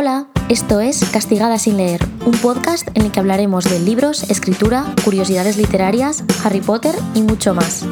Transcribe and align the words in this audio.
Hola, 0.00 0.28
esto 0.48 0.78
es 0.78 1.04
Castigada 1.06 1.58
sin 1.58 1.76
leer, 1.76 2.00
un 2.24 2.30
podcast 2.30 2.86
en 2.94 3.02
el 3.02 3.10
que 3.10 3.18
hablaremos 3.18 3.64
de 3.64 3.80
libros, 3.80 4.30
escritura, 4.30 4.94
curiosidades 5.04 5.56
literarias, 5.56 6.22
Harry 6.44 6.60
Potter 6.60 6.94
y 7.16 7.22
mucho 7.22 7.52
más. 7.52 7.84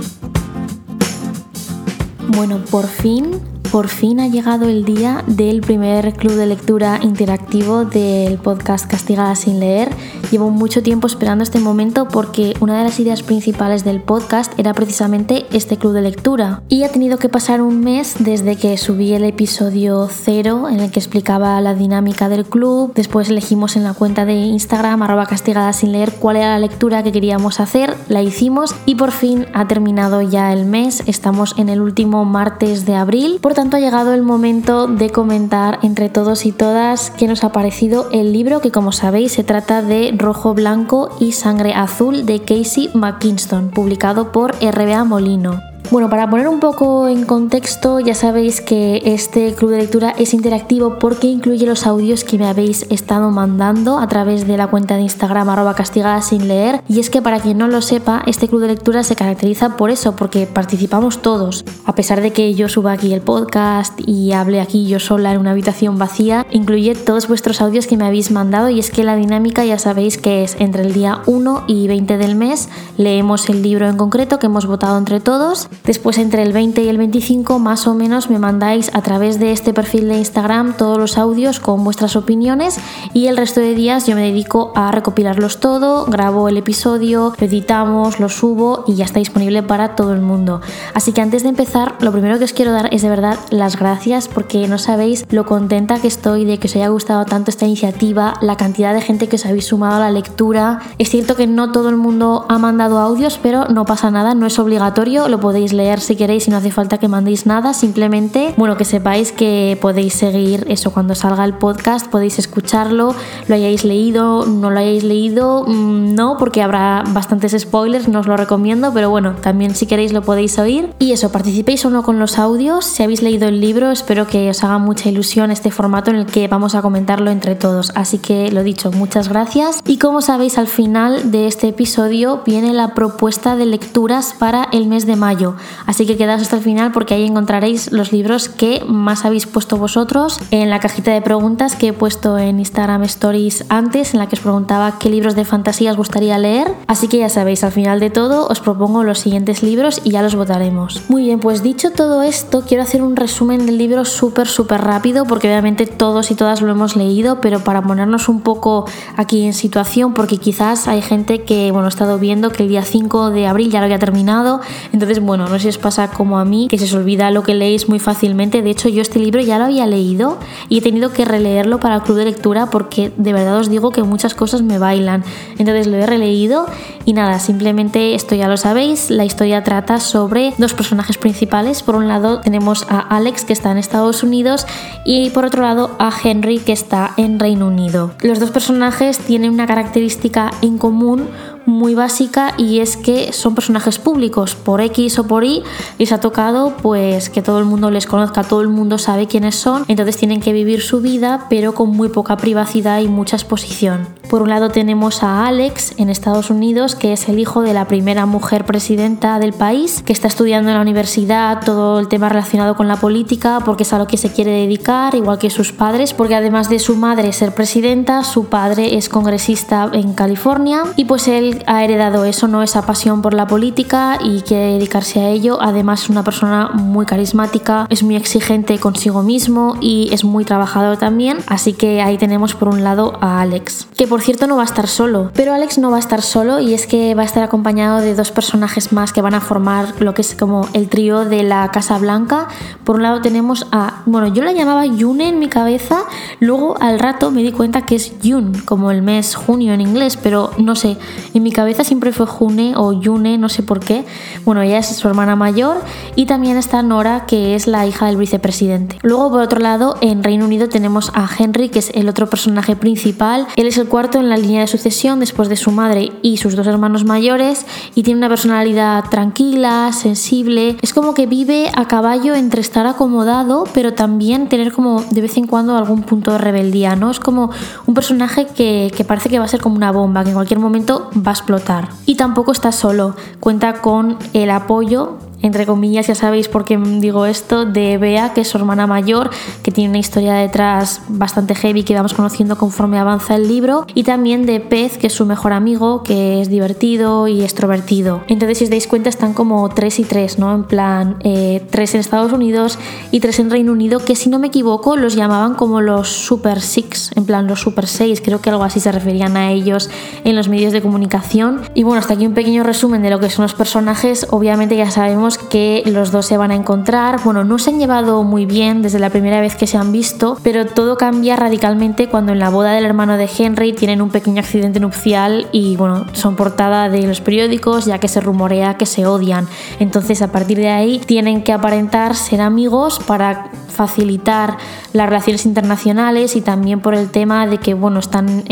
Bueno, 2.28 2.64
por 2.70 2.86
fin 2.86 3.40
por 3.72 3.88
fin 3.88 4.20
ha 4.20 4.28
llegado 4.28 4.68
el 4.68 4.84
día 4.84 5.24
del 5.26 5.60
primer 5.60 6.14
club 6.14 6.34
de 6.34 6.46
lectura 6.46 7.00
interactivo 7.02 7.84
del 7.84 8.38
podcast 8.38 8.88
Castigada 8.88 9.34
sin 9.34 9.58
leer. 9.60 9.90
Llevo 10.30 10.50
mucho 10.50 10.82
tiempo 10.82 11.06
esperando 11.06 11.42
este 11.42 11.58
momento 11.58 12.08
porque 12.08 12.54
una 12.60 12.78
de 12.78 12.84
las 12.84 13.00
ideas 13.00 13.22
principales 13.22 13.84
del 13.84 14.00
podcast 14.00 14.52
era 14.58 14.72
precisamente 14.72 15.46
este 15.52 15.76
club 15.76 15.92
de 15.92 16.02
lectura. 16.02 16.62
Y 16.68 16.84
ha 16.84 16.92
tenido 16.92 17.18
que 17.18 17.28
pasar 17.28 17.60
un 17.60 17.80
mes 17.80 18.14
desde 18.18 18.56
que 18.56 18.76
subí 18.76 19.12
el 19.12 19.24
episodio 19.24 20.08
cero 20.10 20.68
en 20.70 20.80
el 20.80 20.90
que 20.90 21.00
explicaba 21.00 21.60
la 21.60 21.74
dinámica 21.74 22.28
del 22.28 22.44
club. 22.44 22.92
Después 22.94 23.28
elegimos 23.28 23.76
en 23.76 23.84
la 23.84 23.94
cuenta 23.94 24.24
de 24.24 24.34
Instagram 24.34 25.02
arroba 25.02 25.26
castigada 25.26 25.72
sin 25.72 25.92
leer 25.92 26.12
cuál 26.12 26.36
era 26.36 26.50
la 26.50 26.58
lectura 26.60 27.02
que 27.02 27.12
queríamos 27.12 27.58
hacer. 27.58 27.96
La 28.08 28.22
hicimos 28.22 28.74
y 28.86 28.94
por 28.94 29.10
fin 29.10 29.46
ha 29.52 29.66
terminado 29.66 30.22
ya 30.22 30.52
el 30.52 30.66
mes. 30.66 31.02
Estamos 31.06 31.54
en 31.58 31.68
el 31.68 31.80
último 31.80 32.24
martes 32.24 32.86
de 32.86 32.94
abril 32.94 33.40
tanto 33.56 33.78
ha 33.78 33.80
llegado 33.80 34.12
el 34.12 34.20
momento 34.20 34.86
de 34.86 35.08
comentar 35.08 35.78
entre 35.82 36.10
todos 36.10 36.44
y 36.44 36.52
todas 36.52 37.10
qué 37.10 37.26
nos 37.26 37.42
ha 37.42 37.52
parecido 37.52 38.06
el 38.12 38.34
libro 38.34 38.60
que 38.60 38.70
como 38.70 38.92
sabéis 38.92 39.32
se 39.32 39.44
trata 39.44 39.80
de 39.80 40.12
Rojo 40.18 40.54
Blanco 40.54 41.16
y 41.20 41.32
Sangre 41.32 41.74
Azul 41.74 42.26
de 42.26 42.40
Casey 42.40 42.90
McKinston, 42.94 43.70
publicado 43.70 44.32
por 44.32 44.54
RBA 44.56 45.04
Molino. 45.04 45.60
Bueno, 45.90 46.10
para 46.10 46.28
poner 46.28 46.48
un 46.48 46.58
poco 46.58 47.06
en 47.06 47.24
contexto, 47.24 48.00
ya 48.00 48.14
sabéis 48.14 48.60
que 48.60 49.02
este 49.04 49.54
club 49.54 49.70
de 49.70 49.78
lectura 49.78 50.10
es 50.18 50.34
interactivo 50.34 50.98
porque 50.98 51.28
incluye 51.28 51.64
los 51.64 51.86
audios 51.86 52.24
que 52.24 52.38
me 52.38 52.46
habéis 52.46 52.86
estado 52.90 53.30
mandando 53.30 53.98
a 53.98 54.08
través 54.08 54.48
de 54.48 54.56
la 54.56 54.66
cuenta 54.66 54.96
de 54.96 55.02
Instagram 55.02 55.48
arroba 55.48 55.74
castigada 55.74 56.20
sin 56.22 56.48
leer. 56.48 56.82
Y 56.88 56.98
es 56.98 57.08
que 57.08 57.22
para 57.22 57.38
quien 57.38 57.58
no 57.58 57.68
lo 57.68 57.82
sepa, 57.82 58.22
este 58.26 58.48
club 58.48 58.62
de 58.62 58.68
lectura 58.68 59.04
se 59.04 59.14
caracteriza 59.14 59.76
por 59.76 59.90
eso, 59.90 60.16
porque 60.16 60.46
participamos 60.46 61.22
todos. 61.22 61.64
A 61.84 61.94
pesar 61.94 62.20
de 62.20 62.32
que 62.32 62.54
yo 62.54 62.68
suba 62.68 62.92
aquí 62.92 63.12
el 63.14 63.20
podcast 63.20 63.98
y 64.04 64.32
hable 64.32 64.60
aquí 64.60 64.88
yo 64.88 64.98
sola 64.98 65.32
en 65.32 65.38
una 65.38 65.52
habitación 65.52 65.98
vacía, 65.98 66.46
incluye 66.50 66.96
todos 66.96 67.28
vuestros 67.28 67.60
audios 67.60 67.86
que 67.86 67.96
me 67.96 68.06
habéis 68.06 68.32
mandado 68.32 68.70
y 68.70 68.80
es 68.80 68.90
que 68.90 69.04
la 69.04 69.14
dinámica 69.14 69.64
ya 69.64 69.78
sabéis 69.78 70.18
que 70.18 70.42
es 70.42 70.56
entre 70.58 70.82
el 70.82 70.92
día 70.92 71.22
1 71.26 71.64
y 71.68 71.86
20 71.86 72.18
del 72.18 72.34
mes, 72.34 72.68
leemos 72.96 73.48
el 73.48 73.62
libro 73.62 73.88
en 73.88 73.96
concreto 73.96 74.40
que 74.40 74.46
hemos 74.46 74.66
votado 74.66 74.98
entre 74.98 75.20
todos 75.20 75.68
Después 75.84 76.18
entre 76.18 76.42
el 76.42 76.52
20 76.52 76.82
y 76.82 76.88
el 76.88 76.98
25 76.98 77.58
más 77.58 77.86
o 77.86 77.94
menos 77.94 78.30
me 78.30 78.38
mandáis 78.38 78.90
a 78.94 79.02
través 79.02 79.38
de 79.38 79.52
este 79.52 79.72
perfil 79.72 80.08
de 80.08 80.18
Instagram 80.18 80.76
todos 80.76 80.98
los 80.98 81.18
audios 81.18 81.60
con 81.60 81.84
vuestras 81.84 82.16
opiniones 82.16 82.78
y 83.14 83.26
el 83.26 83.36
resto 83.36 83.60
de 83.60 83.74
días 83.74 84.06
yo 84.06 84.16
me 84.16 84.22
dedico 84.22 84.72
a 84.74 84.90
recopilarlos 84.90 85.58
todo, 85.60 86.06
grabo 86.06 86.48
el 86.48 86.56
episodio, 86.56 87.34
lo 87.38 87.46
editamos, 87.46 88.20
lo 88.20 88.28
subo 88.28 88.84
y 88.86 88.94
ya 88.94 89.04
está 89.04 89.18
disponible 89.18 89.62
para 89.62 89.94
todo 89.94 90.12
el 90.12 90.20
mundo. 90.20 90.60
Así 90.94 91.12
que 91.12 91.20
antes 91.20 91.42
de 91.42 91.50
empezar, 91.50 91.94
lo 92.00 92.12
primero 92.12 92.38
que 92.38 92.44
os 92.44 92.52
quiero 92.52 92.72
dar 92.72 92.88
es 92.92 93.02
de 93.02 93.08
verdad 93.08 93.38
las 93.50 93.78
gracias 93.78 94.28
porque 94.28 94.66
no 94.68 94.78
sabéis 94.78 95.24
lo 95.30 95.46
contenta 95.46 96.00
que 96.00 96.08
estoy 96.08 96.44
de 96.44 96.58
que 96.58 96.68
os 96.68 96.76
haya 96.76 96.88
gustado 96.88 97.24
tanto 97.24 97.50
esta 97.50 97.66
iniciativa, 97.66 98.34
la 98.40 98.56
cantidad 98.56 98.94
de 98.94 99.00
gente 99.00 99.28
que 99.28 99.36
os 99.36 99.46
habéis 99.46 99.66
sumado 99.66 99.96
a 99.96 100.00
la 100.00 100.10
lectura. 100.10 100.80
Es 100.98 101.10
cierto 101.10 101.36
que 101.36 101.46
no 101.46 101.72
todo 101.72 101.88
el 101.88 101.96
mundo 101.96 102.44
ha 102.48 102.58
mandado 102.58 102.98
audios, 102.98 103.38
pero 103.42 103.66
no 103.66 103.84
pasa 103.84 104.10
nada, 104.10 104.34
no 104.34 104.46
es 104.46 104.58
obligatorio, 104.58 105.28
lo 105.28 105.40
podéis 105.40 105.65
leer 105.72 106.00
si 106.00 106.16
queréis 106.16 106.48
y 106.48 106.50
no 106.50 106.56
hace 106.56 106.70
falta 106.70 106.98
que 106.98 107.08
mandéis 107.08 107.46
nada, 107.46 107.74
simplemente, 107.74 108.54
bueno, 108.56 108.76
que 108.76 108.84
sepáis 108.84 109.32
que 109.32 109.78
podéis 109.80 110.14
seguir 110.14 110.64
eso 110.68 110.92
cuando 110.92 111.14
salga 111.14 111.44
el 111.44 111.54
podcast, 111.54 112.08
podéis 112.08 112.38
escucharlo, 112.38 113.14
lo 113.48 113.54
hayáis 113.54 113.84
leído, 113.84 114.46
no 114.46 114.70
lo 114.70 114.78
hayáis 114.78 115.04
leído, 115.04 115.64
mm, 115.66 116.14
no, 116.14 116.36
porque 116.38 116.62
habrá 116.62 117.04
bastantes 117.08 117.56
spoilers, 117.58 118.08
no 118.08 118.20
os 118.20 118.26
lo 118.26 118.36
recomiendo, 118.36 118.92
pero 118.92 119.10
bueno, 119.10 119.34
también 119.40 119.74
si 119.74 119.86
queréis 119.86 120.12
lo 120.12 120.22
podéis 120.22 120.58
oír. 120.58 120.90
Y 120.98 121.12
eso, 121.12 121.30
participéis 121.30 121.84
o 121.84 121.90
no 121.90 122.02
con 122.02 122.18
los 122.18 122.38
audios, 122.38 122.84
si 122.84 123.02
habéis 123.02 123.22
leído 123.22 123.48
el 123.48 123.60
libro, 123.60 123.90
espero 123.90 124.26
que 124.26 124.50
os 124.50 124.64
haga 124.64 124.78
mucha 124.78 125.08
ilusión 125.08 125.50
este 125.50 125.70
formato 125.70 126.10
en 126.10 126.16
el 126.16 126.26
que 126.26 126.48
vamos 126.48 126.74
a 126.74 126.82
comentarlo 126.82 127.30
entre 127.30 127.54
todos. 127.54 127.92
Así 127.94 128.18
que 128.18 128.50
lo 128.50 128.62
dicho, 128.62 128.90
muchas 128.92 129.28
gracias. 129.28 129.80
Y 129.86 129.98
como 129.98 130.22
sabéis, 130.22 130.58
al 130.58 130.68
final 130.68 131.30
de 131.30 131.46
este 131.46 131.68
episodio 131.68 132.42
viene 132.44 132.72
la 132.72 132.94
propuesta 132.94 133.56
de 133.56 133.66
lecturas 133.66 134.34
para 134.38 134.68
el 134.72 134.86
mes 134.86 135.06
de 135.06 135.16
mayo. 135.16 135.55
Así 135.86 136.06
que 136.06 136.16
quedaos 136.16 136.42
hasta 136.42 136.56
el 136.56 136.62
final 136.62 136.92
porque 136.92 137.14
ahí 137.14 137.24
encontraréis 137.24 137.92
los 137.92 138.12
libros 138.12 138.48
que 138.48 138.82
más 138.86 139.24
habéis 139.24 139.46
puesto 139.46 139.76
vosotros 139.76 140.40
en 140.50 140.70
la 140.70 140.80
cajita 140.80 141.12
de 141.12 141.22
preguntas 141.22 141.76
que 141.76 141.88
he 141.88 141.92
puesto 141.92 142.38
en 142.38 142.58
Instagram 142.58 143.02
Stories 143.04 143.64
antes, 143.68 144.14
en 144.14 144.20
la 144.20 144.28
que 144.28 144.36
os 144.36 144.42
preguntaba 144.42 144.98
qué 144.98 145.10
libros 145.10 145.34
de 145.34 145.44
fantasía 145.44 145.90
os 145.90 145.96
gustaría 145.96 146.38
leer. 146.38 146.72
Así 146.86 147.08
que 147.08 147.18
ya 147.18 147.28
sabéis, 147.28 147.64
al 147.64 147.72
final 147.72 148.00
de 148.00 148.10
todo 148.10 148.46
os 148.48 148.60
propongo 148.60 149.04
los 149.04 149.18
siguientes 149.18 149.62
libros 149.62 150.00
y 150.04 150.10
ya 150.10 150.22
los 150.22 150.34
votaremos. 150.34 151.02
Muy 151.08 151.24
bien, 151.24 151.40
pues 151.40 151.62
dicho 151.62 151.90
todo 151.90 152.22
esto, 152.22 152.62
quiero 152.66 152.82
hacer 152.82 153.02
un 153.02 153.16
resumen 153.16 153.66
del 153.66 153.78
libro 153.78 154.04
súper, 154.04 154.48
súper 154.48 154.82
rápido 154.82 155.24
porque 155.24 155.48
obviamente 155.48 155.86
todos 155.86 156.30
y 156.30 156.34
todas 156.34 156.62
lo 156.62 156.70
hemos 156.70 156.96
leído, 156.96 157.40
pero 157.40 157.60
para 157.60 157.82
ponernos 157.82 158.28
un 158.28 158.40
poco 158.40 158.86
aquí 159.16 159.44
en 159.44 159.52
situación, 159.52 160.14
porque 160.14 160.38
quizás 160.38 160.88
hay 160.88 161.02
gente 161.02 161.42
que, 161.42 161.70
bueno, 161.72 161.88
he 161.88 161.90
estado 161.90 162.18
viendo 162.18 162.50
que 162.50 162.62
el 162.62 162.68
día 162.68 162.82
5 162.82 163.30
de 163.30 163.46
abril 163.46 163.70
ya 163.70 163.80
lo 163.80 163.86
había 163.86 163.98
terminado, 163.98 164.60
entonces, 164.92 165.20
bueno, 165.20 165.45
no 165.48 165.56
sé 165.56 165.62
si 165.64 165.68
os 165.68 165.78
pasa 165.78 166.08
como 166.08 166.38
a 166.38 166.44
mí, 166.44 166.68
que 166.68 166.78
se 166.78 166.84
os 166.84 166.94
olvida 166.94 167.30
lo 167.30 167.42
que 167.42 167.54
leéis 167.54 167.88
muy 167.88 167.98
fácilmente. 167.98 168.62
De 168.62 168.70
hecho, 168.70 168.88
yo 168.88 169.02
este 169.02 169.18
libro 169.18 169.40
ya 169.40 169.58
lo 169.58 169.64
había 169.64 169.86
leído 169.86 170.38
y 170.68 170.78
he 170.78 170.80
tenido 170.82 171.12
que 171.12 171.24
releerlo 171.24 171.80
para 171.80 171.96
el 171.96 172.02
club 172.02 172.18
de 172.18 172.24
lectura 172.24 172.66
porque 172.66 173.12
de 173.16 173.32
verdad 173.32 173.56
os 173.56 173.70
digo 173.70 173.90
que 173.90 174.02
muchas 174.02 174.34
cosas 174.34 174.62
me 174.62 174.78
bailan. 174.78 175.24
Entonces 175.58 175.86
lo 175.86 175.96
he 175.96 176.06
releído 176.06 176.66
y 177.04 177.12
nada, 177.12 177.38
simplemente 177.38 178.14
esto 178.14 178.34
ya 178.34 178.48
lo 178.48 178.56
sabéis. 178.56 179.10
La 179.10 179.24
historia 179.24 179.62
trata 179.64 180.00
sobre 180.00 180.54
dos 180.58 180.74
personajes 180.74 181.18
principales. 181.18 181.82
Por 181.82 181.96
un 181.96 182.08
lado 182.08 182.40
tenemos 182.40 182.86
a 182.88 182.98
Alex 182.98 183.44
que 183.44 183.52
está 183.52 183.70
en 183.70 183.78
Estados 183.78 184.22
Unidos 184.22 184.66
y 185.04 185.30
por 185.30 185.44
otro 185.44 185.62
lado 185.62 185.96
a 185.98 186.10
Henry 186.22 186.58
que 186.58 186.72
está 186.72 187.12
en 187.16 187.38
Reino 187.38 187.66
Unido. 187.66 188.12
Los 188.22 188.40
dos 188.40 188.50
personajes 188.50 189.18
tienen 189.18 189.52
una 189.52 189.66
característica 189.66 190.50
en 190.62 190.78
común 190.78 191.28
muy 191.66 191.94
básica 191.94 192.54
y 192.56 192.80
es 192.80 192.96
que 192.96 193.32
son 193.32 193.54
personajes 193.54 193.98
públicos 193.98 194.54
por 194.54 194.80
X 194.80 195.18
o 195.18 195.26
por 195.26 195.44
Y 195.44 195.62
les 195.98 196.12
ha 196.12 196.20
tocado 196.20 196.76
pues 196.80 197.28
que 197.28 197.42
todo 197.42 197.58
el 197.58 197.64
mundo 197.64 197.90
les 197.90 198.06
conozca, 198.06 198.44
todo 198.44 198.60
el 198.62 198.68
mundo 198.68 198.98
sabe 198.98 199.26
quiénes 199.26 199.56
son, 199.56 199.84
entonces 199.88 200.16
tienen 200.16 200.40
que 200.40 200.52
vivir 200.52 200.80
su 200.80 201.00
vida 201.00 201.46
pero 201.50 201.74
con 201.74 201.90
muy 201.90 202.08
poca 202.08 202.36
privacidad 202.36 203.00
y 203.00 203.08
mucha 203.08 203.36
exposición. 203.36 204.06
Por 204.30 204.42
un 204.42 204.48
lado 204.48 204.70
tenemos 204.70 205.22
a 205.22 205.46
Alex 205.46 205.94
en 205.98 206.08
Estados 206.08 206.50
Unidos 206.50 206.94
que 206.94 207.12
es 207.12 207.28
el 207.28 207.38
hijo 207.38 207.62
de 207.62 207.74
la 207.74 207.86
primera 207.86 208.26
mujer 208.26 208.64
presidenta 208.64 209.38
del 209.38 209.52
país 209.52 210.02
que 210.02 210.12
está 210.12 210.28
estudiando 210.28 210.70
en 210.70 210.76
la 210.76 210.82
universidad 210.82 211.64
todo 211.64 211.98
el 211.98 212.08
tema 212.08 212.28
relacionado 212.28 212.76
con 212.76 212.88
la 212.88 212.96
política 212.96 213.60
porque 213.64 213.82
es 213.82 213.92
a 213.92 213.98
lo 213.98 214.06
que 214.06 214.16
se 214.16 214.32
quiere 214.32 214.52
dedicar 214.52 215.14
igual 215.14 215.38
que 215.38 215.50
sus 215.50 215.72
padres 215.72 216.14
porque 216.14 216.34
además 216.34 216.68
de 216.68 216.78
su 216.78 216.96
madre 216.96 217.32
ser 217.32 217.54
presidenta 217.54 218.22
su 218.24 218.46
padre 218.46 218.96
es 218.96 219.08
congresista 219.08 219.90
en 219.92 220.12
California 220.12 220.84
y 220.96 221.04
pues 221.04 221.28
él 221.28 221.55
ha 221.66 221.84
heredado 221.84 222.24
eso, 222.24 222.48
¿no? 222.48 222.62
Esa 222.62 222.82
pasión 222.82 223.22
por 223.22 223.34
la 223.34 223.46
política 223.46 224.18
y 224.22 224.42
quiere 224.42 224.72
dedicarse 224.72 225.20
a 225.20 225.28
ello. 225.28 225.58
Además 225.60 226.04
es 226.04 226.10
una 226.10 226.24
persona 226.24 226.70
muy 226.74 227.06
carismática, 227.06 227.86
es 227.90 228.02
muy 228.02 228.16
exigente 228.16 228.78
consigo 228.78 229.22
mismo 229.22 229.76
y 229.80 230.08
es 230.12 230.24
muy 230.24 230.44
trabajador 230.44 230.96
también. 230.96 231.38
Así 231.46 231.72
que 231.72 232.02
ahí 232.02 232.18
tenemos 232.18 232.54
por 232.54 232.68
un 232.68 232.84
lado 232.84 233.18
a 233.20 233.40
Alex, 233.40 233.88
que 233.96 234.06
por 234.06 234.22
cierto 234.22 234.46
no 234.46 234.56
va 234.56 234.62
a 234.62 234.66
estar 234.66 234.88
solo. 234.88 235.30
Pero 235.34 235.54
Alex 235.54 235.78
no 235.78 235.90
va 235.90 235.96
a 235.96 236.00
estar 236.00 236.22
solo 236.22 236.60
y 236.60 236.74
es 236.74 236.86
que 236.86 237.14
va 237.14 237.22
a 237.22 237.26
estar 237.26 237.42
acompañado 237.42 238.00
de 238.00 238.14
dos 238.14 238.30
personajes 238.30 238.92
más 238.92 239.12
que 239.12 239.22
van 239.22 239.34
a 239.34 239.40
formar 239.40 239.94
lo 240.00 240.14
que 240.14 240.22
es 240.22 240.34
como 240.34 240.66
el 240.72 240.88
trío 240.88 241.24
de 241.24 241.42
la 241.42 241.70
Casa 241.70 241.98
Blanca. 241.98 242.48
Por 242.84 242.96
un 242.96 243.02
lado 243.02 243.20
tenemos 243.20 243.66
a, 243.72 244.02
bueno, 244.06 244.28
yo 244.28 244.42
la 244.42 244.52
llamaba 244.52 244.86
Yune 244.86 245.28
en 245.28 245.38
mi 245.38 245.48
cabeza, 245.48 246.04
luego 246.40 246.76
al 246.80 246.98
rato 246.98 247.30
me 247.30 247.42
di 247.42 247.52
cuenta 247.52 247.86
que 247.86 247.96
es 247.96 248.12
June, 248.22 248.52
como 248.64 248.90
el 248.90 249.02
mes 249.02 249.34
junio 249.34 249.72
en 249.72 249.80
inglés, 249.80 250.16
pero 250.16 250.50
no 250.58 250.74
sé, 250.74 250.96
en 251.34 251.42
mi 251.46 251.52
cabeza 251.52 251.84
siempre 251.84 252.10
fue 252.10 252.26
June 252.26 252.74
o 252.76 252.92
Yune, 252.92 253.38
no 253.38 253.48
sé 253.48 253.62
por 253.62 253.78
qué. 253.78 254.04
Bueno, 254.44 254.62
ella 254.62 254.78
es 254.78 254.88
su 254.88 255.06
hermana 255.06 255.36
mayor 255.36 255.76
y 256.16 256.26
también 256.26 256.56
está 256.56 256.82
Nora, 256.82 257.24
que 257.24 257.54
es 257.54 257.68
la 257.68 257.86
hija 257.86 258.06
del 258.06 258.16
vicepresidente. 258.16 258.98
Luego, 259.02 259.30
por 259.30 259.42
otro 259.42 259.60
lado, 259.60 259.94
en 260.00 260.24
Reino 260.24 260.44
Unido 260.44 260.68
tenemos 260.68 261.12
a 261.14 261.30
Henry, 261.38 261.68
que 261.68 261.78
es 261.78 261.92
el 261.94 262.08
otro 262.08 262.28
personaje 262.28 262.74
principal. 262.74 263.46
Él 263.54 263.68
es 263.68 263.78
el 263.78 263.86
cuarto 263.86 264.18
en 264.18 264.28
la 264.28 264.36
línea 264.36 264.62
de 264.62 264.66
sucesión 264.66 265.20
después 265.20 265.48
de 265.48 265.54
su 265.54 265.70
madre 265.70 266.10
y 266.20 266.38
sus 266.38 266.56
dos 266.56 266.66
hermanos 266.66 267.04
mayores 267.04 267.64
y 267.94 268.02
tiene 268.02 268.18
una 268.18 268.28
personalidad 268.28 269.04
tranquila, 269.08 269.92
sensible. 269.92 270.76
Es 270.82 270.92
como 270.92 271.14
que 271.14 271.26
vive 271.26 271.70
a 271.76 271.86
caballo 271.86 272.34
entre 272.34 272.60
estar 272.60 272.88
acomodado, 272.88 273.68
pero 273.72 273.94
también 273.94 274.48
tener 274.48 274.72
como 274.72 275.00
de 275.12 275.20
vez 275.20 275.36
en 275.36 275.46
cuando 275.46 275.76
algún 275.76 276.02
punto 276.02 276.32
de 276.32 276.38
rebeldía, 276.38 276.96
¿no? 276.96 277.12
Es 277.12 277.20
como 277.20 277.52
un 277.86 277.94
personaje 277.94 278.48
que, 278.48 278.90
que 278.96 279.04
parece 279.04 279.28
que 279.28 279.38
va 279.38 279.44
a 279.44 279.48
ser 279.48 279.60
como 279.60 279.76
una 279.76 279.92
bomba, 279.92 280.24
que 280.24 280.30
en 280.30 280.34
cualquier 280.34 280.58
momento 280.58 281.08
va 281.26 281.32
explotar. 281.32 281.88
Y 282.06 282.16
tampoco 282.16 282.52
está 282.52 282.72
solo, 282.72 283.16
cuenta 283.40 283.80
con 283.80 284.18
el 284.32 284.50
apoyo 284.50 285.18
entre 285.42 285.66
comillas, 285.66 286.06
ya 286.06 286.14
sabéis 286.14 286.48
por 286.48 286.64
qué 286.64 286.76
digo 286.76 287.26
esto, 287.26 287.64
de 287.64 287.98
Bea, 287.98 288.32
que 288.32 288.42
es 288.42 288.48
su 288.48 288.58
hermana 288.58 288.86
mayor, 288.86 289.30
que 289.62 289.70
tiene 289.70 289.90
una 289.90 289.98
historia 289.98 290.34
detrás 290.34 291.02
bastante 291.08 291.54
heavy 291.54 291.82
que 291.82 291.94
vamos 291.94 292.14
conociendo 292.14 292.56
conforme 292.56 292.98
avanza 292.98 293.36
el 293.36 293.48
libro, 293.48 293.86
y 293.94 294.04
también 294.04 294.46
de 294.46 294.60
Pez, 294.60 294.98
que 294.98 295.08
es 295.08 295.12
su 295.12 295.26
mejor 295.26 295.52
amigo, 295.52 296.02
que 296.02 296.40
es 296.40 296.48
divertido 296.48 297.28
y 297.28 297.42
extrovertido. 297.42 298.22
Entonces, 298.28 298.58
si 298.58 298.64
os 298.64 298.70
dais 298.70 298.86
cuenta, 298.86 299.08
están 299.08 299.34
como 299.34 299.68
tres 299.68 299.98
y 299.98 300.04
tres, 300.04 300.38
¿no? 300.38 300.54
En 300.54 300.64
plan, 300.64 301.16
eh, 301.20 301.64
tres 301.70 301.94
en 301.94 302.00
Estados 302.00 302.32
Unidos 302.32 302.78
y 303.10 303.20
tres 303.20 303.38
en 303.38 303.50
Reino 303.50 303.72
Unido, 303.72 304.00
que 304.00 304.16
si 304.16 304.28
no 304.28 304.38
me 304.38 304.48
equivoco, 304.48 304.96
los 304.96 305.14
llamaban 305.14 305.54
como 305.54 305.80
los 305.80 306.08
Super 306.08 306.60
Six, 306.60 307.12
en 307.16 307.24
plan 307.24 307.46
los 307.46 307.60
Super 307.60 307.86
Seis, 307.86 308.20
creo 308.20 308.40
que 308.40 308.50
algo 308.50 308.64
así 308.64 308.80
se 308.80 308.92
referían 308.92 309.36
a 309.36 309.50
ellos 309.50 309.90
en 310.24 310.36
los 310.36 310.48
medios 310.48 310.72
de 310.72 310.82
comunicación. 310.82 311.60
Y 311.74 311.82
bueno, 311.82 312.00
hasta 312.00 312.14
aquí 312.14 312.26
un 312.26 312.34
pequeño 312.34 312.62
resumen 312.62 313.02
de 313.02 313.10
lo 313.10 313.20
que 313.20 313.30
son 313.30 313.42
los 313.42 313.54
personajes. 313.54 314.26
Obviamente 314.30 314.76
ya 314.76 314.90
sabemos 315.30 315.50
que 315.50 315.82
los 315.86 316.12
dos 316.12 316.26
se 316.26 316.36
van 316.36 316.50
a 316.50 316.54
encontrar. 316.54 317.20
Bueno, 317.24 317.44
no 317.44 317.58
se 317.58 317.70
han 317.70 317.78
llevado 317.78 318.22
muy 318.22 318.46
bien 318.46 318.82
desde 318.82 318.98
la 318.98 319.10
primera 319.10 319.40
vez 319.40 319.56
que 319.56 319.66
se 319.66 319.76
han 319.76 319.90
visto, 319.90 320.38
pero 320.42 320.66
todo 320.66 320.96
cambia 320.96 321.36
radicalmente 321.36 322.08
cuando 322.08 322.32
en 322.32 322.38
la 322.38 322.50
boda 322.50 322.72
del 322.72 322.84
hermano 322.84 323.16
de 323.16 323.28
Henry 323.36 323.72
tienen 323.72 324.02
un 324.02 324.10
pequeño 324.10 324.40
accidente 324.40 324.78
nupcial 324.78 325.48
y 325.52 325.76
bueno, 325.76 326.06
son 326.12 326.36
portada 326.36 326.88
de 326.88 327.06
los 327.06 327.20
periódicos 327.20 327.86
ya 327.86 327.98
que 327.98 328.08
se 328.08 328.20
rumorea 328.20 328.76
que 328.76 328.86
se 328.86 329.06
odian. 329.06 329.48
Entonces 329.80 330.22
a 330.22 330.30
partir 330.30 330.58
de 330.58 330.68
ahí 330.68 331.00
tienen 331.04 331.42
que 331.42 331.52
aparentar 331.52 332.14
ser 332.14 332.40
amigos 332.40 333.00
para 333.06 333.50
facilitar 333.76 334.56
las 334.92 335.06
relaciones 335.06 335.44
internacionales 335.44 336.34
y 336.34 336.40
también 336.40 336.80
por 336.80 336.94
el 336.94 337.10
tema 337.10 337.46
de 337.46 337.58
que 337.58 337.74
bueno, 337.74 338.00
están 338.00 338.44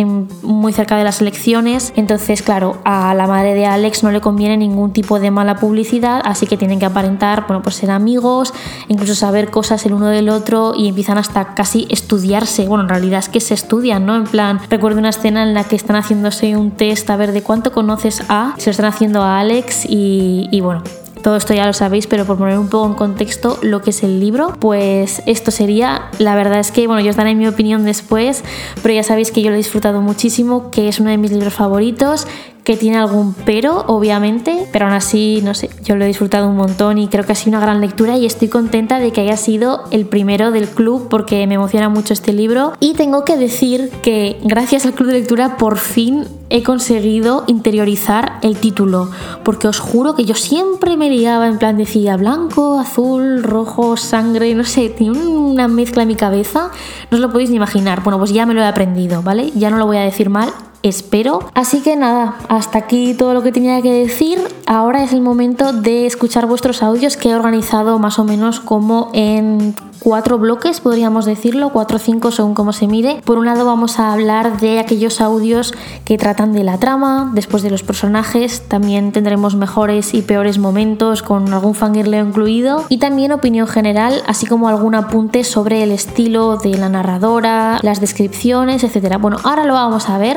muy 0.42 0.72
cerca 0.72 0.96
de 0.96 1.04
las 1.04 1.20
elecciones. 1.20 1.92
Entonces, 1.96 2.42
claro, 2.42 2.76
a 2.84 3.14
la 3.14 3.26
madre 3.26 3.54
de 3.54 3.64
Alex 3.64 4.02
no 4.02 4.10
le 4.10 4.20
conviene 4.20 4.56
ningún 4.58 4.92
tipo 4.92 5.18
de 5.18 5.30
mala 5.30 5.56
publicidad, 5.56 6.20
así 6.24 6.46
que 6.46 6.58
tienen 6.64 6.80
que 6.80 6.86
aparentar, 6.86 7.46
bueno, 7.46 7.62
pues 7.62 7.76
ser 7.76 7.90
amigos, 7.90 8.52
incluso 8.88 9.14
saber 9.14 9.50
cosas 9.50 9.84
el 9.86 9.92
uno 9.92 10.08
del 10.08 10.28
otro 10.28 10.72
y 10.76 10.88
empiezan 10.88 11.18
hasta 11.18 11.54
casi 11.54 11.86
estudiarse. 11.90 12.66
Bueno, 12.66 12.84
en 12.84 12.88
realidad 12.88 13.18
es 13.20 13.28
que 13.28 13.40
se 13.40 13.54
estudian, 13.54 14.06
¿no? 14.06 14.16
En 14.16 14.24
plan, 14.24 14.60
recuerdo 14.70 14.98
una 14.98 15.10
escena 15.10 15.42
en 15.42 15.54
la 15.54 15.64
que 15.64 15.76
están 15.76 15.96
haciéndose 15.96 16.56
un 16.56 16.70
test 16.70 17.08
a 17.10 17.16
ver 17.16 17.32
de 17.32 17.42
cuánto 17.42 17.72
conoces 17.72 18.22
a, 18.28 18.54
se 18.58 18.66
lo 18.66 18.70
están 18.72 18.86
haciendo 18.86 19.22
a 19.22 19.38
Alex 19.40 19.84
y, 19.84 20.48
y 20.50 20.60
bueno, 20.60 20.82
todo 21.24 21.36
esto 21.36 21.54
ya 21.54 21.64
lo 21.66 21.72
sabéis, 21.72 22.06
pero 22.06 22.26
por 22.26 22.36
poner 22.36 22.58
un 22.58 22.68
poco 22.68 22.86
en 22.86 22.92
contexto 22.92 23.58
lo 23.62 23.80
que 23.80 23.90
es 23.90 24.02
el 24.02 24.20
libro, 24.20 24.52
pues 24.60 25.22
esto 25.24 25.50
sería, 25.50 26.10
la 26.18 26.34
verdad 26.34 26.60
es 26.60 26.70
que, 26.70 26.86
bueno, 26.86 27.00
yo 27.00 27.08
os 27.08 27.16
daré 27.16 27.34
mi 27.34 27.46
opinión 27.46 27.86
después, 27.86 28.44
pero 28.82 28.94
ya 28.94 29.02
sabéis 29.02 29.30
que 29.30 29.40
yo 29.40 29.48
lo 29.48 29.54
he 29.54 29.58
disfrutado 29.58 30.02
muchísimo, 30.02 30.70
que 30.70 30.86
es 30.86 31.00
uno 31.00 31.08
de 31.08 31.16
mis 31.16 31.32
libros 31.32 31.54
favoritos, 31.54 32.26
que 32.64 32.76
tiene 32.78 32.96
algún 32.96 33.34
pero, 33.44 33.84
obviamente, 33.86 34.66
pero 34.72 34.86
aún 34.86 34.94
así, 34.94 35.40
no 35.44 35.52
sé, 35.54 35.68
yo 35.84 35.96
lo 35.96 36.04
he 36.04 36.08
disfrutado 36.08 36.48
un 36.48 36.56
montón 36.56 36.96
y 36.96 37.08
creo 37.08 37.24
que 37.24 37.32
ha 37.32 37.36
sido 37.36 37.56
una 37.56 37.60
gran 37.60 37.80
lectura 37.82 38.16
y 38.16 38.24
estoy 38.24 38.48
contenta 38.48 38.98
de 38.98 39.12
que 39.12 39.20
haya 39.20 39.36
sido 39.36 39.84
el 39.90 40.06
primero 40.06 40.50
del 40.50 40.68
club 40.68 41.08
porque 41.10 41.46
me 41.46 41.54
emociona 41.54 41.90
mucho 41.90 42.14
este 42.14 42.32
libro. 42.32 42.72
Y 42.80 42.94
tengo 42.94 43.24
que 43.24 43.36
decir 43.36 43.90
que 44.02 44.40
gracias 44.42 44.86
al 44.86 44.94
club 44.94 45.08
de 45.08 45.20
lectura 45.20 45.58
por 45.58 45.76
fin 45.76 46.24
he 46.48 46.62
conseguido 46.62 47.44
interiorizar 47.46 48.38
el 48.40 48.56
título, 48.56 49.10
porque 49.44 49.68
os 49.68 49.78
juro 49.78 50.14
que 50.14 50.24
yo 50.24 50.34
siempre 50.34 50.96
me 50.96 51.10
liaba 51.10 51.48
en 51.48 51.58
plan 51.58 51.76
decía 51.76 52.16
blanco, 52.16 52.78
azul, 52.78 53.42
rojo, 53.42 53.96
sangre, 53.96 54.54
no 54.54 54.64
sé, 54.64 54.88
tiene 54.88 55.18
una 55.18 55.68
mezcla 55.68 56.02
en 56.02 56.08
mi 56.08 56.16
cabeza, 56.16 56.70
no 57.10 57.16
os 57.16 57.20
lo 57.20 57.30
podéis 57.30 57.50
ni 57.50 57.56
imaginar. 57.56 58.02
Bueno, 58.02 58.18
pues 58.18 58.32
ya 58.32 58.46
me 58.46 58.54
lo 58.54 58.62
he 58.62 58.66
aprendido, 58.66 59.22
¿vale? 59.22 59.50
Ya 59.54 59.68
no 59.70 59.76
lo 59.76 59.86
voy 59.86 59.98
a 59.98 60.02
decir 60.02 60.30
mal, 60.30 60.50
espero. 60.84 61.40
Así 61.54 61.80
que 61.80 61.96
nada, 61.96 62.36
hasta 62.48 62.78
aquí 62.78 63.14
todo 63.14 63.34
lo 63.34 63.42
que 63.42 63.50
tenía 63.50 63.82
que 63.82 63.92
decir. 63.92 64.38
Ahora 64.66 65.02
es 65.02 65.12
el 65.12 65.22
momento 65.22 65.72
de 65.72 66.06
escuchar 66.06 66.46
vuestros 66.46 66.82
audios 66.82 67.16
que 67.16 67.30
he 67.30 67.34
organizado 67.34 67.98
más 67.98 68.18
o 68.18 68.24
menos 68.24 68.60
como 68.60 69.10
en 69.14 69.74
cuatro 70.04 70.36
bloques, 70.38 70.80
podríamos 70.80 71.24
decirlo, 71.24 71.70
cuatro 71.70 71.96
o 71.96 71.98
cinco 71.98 72.30
según 72.30 72.54
cómo 72.54 72.74
se 72.74 72.86
mire. 72.86 73.22
Por 73.24 73.38
un 73.38 73.46
lado 73.46 73.64
vamos 73.64 73.98
a 73.98 74.12
hablar 74.12 74.60
de 74.60 74.78
aquellos 74.78 75.22
audios 75.22 75.72
que 76.04 76.18
tratan 76.18 76.52
de 76.52 76.62
la 76.62 76.78
trama, 76.78 77.30
después 77.34 77.62
de 77.62 77.70
los 77.70 77.82
personajes, 77.82 78.68
también 78.68 79.12
tendremos 79.12 79.56
mejores 79.56 80.12
y 80.12 80.20
peores 80.20 80.58
momentos 80.58 81.22
con 81.22 81.52
algún 81.52 81.74
fangirleo 81.74 82.24
incluido 82.26 82.84
y 82.90 82.98
también 82.98 83.32
opinión 83.32 83.66
general, 83.66 84.22
así 84.26 84.44
como 84.44 84.68
algún 84.68 84.94
apunte 84.94 85.42
sobre 85.42 85.82
el 85.82 85.90
estilo 85.90 86.58
de 86.58 86.76
la 86.76 86.90
narradora, 86.90 87.78
las 87.82 88.00
descripciones, 88.00 88.84
etcétera. 88.84 89.16
Bueno, 89.16 89.38
ahora 89.42 89.64
lo 89.64 89.72
vamos 89.72 90.10
a 90.10 90.18
ver, 90.18 90.36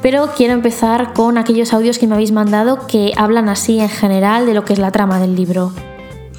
pero 0.00 0.28
quiero 0.36 0.54
empezar 0.54 1.12
con 1.12 1.38
aquellos 1.38 1.72
audios 1.72 1.98
que 1.98 2.06
me 2.06 2.14
habéis 2.14 2.30
mandado 2.30 2.86
que 2.86 3.12
hablan 3.16 3.48
así 3.48 3.80
en 3.80 3.88
general 3.88 4.46
de 4.46 4.54
lo 4.54 4.64
que 4.64 4.74
es 4.74 4.78
la 4.78 4.92
trama 4.92 5.18
del 5.18 5.34
libro. 5.34 5.72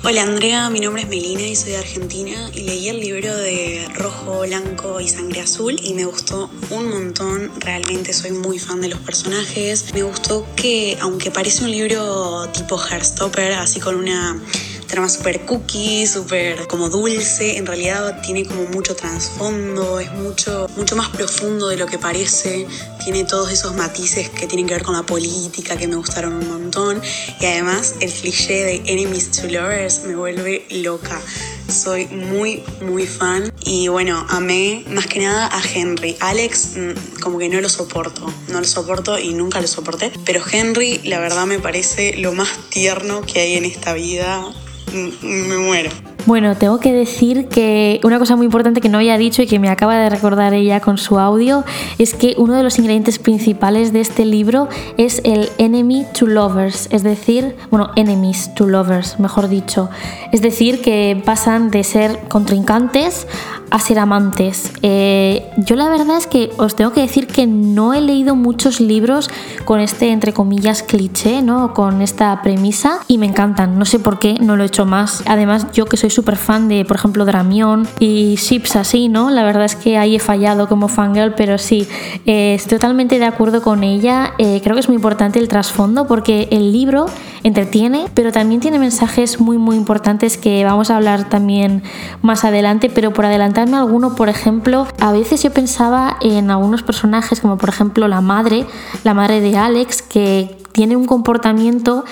Hola 0.02 0.22
Andrea, 0.22 0.70
mi 0.70 0.80
nombre 0.80 1.02
es 1.02 1.10
Melina 1.10 1.42
y 1.42 1.58
soy 1.58 1.72
de 1.72 1.78
Argentina. 1.78 2.50
Y 2.56 2.62
leí 2.62 2.88
el 2.88 3.02
libro 3.02 3.36
de 3.36 3.86
Rojo, 3.96 4.40
Blanco 4.42 5.02
y 5.02 5.10
Sangre 5.10 5.42
Azul 5.42 5.78
y 5.84 5.94
me 5.94 6.06
gustó 6.06 6.50
un 6.70 6.90
montón, 6.90 7.52
realmente 7.60 8.14
soy 8.14 8.32
muy 8.32 8.60
fan 8.60 8.80
de 8.80 8.88
los 8.88 9.00
personajes. 9.00 9.94
Me 9.94 10.04
gustó 10.04 10.48
que 10.56 10.98
aunque 11.02 11.32
parece 11.32 11.66
un 11.66 11.72
libro 11.72 12.48
tipo 12.54 12.80
Heartstopper, 12.80 13.52
así 13.52 13.82
con 13.82 13.96
una 13.96 14.42
trama 14.90 15.08
súper 15.08 15.46
cookie, 15.46 16.06
súper 16.08 16.68
como 16.68 16.90
dulce, 16.90 17.58
en 17.58 17.66
realidad 17.66 18.22
tiene 18.22 18.46
como 18.46 18.64
mucho 18.66 18.96
trasfondo, 18.96 20.00
es 20.00 20.12
mucho, 20.12 20.68
mucho 20.76 20.96
más 20.96 21.10
profundo 21.10 21.70
de 21.70 21.78
lo 21.78 21.86
que 21.86 21.98
parece, 21.98 22.68
tiene 23.04 23.24
todos 23.24 23.52
esos 23.52 23.76
matices 23.76 24.30
que 24.30 24.48
tienen 24.48 24.68
que 24.68 24.74
ver 24.74 24.84
con 24.84 24.96
la 24.96 25.04
política 25.04 25.78
que 25.78 25.88
me 25.88 25.96
gustaron 25.96 26.34
un 26.34 26.50
montón. 26.50 27.02
Y 27.40 27.46
además 27.46 27.96
el 28.02 28.12
cliché 28.12 28.64
de 28.66 28.82
enemies 28.86 29.32
to 29.32 29.48
lovers 29.48 30.04
me 30.04 30.16
vuelve 30.16 30.66
loca. 30.70 31.22
Soy 31.70 32.08
muy, 32.08 32.64
muy 32.82 33.06
fan. 33.06 33.54
Y 33.64 33.90
bueno, 33.90 34.26
amé 34.30 34.84
más 34.90 35.06
que 35.06 35.20
nada 35.20 35.50
a 35.56 35.62
Henry. 35.62 36.18
Alex 36.20 36.72
mm, 36.76 37.20
como 37.22 37.38
que 37.38 37.48
no 37.48 37.62
lo 37.62 37.70
soporto, 37.70 38.26
no 38.48 38.60
lo 38.60 38.66
soporto 38.66 39.20
y 39.20 39.34
nunca 39.34 39.62
lo 39.62 39.68
soporté, 39.68 40.12
pero 40.26 40.42
Henry 40.52 41.00
la 41.04 41.20
verdad 41.20 41.46
me 41.46 41.60
parece 41.60 42.18
lo 42.18 42.34
más 42.34 42.50
tierno 42.70 43.22
que 43.22 43.40
hay 43.42 43.56
en 43.56 43.66
esta 43.66 43.94
vida 43.94 44.52
me 44.94 45.58
muero. 45.58 45.90
Bueno, 46.26 46.56
tengo 46.56 46.80
que 46.80 46.94
decir 46.94 47.48
que 47.48 48.00
una 48.04 48.20
cosa 48.20 48.36
muy 48.36 48.46
importante 48.46 48.82
que 48.82 48.90
no 48.90 48.98
había 48.98 49.18
dicho 49.18 49.42
y 49.42 49.48
que 49.48 49.58
me 49.58 49.70
acaba 49.70 49.98
de 49.98 50.10
recordar 50.10 50.54
ella 50.54 50.80
con 50.80 50.98
su 50.98 51.18
audio 51.18 51.64
es 51.98 52.14
que 52.14 52.36
uno 52.38 52.54
de 52.54 52.62
los 52.62 52.78
ingredientes 52.78 53.18
principales 53.18 53.94
de 53.94 54.02
este 54.02 54.26
libro 54.26 54.68
es 54.98 55.22
el 55.24 55.50
enemy 55.58 56.06
to 56.14 56.28
lovers, 56.28 56.88
es 56.92 57.04
decir, 57.04 57.56
bueno, 57.72 57.92
enemies 57.96 58.54
to 58.54 58.68
lovers, 58.68 59.20
mejor 59.20 59.50
dicho. 59.50 59.90
Es 60.32 60.42
decir, 60.42 60.82
que 60.82 61.20
pasan 61.26 61.72
de 61.72 61.84
ser 61.84 62.20
contrincantes 62.28 63.26
a 63.72 63.80
ser 63.80 64.00
amantes. 64.00 64.72
Eh, 64.82 65.46
yo 65.58 65.76
la 65.76 65.90
verdad 65.90 66.18
es 66.18 66.28
que 66.28 66.52
os 66.58 66.76
tengo 66.76 66.92
que 66.92 67.02
decir 67.02 67.28
que 67.28 67.48
no 67.48 67.94
he 67.94 68.02
leído 68.02 68.36
muchos 68.36 68.80
libros 68.80 69.30
con 69.66 69.80
este, 69.80 70.12
entre 70.12 70.34
comillas, 70.34 70.84
cliché, 70.84 71.42
¿no? 71.42 71.74
Con 71.74 72.02
esta 72.02 72.42
premisa 72.42 73.00
y 73.08 73.18
me 73.18 73.26
encantan. 73.26 73.78
No 73.78 73.86
sé 73.86 74.00
por 74.00 74.20
qué 74.20 74.36
no 74.40 74.56
lo 74.56 74.64
he 74.64 74.68
hecho 74.68 74.86
más. 74.86 75.24
Además, 75.28 75.68
yo 75.74 75.86
que 75.86 75.98
soy 75.98 76.10
súper 76.10 76.36
fan 76.36 76.68
de, 76.68 76.86
por 76.86 76.98
ejemplo, 76.98 77.26
Dramión 77.26 77.88
y 78.00 78.36
ships 78.36 78.76
así, 78.76 79.10
¿no? 79.10 79.30
La 79.30 79.44
verdad 79.44 79.66
es 79.66 79.76
que 79.76 79.98
ahí 79.98 80.16
he 80.16 80.20
fallado 80.20 80.68
como 80.68 80.88
fangirl, 80.88 81.34
pero 81.36 81.58
sí, 81.58 81.88
eh, 82.26 82.56
estoy 82.56 82.78
totalmente 82.78 83.20
de 83.20 83.26
acuerdo 83.26 83.62
con 83.62 83.84
ella. 83.84 84.34
Eh, 84.38 84.62
creo 84.64 84.76
que 84.76 84.82
es 84.82 84.88
muy 84.88 84.96
importante 84.96 85.40
el 85.40 85.48
trasfondo 85.48 86.08
porque 86.08 86.48
el 86.52 86.72
libro 86.72 87.06
entretiene, 87.44 88.06
pero 88.14 88.32
también 88.32 88.62
tiene 88.62 88.80
mensajes 88.80 89.40
muy, 89.40 89.58
muy 89.58 89.76
importantes 89.76 90.38
que 90.38 90.64
vamos 90.66 90.90
a 90.90 90.98
hablar 90.98 91.30
también 91.30 91.84
más 92.22 92.44
adelante, 92.44 92.90
pero 92.90 93.14
por 93.14 93.26
adelante 93.26 93.59
alguno, 93.60 94.16
por 94.16 94.30
ejemplo, 94.30 94.88
a 95.00 95.12
veces 95.12 95.44
yo 95.44 95.52
pensaba 95.52 96.18
en 96.22 96.52
algunos 96.52 96.84
personajes, 96.84 97.42
como 97.42 97.58
por 97.58 97.70
ejemplo 97.70 98.08
la 98.08 98.22
madre, 98.22 98.66
la 99.04 99.14
madre 99.14 99.42
de 99.42 99.58
Alex, 99.58 100.02
que 100.02 100.58
tiene 100.72 100.96
un 100.96 101.06
comportamiento 101.06 102.06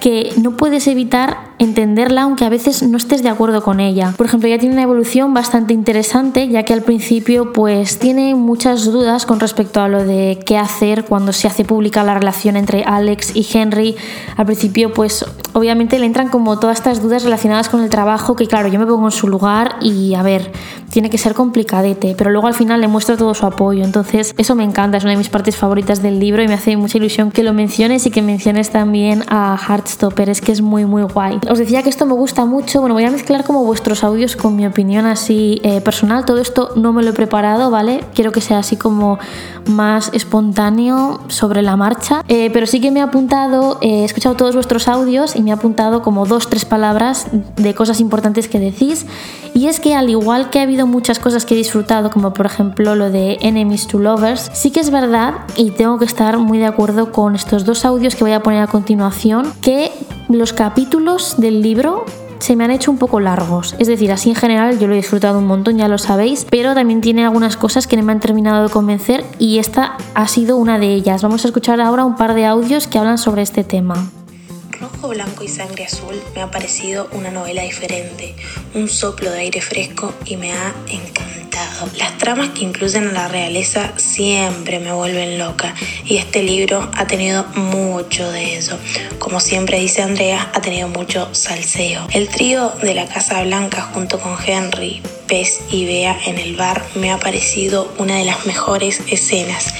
que 0.00 0.32
no 0.42 0.56
puedes 0.56 0.86
evitar 0.86 1.50
entenderla 1.60 2.22
aunque 2.22 2.46
a 2.46 2.48
veces 2.48 2.82
no 2.82 2.96
estés 2.96 3.22
de 3.22 3.28
acuerdo 3.28 3.62
con 3.62 3.80
ella. 3.80 4.14
Por 4.16 4.26
ejemplo, 4.26 4.48
ella 4.48 4.58
tiene 4.58 4.74
una 4.74 4.82
evolución 4.82 5.34
bastante 5.34 5.74
interesante 5.74 6.48
ya 6.48 6.62
que 6.62 6.72
al 6.72 6.80
principio 6.80 7.52
pues 7.52 7.98
tiene 7.98 8.34
muchas 8.34 8.86
dudas 8.86 9.26
con 9.26 9.40
respecto 9.40 9.82
a 9.82 9.88
lo 9.88 10.04
de 10.04 10.40
qué 10.46 10.56
hacer 10.56 11.04
cuando 11.04 11.34
se 11.34 11.46
hace 11.46 11.64
pública 11.64 12.02
la 12.02 12.14
relación 12.14 12.56
entre 12.56 12.82
Alex 12.84 13.36
y 13.36 13.46
Henry. 13.52 13.94
Al 14.38 14.46
principio 14.46 14.94
pues 14.94 15.24
obviamente 15.52 15.98
le 15.98 16.06
entran 16.06 16.28
como 16.28 16.58
todas 16.58 16.78
estas 16.78 17.02
dudas 17.02 17.24
relacionadas 17.24 17.68
con 17.68 17.82
el 17.82 17.90
trabajo 17.90 18.36
que 18.36 18.46
claro, 18.46 18.68
yo 18.68 18.78
me 18.78 18.86
pongo 18.86 19.08
en 19.08 19.12
su 19.12 19.28
lugar 19.28 19.76
y 19.82 20.14
a 20.14 20.22
ver, 20.22 20.50
tiene 20.90 21.10
que 21.10 21.18
ser 21.18 21.34
complicadete, 21.34 22.14
pero 22.16 22.30
luego 22.30 22.46
al 22.46 22.54
final 22.54 22.80
le 22.80 22.88
muestro 22.88 23.18
todo 23.18 23.34
su 23.34 23.44
apoyo. 23.44 23.84
Entonces 23.84 24.34
eso 24.38 24.54
me 24.54 24.64
encanta, 24.64 24.96
es 24.96 25.04
una 25.04 25.12
de 25.12 25.18
mis 25.18 25.28
partes 25.28 25.56
favoritas 25.56 26.00
del 26.02 26.18
libro 26.20 26.42
y 26.42 26.48
me 26.48 26.54
hace 26.54 26.76
mucha 26.78 26.96
ilusión 26.96 27.30
que 27.30 27.42
lo 27.42 27.52
menciones 27.52 28.06
y 28.06 28.10
que 28.10 28.22
menciones 28.22 28.70
también 28.70 29.24
a 29.28 29.58
Heartstopper, 29.90 30.28
es 30.28 30.40
que 30.40 30.52
es 30.52 30.62
muy 30.62 30.84
muy 30.84 31.02
guay. 31.02 31.40
os 31.50 31.58
decía 31.58 31.82
que 31.82 31.90
esto 31.90 32.06
me 32.06 32.14
gusta 32.14 32.44
mucho. 32.44 32.80
Bueno, 32.80 32.94
voy 32.94 33.04
a 33.04 33.10
mezclar 33.10 33.44
como 33.44 33.64
vuestros 33.64 34.04
audios 34.04 34.36
con 34.36 34.56
mi 34.56 34.66
opinión 34.66 35.06
así 35.06 35.60
eh, 35.64 35.80
personal. 35.80 36.24
Todo 36.24 36.38
esto 36.38 36.70
no 36.76 36.92
me 36.92 37.02
lo 37.02 37.10
he 37.10 37.12
preparado, 37.12 37.70
¿vale? 37.70 38.04
Quiero 38.14 38.32
que 38.32 38.40
sea 38.40 38.58
así 38.58 38.76
como 38.76 39.18
más 39.66 40.10
espontáneo 40.12 41.20
sobre 41.28 41.62
la 41.62 41.76
marcha. 41.76 42.22
Eh, 42.28 42.50
pero 42.52 42.66
sí 42.66 42.80
que 42.80 42.90
me 42.90 43.00
he 43.00 43.02
apuntado, 43.02 43.78
he 43.80 44.04
escuchado 44.04 44.36
todos 44.36 44.54
vuestros 44.54 44.88
audios 44.88 45.34
y 45.34 45.42
me 45.42 45.50
he 45.50 45.52
apuntado 45.52 46.02
como 46.02 46.26
dos, 46.26 46.48
tres 46.48 46.64
palabras 46.64 47.26
de 47.56 47.74
cosas 47.74 48.00
importantes 48.00 48.48
que 48.48 48.60
decís. 48.60 49.06
Y 49.54 49.66
es 49.66 49.80
que 49.80 49.94
al 49.94 50.08
igual 50.08 50.50
que 50.50 50.60
ha 50.60 50.62
habido 50.62 50.86
muchas 50.86 51.18
cosas 51.18 51.44
que 51.44 51.54
he 51.54 51.56
disfrutado, 51.56 52.10
como 52.10 52.32
por 52.32 52.46
ejemplo 52.46 52.94
lo 52.94 53.10
de 53.10 53.38
Enemies 53.40 53.88
to 53.88 53.98
Lovers, 53.98 54.50
sí 54.52 54.70
que 54.70 54.80
es 54.80 54.90
verdad 54.90 55.34
y 55.56 55.72
tengo 55.72 55.98
que 55.98 56.04
estar 56.04 56.38
muy 56.38 56.58
de 56.58 56.66
acuerdo 56.66 57.10
con 57.10 57.34
estos 57.34 57.64
dos 57.64 57.84
audios 57.84 58.14
que 58.14 58.22
voy 58.22 58.32
a 58.32 58.40
poner 58.40 58.62
a 58.62 58.68
continuación, 58.68 59.52
que 59.60 59.79
los 60.28 60.52
capítulos 60.52 61.36
del 61.38 61.62
libro 61.62 62.04
se 62.40 62.56
me 62.56 62.64
han 62.64 62.70
hecho 62.70 62.90
un 62.90 62.98
poco 62.98 63.20
largos. 63.20 63.74
Es 63.78 63.86
decir, 63.86 64.10
así 64.12 64.30
en 64.30 64.36
general 64.36 64.78
yo 64.78 64.86
lo 64.86 64.94
he 64.94 64.96
disfrutado 64.96 65.38
un 65.38 65.46
montón, 65.46 65.76
ya 65.78 65.88
lo 65.88 65.98
sabéis, 65.98 66.46
pero 66.50 66.74
también 66.74 67.00
tiene 67.00 67.24
algunas 67.24 67.56
cosas 67.56 67.86
que 67.86 67.96
no 67.96 68.02
me 68.02 68.12
han 68.12 68.20
terminado 68.20 68.66
de 68.66 68.70
convencer 68.70 69.24
y 69.38 69.58
esta 69.58 69.96
ha 70.14 70.26
sido 70.26 70.56
una 70.56 70.78
de 70.78 70.92
ellas. 70.94 71.22
Vamos 71.22 71.44
a 71.44 71.48
escuchar 71.48 71.80
ahora 71.80 72.04
un 72.04 72.16
par 72.16 72.34
de 72.34 72.46
audios 72.46 72.86
que 72.86 72.98
hablan 72.98 73.18
sobre 73.18 73.42
este 73.42 73.62
tema. 73.64 74.10
Rojo, 74.80 75.08
Blanco 75.08 75.44
y 75.44 75.48
Sangre 75.48 75.84
Azul 75.84 76.20
me 76.34 76.40
ha 76.40 76.50
parecido 76.50 77.08
una 77.12 77.30
novela 77.30 77.62
diferente, 77.62 78.34
un 78.72 78.88
soplo 78.88 79.30
de 79.30 79.40
aire 79.40 79.60
fresco 79.60 80.14
y 80.24 80.36
me 80.36 80.52
ha 80.52 80.74
encantado. 80.88 81.88
Las 81.98 82.16
tramas 82.16 82.50
que 82.50 82.64
incluyen 82.64 83.08
a 83.08 83.12
la 83.12 83.28
realeza 83.28 83.92
siempre 83.98 84.78
me 84.80 84.92
vuelven 84.92 85.38
loca 85.38 85.74
y 86.06 86.16
este 86.16 86.42
libro 86.42 86.90
ha 86.94 87.06
tenido 87.06 87.44
mucho 87.54 88.30
de 88.32 88.56
eso. 88.56 88.78
Como 89.18 89.38
siempre 89.40 89.78
dice 89.78 90.00
Andrea, 90.00 90.50
ha 90.54 90.60
tenido 90.62 90.88
mucho 90.88 91.28
salseo. 91.34 92.06
El 92.12 92.28
trío 92.28 92.70
de 92.82 92.94
la 92.94 93.06
Casa 93.06 93.42
Blanca 93.42 93.82
junto 93.82 94.18
con 94.18 94.36
Henry, 94.42 95.02
Y 95.32 95.84
Bea 95.84 96.18
en 96.26 96.38
el 96.38 96.56
bar 96.56 96.84
me 96.96 97.12
ha 97.12 97.18
parecido 97.20 97.88
una 97.98 98.16
de 98.16 98.24
las 98.24 98.46
mejores 98.46 99.00
escenas, 99.06 99.72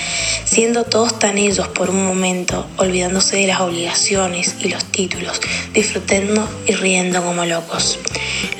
siendo 0.44 0.84
todos 0.84 1.18
tan 1.18 1.38
ellos 1.38 1.66
por 1.66 1.90
un 1.90 2.06
momento, 2.06 2.68
olvidándose 2.76 3.38
de 3.38 3.48
las 3.48 3.60
obligaciones 3.60 4.54
y 4.60 4.68
los 4.68 4.84
títulos, 4.84 5.40
disfrutando 5.74 6.48
y 6.66 6.74
riendo 6.74 7.20
como 7.24 7.44
locos. 7.46 7.98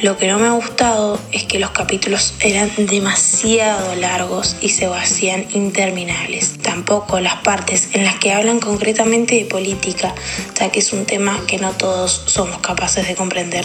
Lo 0.02 0.16
que 0.16 0.26
no 0.26 0.40
me 0.40 0.49
ha 0.49 0.50
gustado 0.50 1.20
es 1.30 1.44
que 1.44 1.61
los 1.61 1.70
capítulos 1.70 2.35
eran 2.40 2.68
demasiado 2.76 3.94
largos 3.94 4.56
y 4.61 4.70
se 4.70 4.87
hacían 4.87 5.47
interminables. 5.54 6.59
Tampoco 6.61 7.20
las 7.20 7.37
partes 7.37 7.90
en 7.92 8.02
las 8.02 8.16
que 8.16 8.32
hablan 8.32 8.59
concretamente 8.59 9.37
de 9.37 9.44
política, 9.44 10.12
ya 10.59 10.73
que 10.73 10.80
es 10.80 10.92
un 10.92 11.06
tema 11.06 11.40
que 11.47 11.59
no 11.59 11.70
todos 11.70 12.25
somos 12.26 12.59
capaces 12.59 13.06
de 13.06 13.14
comprender. 13.14 13.64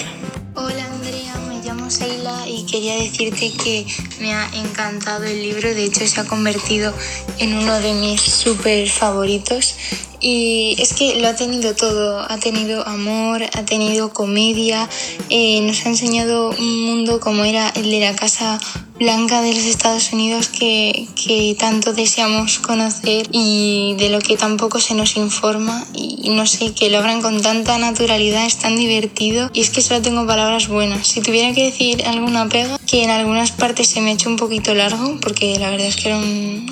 Y 2.55 2.63
quería 2.65 2.95
decirte 2.95 3.51
que 3.51 3.85
me 4.19 4.33
ha 4.33 4.49
encantado 4.55 5.25
el 5.25 5.41
libro, 5.41 5.73
de 5.73 5.83
hecho 5.83 6.07
se 6.07 6.21
ha 6.21 6.25
convertido 6.25 6.93
en 7.37 7.57
uno 7.57 7.79
de 7.79 7.93
mis 7.93 8.21
súper 8.21 8.89
favoritos 8.89 9.75
y 10.21 10.75
es 10.79 10.93
que 10.93 11.19
lo 11.19 11.27
ha 11.27 11.35
tenido 11.35 11.75
todo, 11.75 12.19
ha 12.19 12.37
tenido 12.37 12.87
amor, 12.87 13.43
ha 13.43 13.65
tenido 13.65 14.13
comedia, 14.13 14.89
eh, 15.29 15.61
nos 15.61 15.85
ha 15.85 15.89
enseñado 15.89 16.49
un 16.57 16.85
mundo 16.85 17.19
como 17.19 17.43
era 17.43 17.69
el 17.69 17.89
de 17.89 17.99
la 17.99 18.15
Casa 18.15 18.59
Blanca 18.97 19.41
de 19.41 19.53
los 19.53 19.65
Estados 19.65 20.13
Unidos 20.13 20.47
que, 20.47 21.07
que 21.15 21.53
tanto 21.59 21.91
deseamos 21.91 22.59
conocer 22.59 23.27
y 23.29 23.93
de 23.97 24.07
lo 24.07 24.19
que 24.19 24.37
tampoco 24.37 24.79
se 24.79 24.93
nos 24.93 25.17
informa. 25.17 25.85
Y 25.93 26.29
no 26.29 26.45
sé, 26.47 26.73
que 26.73 26.89
lo 26.89 26.99
abran 26.99 27.21
con 27.21 27.41
tanta 27.41 27.77
naturalidad, 27.77 28.45
es 28.45 28.57
tan 28.57 28.77
divertido. 28.77 29.49
Y 29.53 29.61
es 29.61 29.69
que 29.69 29.81
solo 29.81 30.01
tengo 30.01 30.25
palabras 30.25 30.69
buenas. 30.69 31.07
Si 31.07 31.19
tuviera 31.19 31.53
que 31.53 31.65
decir 31.65 32.05
alguna 32.05 32.47
pega, 32.47 32.79
que 32.87 33.03
en 33.03 33.09
algunas 33.09 33.51
partes 33.51 33.89
se 33.89 33.99
me 33.99 34.11
ha 34.11 34.13
hecho 34.13 34.29
un 34.29 34.37
poquito 34.37 34.73
largo 34.73 35.17
porque 35.21 35.59
la 35.59 35.71
verdad 35.71 35.87
es 35.87 35.97
que 35.97 36.07
era 36.07 36.17
un, 36.17 36.65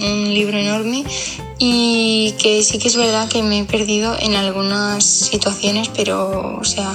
un 0.00 0.34
libro 0.34 0.58
enorme 0.58 1.04
y 1.58 2.34
que 2.38 2.62
sí 2.62 2.78
que 2.78 2.89
es 2.90 2.96
verdad 2.96 3.28
que 3.28 3.44
me 3.44 3.60
he 3.60 3.64
perdido 3.64 4.16
en 4.18 4.34
algunas 4.34 5.04
situaciones, 5.04 5.88
pero 5.94 6.58
o 6.58 6.64
sea, 6.64 6.92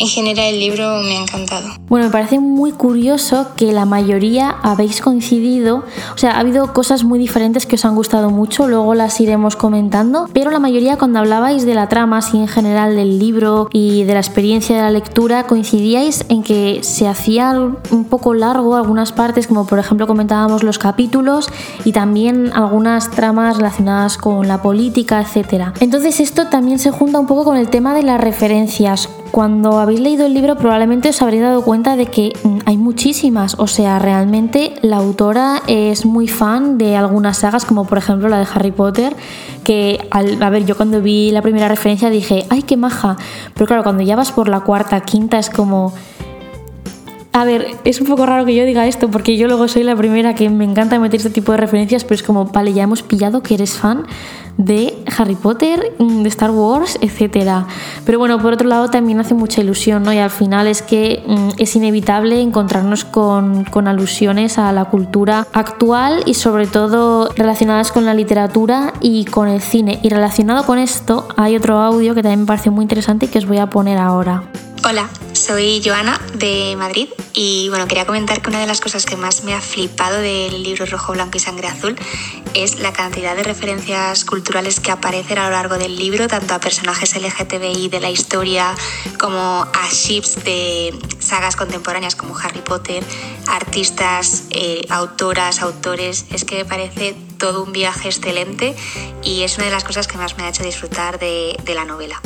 en 0.00 0.08
general 0.08 0.46
el 0.46 0.58
libro 0.58 1.00
me 1.02 1.18
ha 1.18 1.22
encantado. 1.22 1.68
Bueno, 1.88 2.06
me 2.06 2.10
parece 2.10 2.40
muy 2.40 2.72
curioso 2.72 3.48
que 3.54 3.72
la 3.72 3.84
mayoría 3.84 4.56
habéis 4.62 5.02
coincidido, 5.02 5.84
o 6.14 6.18
sea, 6.18 6.32
ha 6.32 6.38
habido 6.40 6.72
cosas 6.72 7.04
muy 7.04 7.18
diferentes 7.18 7.66
que 7.66 7.76
os 7.76 7.84
han 7.84 7.94
gustado 7.94 8.30
mucho, 8.30 8.66
luego 8.66 8.94
las 8.94 9.20
iremos 9.20 9.56
comentando, 9.56 10.28
pero 10.32 10.50
la 10.50 10.58
mayoría 10.58 10.96
cuando 10.96 11.18
hablabais 11.18 11.66
de 11.66 11.74
la 11.74 11.88
trama, 11.88 12.18
así 12.18 12.38
en 12.38 12.48
general 12.48 12.96
del 12.96 13.18
libro 13.18 13.68
y 13.72 14.04
de 14.04 14.14
la 14.14 14.20
experiencia 14.20 14.74
de 14.74 14.82
la 14.82 14.90
lectura, 14.90 15.46
coincidíais 15.46 16.24
en 16.30 16.42
que 16.42 16.80
se 16.82 17.06
hacía 17.06 17.52
un 17.52 18.04
poco 18.04 18.32
largo 18.32 18.76
algunas 18.76 19.12
partes, 19.12 19.46
como 19.46 19.66
por 19.66 19.78
ejemplo 19.78 20.06
comentábamos 20.06 20.62
los 20.62 20.78
capítulos 20.78 21.50
y 21.84 21.92
también 21.92 22.52
algunas 22.54 23.10
tramas 23.10 23.58
relacionadas 23.58 24.16
con 24.16 24.48
la 24.48 24.62
política, 24.62 25.20
etc. 25.20 25.74
Entonces 25.80 26.20
esto 26.20 26.46
también 26.46 26.78
se 26.78 26.90
junta 26.90 27.20
un 27.20 27.26
poco 27.26 27.44
con 27.44 27.58
el 27.58 27.68
tema 27.68 27.94
de 27.94 28.02
las 28.02 28.18
referencias. 28.18 29.10
Cuando 29.30 29.78
habéis 29.78 30.00
leído 30.00 30.26
el 30.26 30.34
libro 30.34 30.56
probablemente 30.56 31.10
os 31.10 31.22
habréis 31.22 31.42
dado 31.42 31.62
cuenta 31.62 31.94
de 31.94 32.06
que 32.06 32.32
mm, 32.42 32.58
hay 32.66 32.76
muchísimas, 32.76 33.54
o 33.58 33.68
sea, 33.68 34.00
realmente 34.00 34.74
la 34.82 34.96
autora 34.96 35.62
es 35.68 36.04
muy 36.04 36.26
fan 36.26 36.78
de 36.78 36.96
algunas 36.96 37.38
sagas, 37.38 37.64
como 37.64 37.84
por 37.84 37.98
ejemplo 37.98 38.28
la 38.28 38.38
de 38.38 38.46
Harry 38.52 38.72
Potter, 38.72 39.14
que 39.62 40.00
al, 40.10 40.42
a 40.42 40.50
ver, 40.50 40.66
yo 40.66 40.76
cuando 40.76 41.00
vi 41.00 41.30
la 41.30 41.42
primera 41.42 41.68
referencia 41.68 42.10
dije, 42.10 42.44
ay, 42.50 42.62
qué 42.62 42.76
maja, 42.76 43.16
pero 43.54 43.66
claro, 43.66 43.84
cuando 43.84 44.02
ya 44.02 44.16
vas 44.16 44.32
por 44.32 44.48
la 44.48 44.60
cuarta, 44.60 45.00
quinta 45.00 45.38
es 45.38 45.48
como... 45.48 45.92
A 47.32 47.44
ver, 47.44 47.76
es 47.84 48.00
un 48.00 48.08
poco 48.08 48.26
raro 48.26 48.44
que 48.44 48.56
yo 48.56 48.64
diga 48.64 48.88
esto 48.88 49.08
porque 49.08 49.36
yo 49.36 49.46
luego 49.46 49.68
soy 49.68 49.84
la 49.84 49.94
primera 49.94 50.34
que 50.34 50.50
me 50.50 50.64
encanta 50.64 50.98
meter 50.98 51.18
este 51.18 51.30
tipo 51.30 51.52
de 51.52 51.58
referencias, 51.58 52.02
pero 52.02 52.16
es 52.16 52.24
como, 52.24 52.46
vale, 52.46 52.72
ya 52.72 52.82
hemos 52.82 53.04
pillado 53.04 53.40
que 53.40 53.54
eres 53.54 53.74
fan 53.74 54.04
de 54.56 54.98
Harry 55.16 55.36
Potter, 55.36 55.94
mm, 55.98 56.22
de 56.22 56.28
Star 56.28 56.50
Wars, 56.50 56.98
etc. 57.00 57.66
Pero 58.04 58.18
bueno, 58.18 58.40
por 58.42 58.54
otro 58.54 58.68
lado 58.68 58.88
también 58.88 59.20
hace 59.20 59.34
mucha 59.34 59.60
ilusión, 59.60 60.02
¿no? 60.02 60.12
Y 60.12 60.18
al 60.18 60.30
final 60.30 60.66
es 60.66 60.82
que 60.82 61.22
mm, 61.24 61.50
es 61.58 61.76
inevitable 61.76 62.40
encontrarnos 62.40 63.04
con, 63.04 63.62
con 63.64 63.86
alusiones 63.86 64.58
a 64.58 64.72
la 64.72 64.86
cultura 64.86 65.46
actual 65.52 66.24
y 66.26 66.34
sobre 66.34 66.66
todo 66.66 67.30
relacionadas 67.36 67.92
con 67.92 68.04
la 68.06 68.12
literatura 68.12 68.92
y 69.00 69.24
con 69.26 69.46
el 69.46 69.60
cine. 69.60 70.00
Y 70.02 70.08
relacionado 70.08 70.66
con 70.66 70.80
esto 70.80 71.28
hay 71.36 71.54
otro 71.54 71.78
audio 71.78 72.12
que 72.16 72.22
también 72.22 72.40
me 72.40 72.46
parece 72.46 72.70
muy 72.70 72.82
interesante 72.82 73.26
y 73.26 73.28
que 73.28 73.38
os 73.38 73.46
voy 73.46 73.58
a 73.58 73.70
poner 73.70 73.98
ahora. 73.98 74.42
Hola, 74.82 75.10
soy 75.34 75.82
Joana 75.84 76.18
de 76.34 76.74
Madrid 76.74 77.10
y 77.34 77.68
bueno, 77.68 77.86
quería 77.86 78.06
comentar 78.06 78.40
que 78.40 78.48
una 78.48 78.60
de 78.60 78.66
las 78.66 78.80
cosas 78.80 79.04
que 79.04 79.14
más 79.14 79.44
me 79.44 79.52
ha 79.52 79.60
flipado 79.60 80.18
del 80.18 80.62
libro 80.62 80.86
Rojo, 80.86 81.12
Blanco 81.12 81.36
y 81.36 81.40
Sangre 81.40 81.68
Azul 81.68 81.96
es 82.54 82.80
la 82.80 82.90
cantidad 82.90 83.36
de 83.36 83.42
referencias 83.42 84.24
culturales 84.24 84.80
que 84.80 84.90
aparecen 84.90 85.36
a 85.36 85.44
lo 85.44 85.50
largo 85.50 85.76
del 85.76 85.96
libro, 85.96 86.28
tanto 86.28 86.54
a 86.54 86.60
personajes 86.60 87.14
LGTBI 87.14 87.88
de 87.88 88.00
la 88.00 88.10
historia 88.10 88.74
como 89.18 89.38
a 89.38 89.88
ships 89.92 90.42
de 90.44 90.98
sagas 91.18 91.56
contemporáneas 91.56 92.16
como 92.16 92.36
Harry 92.38 92.62
Potter, 92.62 93.04
artistas, 93.48 94.44
eh, 94.48 94.86
autoras, 94.88 95.60
autores. 95.60 96.24
Es 96.30 96.46
que 96.46 96.56
me 96.56 96.64
parece 96.64 97.14
todo 97.38 97.62
un 97.62 97.72
viaje 97.72 98.08
excelente 98.08 98.74
y 99.22 99.42
es 99.42 99.58
una 99.58 99.66
de 99.66 99.72
las 99.72 99.84
cosas 99.84 100.08
que 100.08 100.16
más 100.16 100.38
me 100.38 100.44
ha 100.44 100.48
hecho 100.48 100.62
disfrutar 100.62 101.18
de, 101.18 101.54
de 101.64 101.74
la 101.74 101.84
novela. 101.84 102.20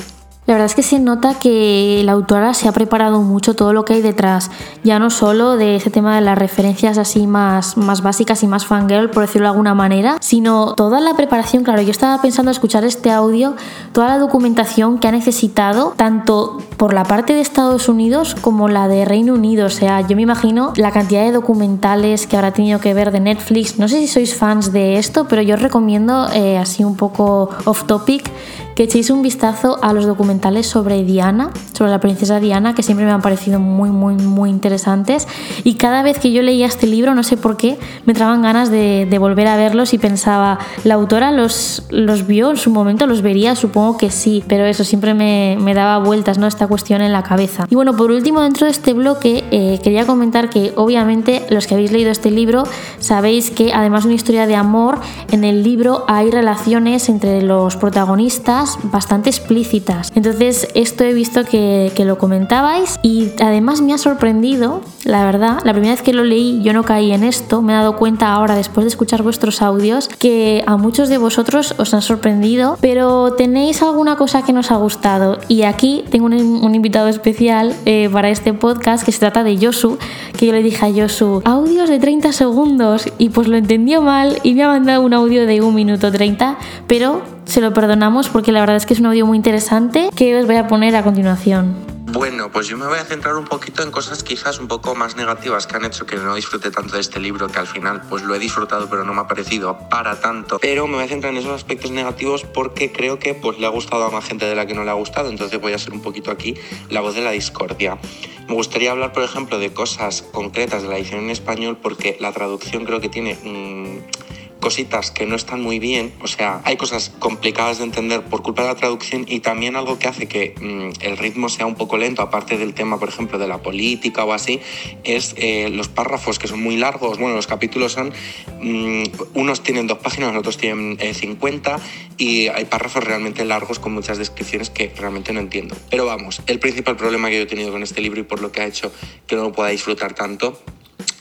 La 0.47 0.53
verdad 0.53 0.67
es 0.67 0.75
que 0.75 0.83
se 0.83 0.99
nota 0.99 1.39
que 1.39 2.03
la 2.05 2.13
autora 2.13 2.53
se 2.53 2.69
ha 2.69 2.73
preparado 2.73 3.23
mucho 3.23 3.55
todo 3.55 3.73
lo 3.73 3.87
que 3.87 3.95
hay 3.95 4.03
detrás, 4.03 4.51
ya 4.83 4.99
no 4.99 5.09
solo 5.09 5.57
de 5.57 5.77
ese 5.77 5.89
tema 5.89 6.15
de 6.15 6.21
las 6.21 6.37
referencias 6.37 6.99
así 6.99 7.27
más, 7.27 7.79
más 7.79 8.03
básicas 8.03 8.43
y 8.43 8.47
más 8.47 8.67
fangirl, 8.67 9.09
por 9.09 9.23
decirlo 9.23 9.47
de 9.47 9.53
alguna 9.53 9.73
manera, 9.73 10.19
sino 10.21 10.75
toda 10.75 11.01
la 11.01 11.15
preparación, 11.15 11.65
claro, 11.65 11.81
yo 11.81 11.91
estaba 11.91 12.21
pensando 12.21 12.51
escuchar 12.51 12.85
este 12.85 13.11
audio, 13.11 13.55
toda 13.93 14.09
la 14.09 14.19
documentación 14.19 14.99
que 14.99 15.09
ha 15.09 15.13
necesitado, 15.13 15.95
tanto 15.97 16.59
por 16.77 16.93
la 16.93 17.05
parte 17.05 17.33
de 17.33 17.41
Estados 17.41 17.89
Unidos 17.89 18.37
como 18.39 18.69
la 18.69 18.87
de 18.87 19.07
Reino 19.07 19.33
Unido, 19.33 19.67
o 19.67 19.71
sea, 19.71 20.03
yo 20.03 20.15
me 20.15 20.23
imagino 20.23 20.75
la 20.77 20.91
cantidad 20.91 21.23
de 21.23 21.33
documentales 21.33 22.27
que 22.27 22.37
habrá 22.37 22.53
tenido 22.53 22.81
que 22.81 22.93
ver 22.93 23.13
de 23.13 23.21
Netflix, 23.21 23.79
no 23.79 23.89
sé 23.89 24.01
si 24.01 24.09
sois 24.09 24.35
fans 24.35 24.73
de 24.73 24.99
esto, 24.99 25.27
pero 25.27 25.41
yo 25.41 25.55
os 25.55 25.63
recomiendo, 25.63 26.29
eh, 26.35 26.59
así 26.59 26.85
un 26.85 26.97
poco 26.97 27.49
off 27.65 27.85
topic, 27.85 28.31
que 28.75 28.85
echéis 28.85 29.11
un 29.11 29.23
vistazo 29.23 29.79
a 29.83 29.93
los 29.93 30.07
documentales 30.07 30.67
sobre 30.67 31.05
Diana, 31.05 31.51
sobre 31.73 31.91
la 31.91 32.01
princesa 32.01 32.41
Diana, 32.41 32.75
que 32.75 32.83
siempre 32.83 33.07
me 33.07 33.13
han 33.13 33.23
parecido 33.23 33.61
muy, 33.61 33.91
muy, 33.91 34.15
muy 34.15 34.51
interesantes. 34.51 35.29
Y 35.63 35.75
cada 35.75 36.03
vez 36.03 36.19
que 36.19 36.33
yo 36.33 36.43
leía 36.43 36.67
este 36.67 36.87
libro, 36.87 37.15
no 37.15 37.23
sé 37.23 37.37
por 37.37 37.57
qué, 37.57 37.79
me 38.07 38.15
traban 38.15 38.43
ganas 38.43 38.71
de, 38.71 39.07
de 39.09 39.19
volver 39.19 39.47
a 39.47 39.57
verlos 39.57 39.95
y 39.95 39.99
pensaba, 39.99 40.59
¿la 40.85 40.95
autora 40.95 41.31
los, 41.31 41.85
los 41.91 42.27
vio 42.27 42.51
en 42.51 42.57
su 42.57 42.71
momento? 42.71 43.07
¿Los 43.07 43.23
vería? 43.23 43.55
Supongo 43.55 43.97
que 43.97 44.11
sí, 44.11 44.43
pero 44.49 44.65
eso 44.65 44.85
siempre 44.85 45.15
me, 45.15 45.57
me 45.61 45.75
daba 45.75 45.99
vueltas, 45.99 46.39
¿no? 46.39 46.47
Esta 46.47 46.67
cuestión 46.67 47.01
en 47.03 47.13
la 47.13 47.23
cabeza. 47.23 47.67
Y 47.71 47.75
bueno, 47.75 47.97
por 47.97 48.11
último, 48.11 48.43
dentro 48.43 48.67
de 48.67 48.73
este 48.73 48.93
bloque, 48.93 49.45
eh, 49.51 49.81
quería 49.83 50.07
comentar 50.07 50.51
que 50.51 50.73
obviamente 50.77 51.47
los 51.51 51.67
que 51.67 51.75
habéis 51.75 51.93
leído 51.93 52.11
este 52.11 52.31
libro 52.31 52.65
sabéis 52.99 53.51
que 53.51 53.73
además 53.73 54.03
de 54.03 54.09
una 54.09 54.17
historia 54.17 54.47
de 54.47 54.57
amor, 54.57 54.99
en 55.31 55.45
el 55.45 55.63
libro 55.63 56.05
hay 56.09 56.31
relaciones 56.31 57.09
entre 57.09 57.43
los 57.43 57.77
protagonistas 57.77 58.64
bastante 58.85 59.31
explícitas. 59.31 60.13
Entonces, 60.15 60.69
esto 60.75 61.05
he 61.05 61.13
visto 61.13 61.45
que, 61.45 61.93
lo 62.05 62.19
comentabais 62.19 62.99
y 63.03 63.31
además 63.41 63.81
me 63.81 63.95
ha 63.95 63.99
sorprendido, 63.99 64.83
la 65.05 65.25
verdad, 65.25 65.61
la 65.65 65.73
primera 65.73 65.95
vez 65.95 66.03
que 66.03 66.13
lo 66.13 66.23
leí 66.23 66.61
yo 66.63 66.75
no 66.75 66.83
caí 66.83 67.13
en 67.13 67.25
esto, 67.25 67.63
me 67.63 67.73
he 67.73 67.77
dado 67.77 67.97
cuenta 67.97 68.35
ahora 68.35 68.57
después 68.57 68.85
de 68.85 68.89
escuchar 68.89 69.23
vuestros 69.23 69.63
audios 69.63 70.09
que 70.09 70.63
a 70.67 70.77
muchos 70.77 71.09
de 71.09 71.17
vosotros 71.17 71.75
os 71.79 71.95
han 71.95 72.03
sorprendido, 72.03 72.77
pero 72.83 73.33
tenéis 73.33 73.83
alguna 73.83 74.17
cosa 74.17 74.43
que 74.43 74.53
nos 74.53 74.71
ha 74.71 74.77
gustado. 74.77 75.39
Y 75.49 75.63
aquí 75.63 76.05
tengo 76.11 76.27
un, 76.27 76.75
invitado 76.75 77.09
especial 77.09 77.75
eh, 77.87 78.11
para 78.13 78.29
este 78.29 78.53
podcast 78.53 79.05
que 79.05 79.13
se 79.13 79.21
trata 79.21 79.45
de 79.45 79.57
Yosu, 79.57 79.97
que 80.37 80.47
yo 80.47 80.53
le 80.53 80.63
dije 80.63 80.85
a 80.85 80.91
Yosu, 80.91 81.41
audios 81.45 81.89
de 81.89 81.99
30 81.99 82.33
segundos, 82.33 83.09
y 83.19 83.31
pues 83.31 83.49
lo 83.49 83.57
entendió 83.57 84.03
mal 84.03 84.39
y 84.43 84.55
me 84.55 84.65
ha 84.65 84.69
mandado 84.69 85.03
un 85.03 85.15
audio 85.15 85.47
de 85.47 85.63
1 85.63 85.73
minuto 85.73 86.11
30, 86.11 86.59
pero 86.87 87.34
se 87.47 87.61
lo 87.61 87.73
perdonamos 87.73 88.29
porque 88.29 88.53
la 88.53 88.61
verdad 88.61 88.77
es 88.77 88.87
que 88.87 88.95
es 88.95 89.01
un 89.01 89.07
audio 89.07 89.27
muy 89.27 89.37
interesante 89.37 90.11
que 90.17 90.37
os 90.37 90.47
voy 90.47 90.57
a 90.57 90.67
poner 90.67 90.97
a 90.97 91.03
continuación. 91.03 91.95
Bueno, 92.15 92.49
pues 92.53 92.69
yo 92.69 92.77
me 92.77 92.87
voy 92.87 92.99
a 92.99 93.05
centrar 93.05 93.35
un 93.35 93.45
poquito 93.45 93.83
en 93.83 93.91
cosas 93.91 94.23
quizás 94.23 94.61
un 94.61 94.69
poco 94.69 94.95
más 94.95 95.17
negativas 95.17 95.67
que 95.67 95.75
han 95.75 95.85
hecho 95.85 96.07
que 96.07 96.15
no 96.15 96.37
disfrute 96.37 96.71
tanto 96.71 96.95
de 96.95 97.01
este 97.01 97.19
libro, 97.19 97.49
que 97.49 97.59
al 97.59 97.67
final 97.67 98.03
pues 98.09 98.23
lo 98.23 98.37
he 98.37 98.39
disfrutado 98.39 98.89
pero 98.89 99.03
no 99.05 99.13
me 99.13 99.23
ha 99.23 99.27
parecido 99.27 99.77
para 99.91 100.21
tanto. 100.21 100.61
Pero 100.61 100.87
me 100.87 100.95
voy 100.95 101.05
a 101.05 101.09
centrar 101.09 101.33
en 101.33 101.41
esos 101.41 101.51
aspectos 101.51 101.91
negativos 101.91 102.45
porque 102.45 102.93
creo 102.93 103.19
que 103.19 103.35
pues 103.35 103.59
le 103.59 103.67
ha 103.67 103.71
gustado 103.71 104.05
a 104.05 104.11
más 104.11 104.25
gente 104.25 104.47
de 104.47 104.55
la 104.55 104.65
que 104.65 104.75
no 104.75 104.85
le 104.85 104.91
ha 104.91 104.95
gustado, 104.95 105.29
entonces 105.29 105.61
voy 105.61 105.73
a 105.73 105.79
ser 105.79 105.93
un 105.93 106.03
poquito 106.03 106.31
aquí 106.31 106.55
la 106.89 107.01
voz 107.01 107.17
de 107.17 107.23
la 107.23 107.33
discordia. 107.33 107.99
Me 108.47 108.55
gustaría 108.55 108.93
hablar, 108.93 109.13
por 109.13 109.25
ejemplo, 109.25 109.59
de 109.59 109.73
cosas 109.73 110.23
concretas 110.23 110.83
de 110.83 110.89
la 110.89 110.99
edición 110.99 111.21
en 111.21 111.31
español 111.31 111.79
porque 111.83 112.17
la 112.21 112.31
traducción 112.31 112.85
creo 112.85 113.01
que 113.01 113.09
tiene... 113.09 113.37
Mmm, 113.43 114.24
cositas 114.65 115.11
que 115.11 115.27
no 115.27 115.37
están 115.37 115.61
muy 115.61 115.79
bien, 115.79 116.15
o 116.23 116.27
sea, 116.27 116.63
hay 116.65 116.79
cosas 116.79 117.13
complicadas 117.19 117.77
de 117.77 117.85
entender 117.85 118.23
por 118.23 118.41
culpa 118.41 118.63
de 118.63 118.69
la 118.69 118.75
traducción 118.77 119.27
y 119.29 119.41
también 119.41 119.77
algo 119.77 119.99
que 119.99 120.09
hace 120.09 120.27
que 120.27 120.55
mm, 120.59 121.05
el 121.05 121.19
ritmo 121.19 121.51
sea 121.51 121.67
un 121.67 121.75
poco 121.75 121.99
lento, 121.99 122.23
aparte 122.23 122.57
del 122.57 122.73
tema, 122.73 122.99
por 122.99 123.11
ejemplo, 123.11 123.39
de 123.39 123.47
la 123.47 123.59
política 123.59 124.25
o 124.25 124.33
así, 124.33 124.63
es 125.05 125.35
eh, 125.37 125.69
los 125.69 125.89
párrafos 125.89 126.39
que 126.39 126.49
son 126.49 126.63
muy 126.63 126.79
largos, 126.79 127.19
bueno, 127.19 127.37
los 127.37 127.47
capítulos 127.47 127.93
son, 127.93 128.15
mm, 128.63 129.03
unos 129.35 129.63
tienen 129.63 129.87
dos 129.87 129.99
páginas, 129.99 130.35
otros 130.35 130.57
tienen 130.57 130.97
50 130.99 131.77
eh, 131.77 131.79
y 132.17 132.49
hay 132.49 132.65
párrafos 132.65 133.05
realmente 133.05 133.45
largos 133.45 133.79
con 133.79 133.93
muchas 133.93 134.17
descripciones 134.17 134.71
que 134.71 134.91
realmente 134.97 135.35
no 135.35 135.41
entiendo. 135.41 135.77
Pero 135.91 136.07
vamos, 136.07 136.41
el 136.47 136.59
principal 136.59 136.97
problema 136.97 137.29
que 137.29 137.37
yo 137.37 137.43
he 137.43 137.47
tenido 137.47 137.71
con 137.71 137.83
este 137.83 138.01
libro 138.01 138.19
y 138.19 138.25
por 138.25 138.41
lo 138.41 138.51
que 138.51 138.63
ha 138.63 138.67
hecho 138.67 138.91
que 139.27 139.37
no 139.37 139.43
lo 139.43 139.53
pueda 139.53 139.69
disfrutar 139.69 140.15
tanto 140.15 140.59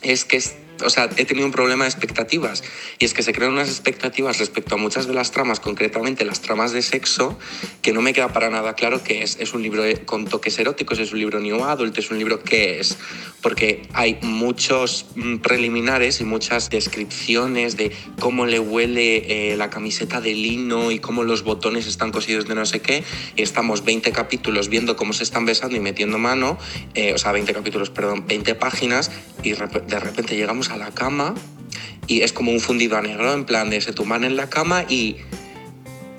es 0.01 0.23
que 0.23 0.37
es 0.37 0.55
o 0.85 0.89
sea, 0.89 1.09
he 1.17 1.25
tenido 1.25 1.45
un 1.45 1.51
problema 1.51 1.83
de 1.85 1.89
expectativas 1.89 2.63
y 2.99 3.05
es 3.05 3.13
que 3.13 3.23
se 3.23 3.33
crean 3.33 3.53
unas 3.53 3.69
expectativas 3.69 4.39
respecto 4.39 4.75
a 4.75 4.77
muchas 4.77 5.07
de 5.07 5.13
las 5.13 5.31
tramas, 5.31 5.59
concretamente 5.59 6.25
las 6.25 6.41
tramas 6.41 6.71
de 6.71 6.81
sexo, 6.81 7.37
que 7.81 7.93
no 7.93 8.01
me 8.01 8.13
queda 8.13 8.33
para 8.33 8.49
nada 8.49 8.73
claro 8.73 9.03
que 9.03 9.23
es. 9.23 9.37
Es 9.39 9.53
un 9.53 9.63
libro 9.63 9.83
con 10.05 10.25
toques 10.25 10.57
eróticos, 10.59 10.99
es 10.99 11.11
un 11.11 11.19
libro 11.19 11.39
new 11.39 11.63
adult, 11.63 11.97
es 11.97 12.11
un 12.11 12.17
libro 12.17 12.43
que 12.43 12.79
es, 12.79 12.97
porque 13.41 13.87
hay 13.93 14.19
muchos 14.21 15.05
mm, 15.15 15.37
preliminares 15.37 16.21
y 16.21 16.23
muchas 16.23 16.69
descripciones 16.69 17.77
de 17.77 17.91
cómo 18.19 18.45
le 18.45 18.59
huele 18.59 19.51
eh, 19.51 19.57
la 19.57 19.69
camiseta 19.69 20.21
de 20.21 20.33
lino 20.33 20.91
y 20.91 20.99
cómo 20.99 21.23
los 21.23 21.43
botones 21.43 21.87
están 21.87 22.11
cosidos 22.11 22.47
de 22.47 22.55
no 22.55 22.65
sé 22.65 22.81
qué. 22.81 23.03
Y 23.35 23.41
estamos 23.41 23.83
20 23.83 24.11
capítulos 24.11 24.69
viendo 24.69 24.95
cómo 24.95 25.13
se 25.13 25.23
están 25.23 25.45
besando 25.45 25.75
y 25.75 25.79
metiendo 25.79 26.17
mano, 26.17 26.57
eh, 26.93 27.13
o 27.13 27.17
sea, 27.17 27.31
20 27.31 27.53
capítulos, 27.53 27.89
perdón, 27.89 28.25
20 28.27 28.55
páginas 28.55 29.11
y 29.43 29.51
de 29.51 29.99
repente 29.99 30.35
llegamos 30.35 30.69
a 30.69 30.72
la 30.77 30.91
cama 30.91 31.35
y 32.07 32.21
es 32.21 32.33
como 32.33 32.51
un 32.51 32.59
fundido 32.59 32.97
a 32.97 33.01
negro, 33.01 33.33
en 33.33 33.45
plan 33.45 33.69
de 33.69 33.81
se 33.81 33.93
tumban 33.93 34.23
en 34.23 34.35
la 34.35 34.49
cama 34.49 34.85
y 34.87 35.17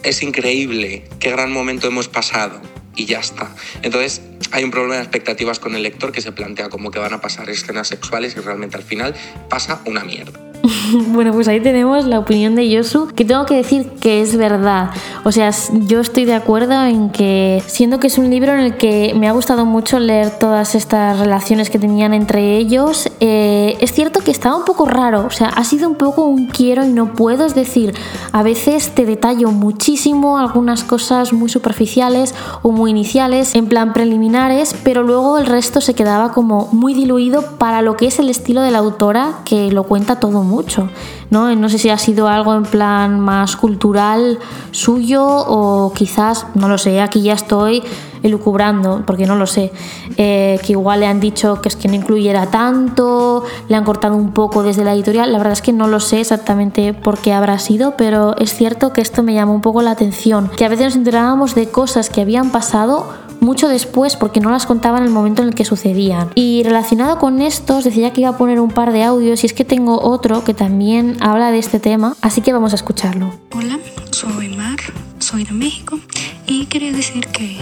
es 0.02 0.22
increíble 0.22 1.08
qué 1.18 1.30
gran 1.30 1.52
momento 1.52 1.86
hemos 1.86 2.08
pasado 2.08 2.60
y 2.96 3.06
ya 3.06 3.20
está. 3.20 3.54
Entonces 3.82 4.22
hay 4.50 4.64
un 4.64 4.70
problema 4.70 4.96
de 4.96 5.02
expectativas 5.02 5.58
con 5.58 5.74
el 5.74 5.82
lector 5.82 6.12
que 6.12 6.20
se 6.20 6.32
plantea 6.32 6.68
como 6.68 6.90
que 6.90 6.98
van 6.98 7.12
a 7.12 7.20
pasar 7.20 7.50
escenas 7.50 7.88
sexuales 7.88 8.34
y 8.36 8.40
realmente 8.40 8.76
al 8.76 8.84
final 8.84 9.14
pasa 9.48 9.80
una 9.84 10.04
mierda. 10.04 10.53
bueno, 11.08 11.32
pues 11.32 11.48
ahí 11.48 11.60
tenemos 11.60 12.06
la 12.06 12.18
opinión 12.18 12.54
de 12.54 12.68
Yosu, 12.68 13.08
que 13.14 13.24
tengo 13.24 13.44
que 13.44 13.54
decir 13.54 13.90
que 14.00 14.22
es 14.22 14.36
verdad. 14.36 14.90
O 15.24 15.32
sea, 15.32 15.50
yo 15.86 16.00
estoy 16.00 16.24
de 16.24 16.34
acuerdo 16.34 16.82
en 16.84 17.10
que, 17.10 17.62
siendo 17.66 18.00
que 18.00 18.06
es 18.06 18.18
un 18.18 18.30
libro 18.30 18.52
en 18.52 18.60
el 18.60 18.76
que 18.76 19.14
me 19.14 19.28
ha 19.28 19.32
gustado 19.32 19.66
mucho 19.66 19.98
leer 19.98 20.38
todas 20.38 20.74
estas 20.74 21.18
relaciones 21.18 21.68
que 21.68 21.78
tenían 21.78 22.14
entre 22.14 22.56
ellos, 22.56 23.10
eh, 23.20 23.76
es 23.80 23.92
cierto 23.92 24.20
que 24.20 24.30
estaba 24.30 24.56
un 24.56 24.64
poco 24.64 24.86
raro. 24.86 25.26
O 25.26 25.30
sea, 25.30 25.48
ha 25.48 25.64
sido 25.64 25.88
un 25.88 25.96
poco 25.96 26.24
un 26.24 26.46
quiero 26.46 26.84
y 26.84 26.92
no 26.92 27.12
puedo. 27.12 27.44
Es 27.44 27.54
decir, 27.54 27.94
a 28.32 28.42
veces 28.42 28.94
te 28.94 29.04
detallo 29.04 29.50
muchísimo 29.50 30.38
algunas 30.38 30.82
cosas 30.84 31.32
muy 31.32 31.50
superficiales 31.50 32.34
o 32.62 32.70
muy 32.70 32.90
iniciales, 32.90 33.54
en 33.54 33.66
plan 33.66 33.92
preliminares, 33.92 34.74
pero 34.82 35.02
luego 35.02 35.36
el 35.38 35.46
resto 35.46 35.80
se 35.80 35.94
quedaba 35.94 36.32
como 36.32 36.68
muy 36.72 36.94
diluido 36.94 37.42
para 37.58 37.82
lo 37.82 37.96
que 37.96 38.06
es 38.06 38.18
el 38.18 38.30
estilo 38.30 38.62
de 38.62 38.70
la 38.70 38.78
autora, 38.78 39.40
que 39.44 39.70
lo 39.70 39.84
cuenta 39.84 40.20
todo 40.20 40.42
muy 40.42 40.53
mucho. 40.54 40.88
¿no? 41.30 41.54
no 41.54 41.68
sé 41.68 41.78
si 41.78 41.90
ha 41.90 41.98
sido 41.98 42.28
algo 42.28 42.54
en 42.54 42.62
plan 42.62 43.18
más 43.18 43.56
cultural 43.56 44.38
suyo 44.70 45.24
o 45.26 45.92
quizás, 45.92 46.46
no 46.54 46.68
lo 46.68 46.78
sé, 46.78 47.00
aquí 47.00 47.22
ya 47.22 47.32
estoy 47.34 47.82
elucubrando, 48.22 49.02
porque 49.04 49.26
no 49.26 49.36
lo 49.36 49.46
sé, 49.46 49.70
eh, 50.16 50.58
que 50.64 50.72
igual 50.72 51.00
le 51.00 51.06
han 51.06 51.20
dicho 51.20 51.60
que 51.60 51.68
es 51.68 51.76
que 51.76 51.88
no 51.88 51.94
incluyera 51.94 52.46
tanto, 52.46 53.44
le 53.68 53.76
han 53.76 53.84
cortado 53.84 54.16
un 54.16 54.32
poco 54.32 54.62
desde 54.62 54.82
la 54.82 54.94
editorial, 54.94 55.30
la 55.30 55.38
verdad 55.38 55.52
es 55.52 55.60
que 55.60 55.72
no 55.72 55.88
lo 55.88 56.00
sé 56.00 56.20
exactamente 56.20 56.94
por 56.94 57.18
qué 57.18 57.34
habrá 57.34 57.58
sido, 57.58 57.94
pero 57.98 58.34
es 58.38 58.54
cierto 58.54 58.92
que 58.94 59.02
esto 59.02 59.22
me 59.22 59.34
llamó 59.34 59.54
un 59.54 59.60
poco 59.60 59.82
la 59.82 59.90
atención, 59.90 60.50
que 60.56 60.64
a 60.64 60.68
veces 60.68 60.86
nos 60.86 60.96
enterábamos 60.96 61.54
de 61.54 61.68
cosas 61.68 62.08
que 62.08 62.22
habían 62.22 62.50
pasado 62.50 63.23
mucho 63.40 63.68
después 63.68 64.16
porque 64.16 64.40
no 64.40 64.50
las 64.50 64.66
contaba 64.66 64.98
en 64.98 65.04
el 65.04 65.10
momento 65.10 65.42
en 65.42 65.48
el 65.48 65.54
que 65.54 65.64
sucedían. 65.64 66.30
Y 66.34 66.62
relacionado 66.64 67.18
con 67.18 67.40
esto, 67.40 67.78
os 67.78 67.84
decía 67.84 68.12
que 68.12 68.22
iba 68.22 68.30
a 68.30 68.38
poner 68.38 68.60
un 68.60 68.70
par 68.70 68.92
de 68.92 69.04
audios 69.04 69.42
y 69.42 69.46
es 69.46 69.52
que 69.52 69.64
tengo 69.64 70.00
otro 70.00 70.44
que 70.44 70.54
también 70.54 71.16
habla 71.20 71.50
de 71.50 71.58
este 71.58 71.80
tema, 71.80 72.16
así 72.20 72.40
que 72.40 72.52
vamos 72.52 72.72
a 72.72 72.76
escucharlo. 72.76 73.34
Hola, 73.54 73.78
soy 74.10 74.48
Mar, 74.48 74.78
soy 75.18 75.44
de 75.44 75.52
México 75.52 75.98
y 76.46 76.66
quería 76.66 76.92
decir 76.92 77.26
que 77.28 77.58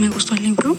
me 0.00 0.08
gustó 0.08 0.34
el 0.34 0.42
libro, 0.42 0.76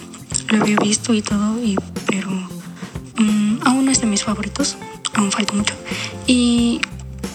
lo 0.49 0.61
había 0.61 0.77
visto 0.77 1.13
y 1.13 1.21
todo, 1.21 1.61
y, 1.63 1.75
pero 2.07 2.29
mm, 2.29 3.59
aún 3.65 3.85
no 3.85 3.91
es 3.91 4.01
de 4.01 4.07
mis 4.07 4.23
favoritos, 4.23 4.77
aún 5.13 5.31
falta 5.31 5.53
mucho. 5.53 5.75
Y 6.27 6.81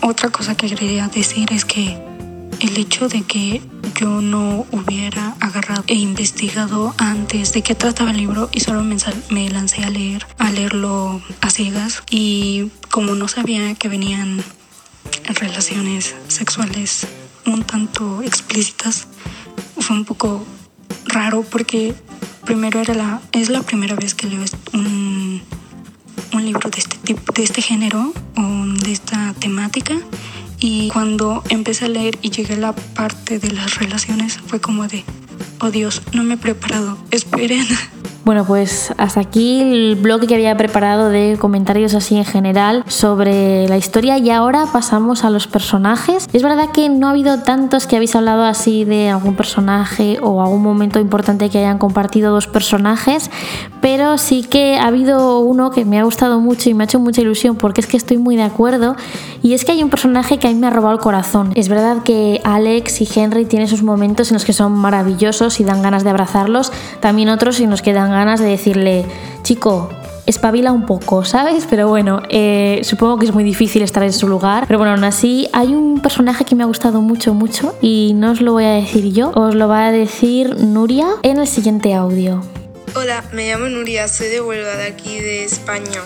otra 0.02 0.30
cosa 0.30 0.56
que 0.56 0.68
quería 0.68 1.08
decir 1.08 1.52
es 1.52 1.64
que 1.64 2.15
el 2.60 2.76
hecho 2.76 3.08
de 3.08 3.22
que 3.22 3.62
yo 3.98 4.20
no 4.20 4.66
hubiera 4.72 5.36
agarrado 5.40 5.84
e 5.86 5.94
investigado 5.94 6.94
antes 6.98 7.52
de 7.52 7.62
qué 7.62 7.74
trataba 7.74 8.10
el 8.10 8.18
libro 8.18 8.48
y 8.52 8.60
solo 8.60 8.82
me, 8.82 9.50
lancé 9.50 9.84
a 9.84 9.90
leer, 9.90 10.26
a 10.38 10.50
leerlo 10.50 11.22
a 11.40 11.50
ciegas 11.50 12.02
y 12.10 12.70
como 12.90 13.14
no 13.14 13.28
sabía 13.28 13.74
que 13.74 13.88
venían 13.88 14.42
relaciones 15.40 16.14
sexuales 16.28 17.06
un 17.46 17.62
tanto 17.62 18.22
explícitas, 18.22 19.06
fue 19.78 19.96
un 19.96 20.04
poco 20.04 20.44
raro 21.06 21.42
porque 21.42 21.94
primero 22.44 22.80
era 22.80 22.94
la, 22.94 23.20
es 23.32 23.48
la 23.48 23.62
primera 23.62 23.94
vez 23.94 24.14
que 24.14 24.26
leo 24.26 24.44
un, 24.72 25.42
un 26.32 26.44
libro 26.44 26.70
de 26.70 26.78
este 26.78 26.96
tipo, 26.98 27.32
de 27.32 27.42
este 27.42 27.62
género 27.62 28.12
o 28.36 28.66
de 28.82 28.92
esta 28.92 29.32
temática 29.34 29.96
y 30.58 30.88
cuando 30.88 31.42
empecé 31.48 31.86
a 31.86 31.88
leer 31.88 32.18
y 32.22 32.30
llegué 32.30 32.54
a 32.54 32.58
la 32.58 32.72
parte 32.72 33.38
de 33.38 33.50
las 33.52 33.78
relaciones 33.78 34.38
fue 34.38 34.60
como 34.60 34.86
de, 34.88 35.04
oh 35.60 35.70
Dios, 35.70 36.02
no 36.12 36.22
me 36.22 36.34
he 36.34 36.36
preparado, 36.36 36.98
esperen. 37.10 37.66
Bueno, 38.26 38.44
pues 38.44 38.92
hasta 38.96 39.20
aquí 39.20 39.60
el 39.60 39.94
blog 39.94 40.26
que 40.26 40.34
había 40.34 40.56
preparado 40.56 41.10
de 41.10 41.36
comentarios 41.38 41.94
así 41.94 42.16
en 42.16 42.24
general 42.24 42.82
sobre 42.88 43.68
la 43.68 43.76
historia 43.76 44.18
y 44.18 44.30
ahora 44.30 44.66
pasamos 44.72 45.22
a 45.22 45.30
los 45.30 45.46
personajes. 45.46 46.26
Es 46.32 46.42
verdad 46.42 46.70
que 46.72 46.88
no 46.88 47.06
ha 47.06 47.10
habido 47.10 47.38
tantos 47.42 47.86
que 47.86 47.94
habéis 47.94 48.16
hablado 48.16 48.42
así 48.42 48.84
de 48.84 49.10
algún 49.10 49.36
personaje 49.36 50.18
o 50.22 50.42
algún 50.42 50.60
momento 50.60 50.98
importante 50.98 51.50
que 51.50 51.58
hayan 51.58 51.78
compartido 51.78 52.32
dos 52.32 52.48
personajes, 52.48 53.30
pero 53.80 54.18
sí 54.18 54.42
que 54.42 54.76
ha 54.76 54.88
habido 54.88 55.38
uno 55.38 55.70
que 55.70 55.84
me 55.84 56.00
ha 56.00 56.02
gustado 56.02 56.40
mucho 56.40 56.68
y 56.68 56.74
me 56.74 56.82
ha 56.82 56.86
hecho 56.86 56.98
mucha 56.98 57.20
ilusión 57.20 57.54
porque 57.54 57.80
es 57.80 57.86
que 57.86 57.96
estoy 57.96 58.16
muy 58.16 58.34
de 58.34 58.42
acuerdo 58.42 58.96
y 59.40 59.54
es 59.54 59.64
que 59.64 59.70
hay 59.70 59.84
un 59.84 59.90
personaje 59.90 60.38
que 60.38 60.48
a 60.48 60.50
mí 60.50 60.56
me 60.56 60.66
ha 60.66 60.70
robado 60.70 60.94
el 60.94 61.00
corazón. 61.00 61.52
Es 61.54 61.68
verdad 61.68 62.02
que 62.02 62.40
Alex 62.42 63.02
y 63.02 63.08
Henry 63.14 63.44
tienen 63.44 63.68
sus 63.68 63.84
momentos 63.84 64.32
en 64.32 64.34
los 64.34 64.44
que 64.44 64.52
son 64.52 64.72
maravillosos 64.72 65.35
y 65.60 65.64
dan 65.64 65.82
ganas 65.82 66.04
de 66.04 66.10
abrazarlos, 66.10 66.72
también 67.00 67.28
otros 67.28 67.60
en 67.60 67.70
los 67.70 67.82
que 67.82 67.92
dan 67.92 68.10
ganas 68.10 68.40
de 68.40 68.46
decirle, 68.46 69.04
chico, 69.42 69.90
espabila 70.26 70.72
un 70.72 70.86
poco, 70.86 71.24
¿sabes? 71.24 71.66
Pero 71.68 71.88
bueno, 71.88 72.22
eh, 72.28 72.80
supongo 72.82 73.18
que 73.18 73.26
es 73.26 73.34
muy 73.34 73.44
difícil 73.44 73.82
estar 73.82 74.02
en 74.02 74.12
su 74.12 74.28
lugar. 74.28 74.64
Pero 74.66 74.78
bueno, 74.78 74.94
aún 74.94 75.04
así, 75.04 75.48
hay 75.52 75.74
un 75.74 76.00
personaje 76.00 76.44
que 76.44 76.54
me 76.54 76.62
ha 76.62 76.66
gustado 76.66 77.00
mucho, 77.00 77.34
mucho 77.34 77.74
y 77.80 78.12
no 78.14 78.32
os 78.32 78.40
lo 78.40 78.52
voy 78.52 78.64
a 78.64 78.72
decir 78.72 79.12
yo, 79.12 79.30
os 79.34 79.54
lo 79.54 79.68
va 79.68 79.86
a 79.86 79.92
decir 79.92 80.56
Nuria 80.58 81.06
en 81.22 81.38
el 81.38 81.46
siguiente 81.46 81.94
audio. 81.94 82.42
Hola, 82.94 83.22
me 83.32 83.50
llamo 83.50 83.68
Nuria, 83.68 84.08
soy 84.08 84.28
de 84.28 84.40
Huelva, 84.40 84.74
de 84.76 84.86
aquí 84.86 85.18
de 85.20 85.44
España. 85.44 86.00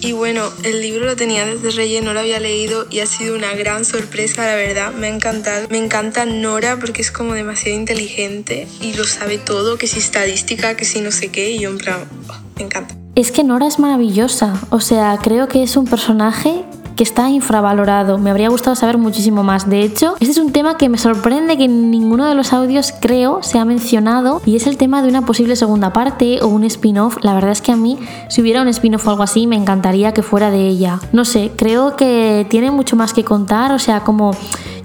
Y 0.00 0.12
bueno, 0.12 0.42
el 0.62 0.80
libro 0.80 1.06
lo 1.06 1.16
tenía 1.16 1.46
desde 1.46 1.70
Reyes, 1.70 2.02
no 2.02 2.12
lo 2.12 2.20
había 2.20 2.38
leído 2.38 2.86
y 2.90 3.00
ha 3.00 3.06
sido 3.06 3.34
una 3.34 3.54
gran 3.54 3.84
sorpresa, 3.84 4.46
la 4.46 4.54
verdad, 4.54 4.92
me 4.92 5.06
ha 5.06 5.10
encantado. 5.10 5.66
Me 5.70 5.78
encanta 5.78 6.24
Nora 6.26 6.78
porque 6.78 7.02
es 7.02 7.10
como 7.10 7.32
demasiado 7.34 7.76
inteligente 7.78 8.68
y 8.80 8.94
lo 8.94 9.04
sabe 9.04 9.38
todo, 9.38 9.78
que 9.78 9.86
si 9.86 9.98
estadística, 9.98 10.76
que 10.76 10.84
si 10.84 11.00
no 11.00 11.10
sé 11.10 11.28
qué, 11.28 11.50
y 11.50 11.60
yo 11.60 11.70
en 11.70 11.78
plan, 11.78 12.08
oh, 12.28 12.34
me 12.56 12.64
encanta. 12.64 12.94
Es 13.14 13.32
que 13.32 13.42
Nora 13.44 13.66
es 13.66 13.78
maravillosa, 13.78 14.60
o 14.70 14.80
sea, 14.80 15.18
creo 15.22 15.48
que 15.48 15.62
es 15.62 15.76
un 15.76 15.86
personaje 15.86 16.64
que 16.96 17.04
está 17.04 17.28
infravalorado. 17.28 18.18
Me 18.18 18.30
habría 18.30 18.48
gustado 18.48 18.74
saber 18.74 18.98
muchísimo 18.98 19.42
más. 19.42 19.68
De 19.68 19.82
hecho, 19.82 20.14
este 20.18 20.32
es 20.32 20.38
un 20.38 20.50
tema 20.50 20.76
que 20.76 20.88
me 20.88 20.98
sorprende 20.98 21.56
que 21.56 21.64
en 21.64 21.90
ninguno 21.90 22.26
de 22.26 22.34
los 22.34 22.52
audios 22.52 22.92
creo 23.00 23.42
se 23.42 23.58
ha 23.58 23.64
mencionado 23.64 24.40
y 24.46 24.56
es 24.56 24.66
el 24.66 24.78
tema 24.78 25.02
de 25.02 25.08
una 25.08 25.24
posible 25.24 25.56
segunda 25.56 25.92
parte 25.92 26.40
o 26.42 26.48
un 26.48 26.64
spin-off. 26.64 27.18
La 27.22 27.34
verdad 27.34 27.50
es 27.52 27.60
que 27.60 27.72
a 27.72 27.76
mí, 27.76 27.98
si 28.28 28.40
hubiera 28.40 28.62
un 28.62 28.68
spin-off 28.68 29.06
o 29.06 29.10
algo 29.10 29.22
así, 29.22 29.46
me 29.46 29.56
encantaría 29.56 30.12
que 30.12 30.22
fuera 30.22 30.50
de 30.50 30.66
ella. 30.66 30.98
No 31.12 31.24
sé, 31.24 31.52
creo 31.54 31.96
que 31.96 32.46
tiene 32.48 32.70
mucho 32.70 32.96
más 32.96 33.12
que 33.12 33.24
contar, 33.24 33.72
o 33.72 33.78
sea, 33.78 34.00
como 34.00 34.32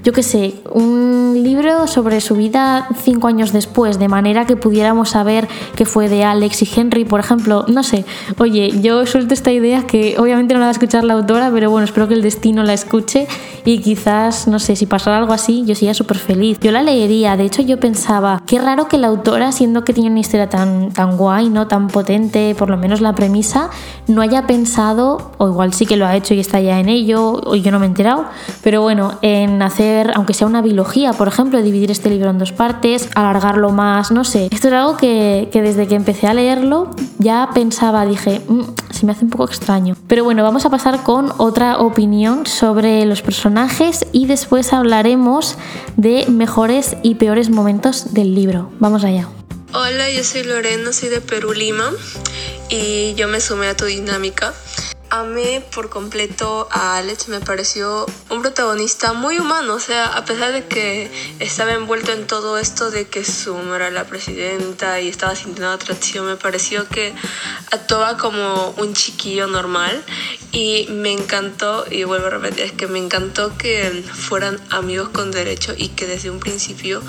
yo 0.04 0.14
qué 0.14 0.24
sé, 0.24 0.56
un 0.72 1.44
libro 1.44 1.86
sobre 1.86 2.22
su 2.22 2.36
vida 2.36 2.88
cinco 3.04 3.28
años 3.28 3.54
después, 3.54 4.00
de 4.00 4.08
manera 4.08 4.46
que 4.46 4.56
pudiéramos 4.56 5.10
saber 5.10 5.48
qué 5.76 5.86
fue 5.86 6.10
de 6.10 6.24
Alex 6.24 6.64
y 6.64 6.70
Henry, 6.80 7.06
por 7.06 7.20
ejemplo. 7.20 7.66
No 7.68 7.84
sé, 7.84 8.06
oye, 8.40 8.72
yo 8.82 9.06
suelto 9.06 9.36
esta 9.36 9.52
idea 9.52 9.86
que 9.86 10.16
obviamente 10.18 10.56
no 10.56 10.60
la 10.60 10.66
va 10.66 10.70
a 10.70 10.74
escuchar 10.74 11.04
la 11.04 11.14
autora, 11.14 11.52
pero 11.54 11.70
bueno, 11.70 11.86
espero 11.86 12.01
que 12.08 12.14
el 12.14 12.22
destino 12.22 12.64
la 12.64 12.74
escuche 12.74 13.28
y 13.66 13.80
quizás, 13.80 14.48
no 14.48 14.60
sé, 14.60 14.76
si 14.76 14.86
pasara 14.86 15.18
algo 15.18 15.34
así, 15.34 15.64
yo 15.66 15.76
sería 15.76 15.94
súper 15.94 16.18
feliz. 16.18 16.60
Yo 16.62 16.72
la 16.72 16.82
leería, 16.82 17.38
de 17.38 17.46
hecho 17.46 17.62
yo 17.62 17.80
pensaba, 17.80 18.44
qué 18.46 18.60
raro 18.60 18.88
que 18.88 18.98
la 18.98 19.08
autora, 19.08 19.52
siendo 19.52 19.84
que 19.84 19.94
tiene 19.94 20.10
una 20.10 20.20
historia 20.20 20.50
tan, 20.50 20.92
tan 20.92 21.18
guay, 21.18 21.50
¿no? 21.50 21.68
Tan 21.68 21.88
potente, 21.88 22.56
por 22.58 22.70
lo 22.70 22.78
menos 22.78 23.02
la 23.02 23.14
premisa, 23.14 23.70
no 24.08 24.22
haya 24.22 24.48
pensado, 24.48 25.32
o 25.38 25.48
igual 25.48 25.74
sí 25.74 25.86
que 25.86 25.98
lo 25.98 26.06
ha 26.06 26.16
hecho 26.16 26.34
y 26.34 26.40
está 26.40 26.60
ya 26.60 26.80
en 26.80 26.90
ello, 26.90 27.34
o 27.34 27.56
yo 27.56 27.72
no 27.72 27.80
me 27.80 27.86
he 27.86 27.90
enterado, 27.90 28.26
pero 28.64 28.82
bueno, 28.82 29.18
en 29.22 29.62
hacer 29.62 30.12
aunque 30.16 30.34
sea 30.34 30.48
una 30.48 30.62
biología, 30.62 31.14
por 31.14 31.28
ejemplo, 31.28 31.62
dividir 31.62 31.92
este 31.92 32.10
libro 32.10 32.30
en 32.30 32.38
dos 32.38 32.52
partes, 32.52 33.10
alargarlo 33.16 33.70
más, 33.72 34.12
no 34.12 34.24
sé. 34.24 34.48
Esto 34.52 34.68
es 34.68 34.74
algo 34.74 34.98
que, 34.98 35.50
desde 35.52 35.88
que 35.88 35.96
empecé 35.96 36.28
a 36.28 36.34
leerlo 36.34 36.90
ya 37.20 37.50
pensaba, 37.54 38.06
dije, 38.06 38.42
mm, 38.48 38.62
se 38.90 39.06
me 39.06 39.12
hace 39.12 39.26
un 39.26 39.32
poco 39.32 39.46
extraño. 39.46 39.96
Pero 40.08 40.24
bueno, 40.24 40.44
vamos 40.44 40.66
a 40.66 40.70
pasar 40.70 41.04
con 41.04 41.32
otra 41.38 41.80
opinión 41.92 42.48
sobre 42.48 43.06
los 43.06 43.22
personajes 43.22 44.06
y 44.12 44.26
después 44.26 44.74
hablaremos 44.74 45.58
de 45.98 46.26
mejores 46.28 46.96
y 47.04 47.16
peores 47.16 47.50
momentos 47.50 48.14
del 48.14 48.34
libro. 48.34 48.72
Vamos 48.80 49.04
allá. 49.04 49.28
Hola, 49.74 50.10
yo 50.10 50.24
soy 50.24 50.44
Lorena, 50.44 50.92
soy 50.94 51.10
de 51.10 51.22
Perú, 51.22 51.54
Lima 51.54 51.92
y 52.70 53.14
yo 53.16 53.28
me 53.28 53.40
sumé 53.42 53.68
a 53.68 53.76
tu 53.76 53.86
dinámica 53.86 54.54
amé 55.12 55.62
por 55.76 55.90
completo 55.90 56.70
a 56.72 56.96
Alex, 56.96 57.28
me 57.28 57.42
pareció 57.42 58.06
un 58.30 58.42
protagonista 58.42 59.12
muy 59.12 59.40
humano, 59.40 59.74
o 59.74 59.80
sea, 59.80 60.06
a 60.06 60.24
pesar 60.24 60.54
de 60.54 60.66
que 60.66 61.12
estaba 61.40 61.74
envuelto 61.74 62.14
en 62.14 62.26
todo 62.28 62.58
esto 62.58 62.92
de 62.92 63.08
que 63.08 63.26
su 63.26 63.52
era 63.76 63.92
la 63.92 64.06
presidenta 64.06 65.02
y 65.02 65.10
estaba 65.10 65.36
sintiendo 65.36 65.70
atracción, 65.70 66.26
me 66.26 66.38
pareció 66.38 66.88
que 66.88 67.14
actuaba 67.72 68.18
como 68.18 68.70
un 68.78 68.94
chiquillo 68.94 69.48
normal 69.48 70.02
y 70.54 70.88
me 70.90 71.12
encantó, 71.12 71.86
y 71.92 72.06
vuelvo 72.06 72.28
a 72.28 72.30
repetir, 72.32 72.64
es 72.64 72.72
que 72.72 72.88
me 72.88 73.00
encantó 73.00 73.58
que 73.58 74.04
fueran 74.14 74.62
amigos 74.70 75.10
con 75.10 75.30
derecho 75.32 75.74
y 75.78 75.90
que 75.90 76.08
desde 76.08 76.30
un 76.30 76.40
principio 76.40 77.02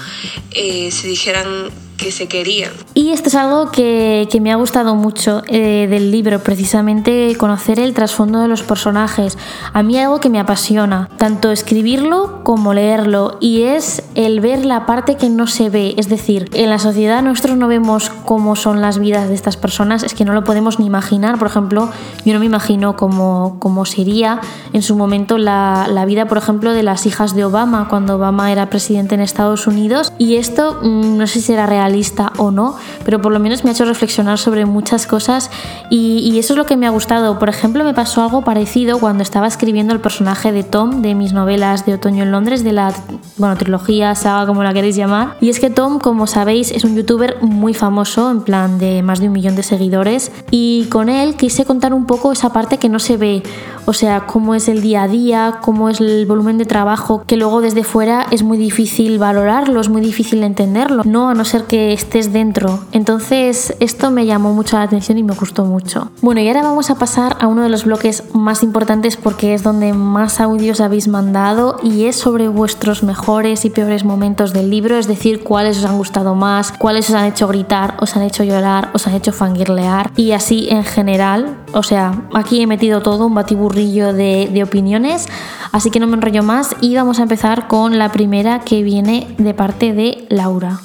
eh, 0.51 0.91
se 0.91 1.07
dijeran 1.07 1.71
que 2.03 2.11
se 2.11 2.27
querían. 2.27 2.73
Y 2.95 3.11
esto 3.11 3.29
es 3.29 3.35
algo 3.37 3.71
que, 3.71 4.29
que 4.31 4.41
me 4.41 4.51
ha 4.53 4.57
gustado 4.57 4.95
mucho 4.95 5.43
eh, 5.47 5.87
del 5.89 6.11
libro, 6.11 6.41
precisamente 6.41 7.35
conocer 7.39 7.79
el 7.79 7.95
trasfondo 7.95 8.41
de 8.41 8.49
los 8.49 8.63
personajes. 8.63 9.39
A 9.73 9.83
mí 9.83 9.99
algo 9.99 10.19
que 10.19 10.29
me 10.29 10.41
apasiona, 10.41 11.09
tanto 11.17 11.53
escribirlo 11.53 12.43
como 12.43 12.75
leerlo, 12.75 13.39
y 13.41 13.63
es 13.63 14.03
el 14.15 14.41
ver 14.41 14.65
la 14.65 14.85
parte 14.85 15.17
que 15.17 15.29
no 15.29 15.47
se 15.47 15.71
ve. 15.71 15.95
Es 15.97 16.09
decir, 16.09 16.51
en 16.55 16.71
la 16.71 16.79
sociedad 16.79 17.23
nosotros 17.23 17.57
no 17.57 17.69
vemos 17.69 18.11
cómo 18.25 18.57
son 18.57 18.81
las 18.81 18.99
vidas 18.99 19.29
de 19.29 19.35
estas 19.35 19.57
personas, 19.57 20.03
es 20.03 20.15
que 20.15 20.25
no 20.25 20.33
lo 20.33 20.43
podemos 20.43 20.81
ni 20.81 20.87
imaginar. 20.87 21.39
Por 21.39 21.47
ejemplo, 21.47 21.89
yo 22.25 22.33
no 22.33 22.41
me 22.41 22.47
imagino 22.47 22.97
cómo, 22.97 23.57
cómo 23.61 23.85
sería 23.85 24.41
en 24.73 24.83
su 24.83 24.97
momento 24.97 25.39
la, 25.39 25.87
la 25.89 26.05
vida, 26.05 26.27
por 26.27 26.39
ejemplo, 26.39 26.73
de 26.73 26.83
las 26.83 27.07
hijas 27.07 27.37
de 27.37 27.45
Obama, 27.45 27.87
cuando 27.89 28.17
Obama 28.17 28.51
era 28.51 28.71
presidente 28.71 29.15
en 29.15 29.21
Estados 29.21 29.69
Unidos. 29.69 30.13
Y 30.19 30.37
esto 30.37 30.81
mm, 30.83 31.17
no 31.17 31.27
sé 31.29 31.35
si 31.35 31.43
será 31.43 31.67
real 31.67 31.92
o 32.39 32.51
no, 32.51 32.77
pero 33.05 33.21
por 33.21 33.33
lo 33.33 33.39
menos 33.39 33.65
me 33.65 33.71
ha 33.71 33.73
hecho 33.73 33.85
reflexionar 33.85 34.39
sobre 34.39 34.67
muchas 34.67 35.07
cosas 35.07 35.51
y, 35.91 36.39
eso 36.43 36.55
es 36.55 36.57
lo 36.57 36.67
que 36.67 36.77
me 36.77 36.87
ha 36.87 36.91
gustado. 36.91 37.39
Por 37.39 37.49
ejemplo, 37.49 37.85
me 37.85 37.95
pasó 37.95 38.23
algo 38.23 38.43
parecido 38.43 38.99
cuando 38.99 39.23
estaba 39.23 39.47
escribiendo 39.47 39.93
el 39.93 40.01
personaje 40.01 40.51
de 40.51 40.65
Tom 40.65 41.03
de 41.03 41.15
mis 41.15 41.33
novelas 41.33 41.87
de 41.87 41.95
otoño 41.95 42.25
en 42.25 42.33
Londres, 42.33 42.65
de 42.65 42.73
la 42.73 42.93
bueno, 43.37 43.57
trilogía, 43.57 44.15
saga, 44.15 44.47
como 44.47 44.65
la 44.65 44.73
queréis 44.73 44.97
llamar. 44.97 45.37
Y 45.41 45.51
es 45.51 45.61
que 45.61 45.71
Tom, 45.71 46.01
como 46.01 46.27
sabéis, 46.27 46.73
es 46.73 46.85
un 46.85 46.97
youtuber 46.97 47.37
muy 47.43 47.75
famoso, 47.75 48.31
en 48.31 48.41
plan 48.41 48.79
de 48.79 49.03
más 49.03 49.21
de 49.21 49.29
un 49.29 49.35
millón 49.35 49.55
de 49.55 49.63
seguidores, 49.63 50.33
y 50.51 50.87
con 50.87 51.09
él 51.09 51.37
quise 51.37 51.65
contar 51.65 51.95
un 51.95 52.07
poco 52.07 52.33
esa 52.33 52.53
parte 52.53 52.79
que 52.79 52.89
no 52.89 52.99
se 52.99 53.17
ve, 53.17 53.43
o 53.85 53.93
sea, 53.93 54.27
cómo 54.27 54.55
es 54.55 54.69
el 54.69 54.81
día 54.81 55.05
a 55.05 55.09
día, 55.09 55.59
cómo 55.61 55.89
es 55.89 56.01
el 56.01 56.27
volumen 56.27 56.59
de 56.59 56.65
trabajo, 56.65 57.25
que 57.27 57.37
luego 57.37 57.61
desde 57.61 57.85
fuera 57.85 58.27
es 58.31 58.43
muy 58.43 58.59
difícil 58.59 59.19
valorarlo, 59.19 59.81
es 59.81 59.89
muy 59.89 60.01
difícil 60.01 60.43
entenderlo, 60.43 61.03
no 61.05 61.29
a 61.29 61.35
no 61.35 61.45
ser 61.45 61.65
que 61.65 61.82
estés 61.91 62.33
dentro. 62.33 62.81
Entonces 62.93 63.75
esto 63.81 64.11
me 64.11 64.27
llamó 64.27 64.53
mucho 64.53 64.77
la 64.77 64.85
atención 64.85 65.19
y 65.19 65.23
me 65.23 65.35
gustó 65.35 65.65
mucho. 65.65 66.11
Bueno, 66.21 66.41
y 66.41 66.49
ahora 66.49 66.63
vamos 66.63 66.91
a 66.91 66.97
pasar 66.97 67.37
a 67.41 67.47
uno 67.47 67.63
de 67.63 67.69
los 67.69 67.85
bloques 67.85 68.25
más 68.35 68.63
importantes 68.63 69.17
porque 69.17 69.55
es 69.55 69.63
donde 69.63 69.93
más 69.93 70.41
audios 70.41 70.81
habéis 70.81 71.09
mandado 71.09 71.79
y 71.83 72.05
es 72.05 72.17
sobre 72.17 72.49
vuestros 72.49 73.03
mejores 73.03 73.65
y 73.65 73.71
peores 73.71 74.05
momentos 74.05 74.53
del 74.53 74.71
libro, 74.71 74.97
es 74.99 75.07
decir, 75.07 75.43
cuáles 75.43 75.79
os 75.79 75.85
han 75.85 75.99
gustado 75.99 76.35
más, 76.35 76.73
cuáles 76.73 77.09
os 77.09 77.17
han 77.17 77.25
hecho 77.25 77.49
gritar, 77.49 77.97
os 78.01 78.17
han 78.17 78.23
hecho 78.23 78.45
llorar, 78.45 78.91
os 78.93 79.07
han 79.07 79.15
hecho 79.15 79.33
fangirlear 79.33 80.13
y 80.17 80.33
así 80.33 80.69
en 80.71 80.85
general. 80.85 81.57
O 81.73 81.83
sea, 81.83 82.23
aquí 82.35 82.61
he 82.61 82.67
metido 82.67 83.03
todo, 83.03 83.27
un 83.27 83.35
batiburrillo 83.35 84.13
de, 84.13 84.51
de 84.53 84.63
opiniones, 84.63 85.27
así 85.73 85.91
que 85.91 86.01
no 86.01 86.07
me 86.07 86.17
enrollo 86.17 86.43
más 86.43 86.77
y 86.81 86.95
vamos 86.95 87.19
a 87.19 87.23
empezar 87.23 87.67
con 87.67 87.99
la 87.99 88.11
primera 88.13 88.61
que 88.61 88.83
viene 88.83 89.35
de 89.39 89.55
parte 89.55 89.93
de 89.93 90.27
Laura. 90.29 90.81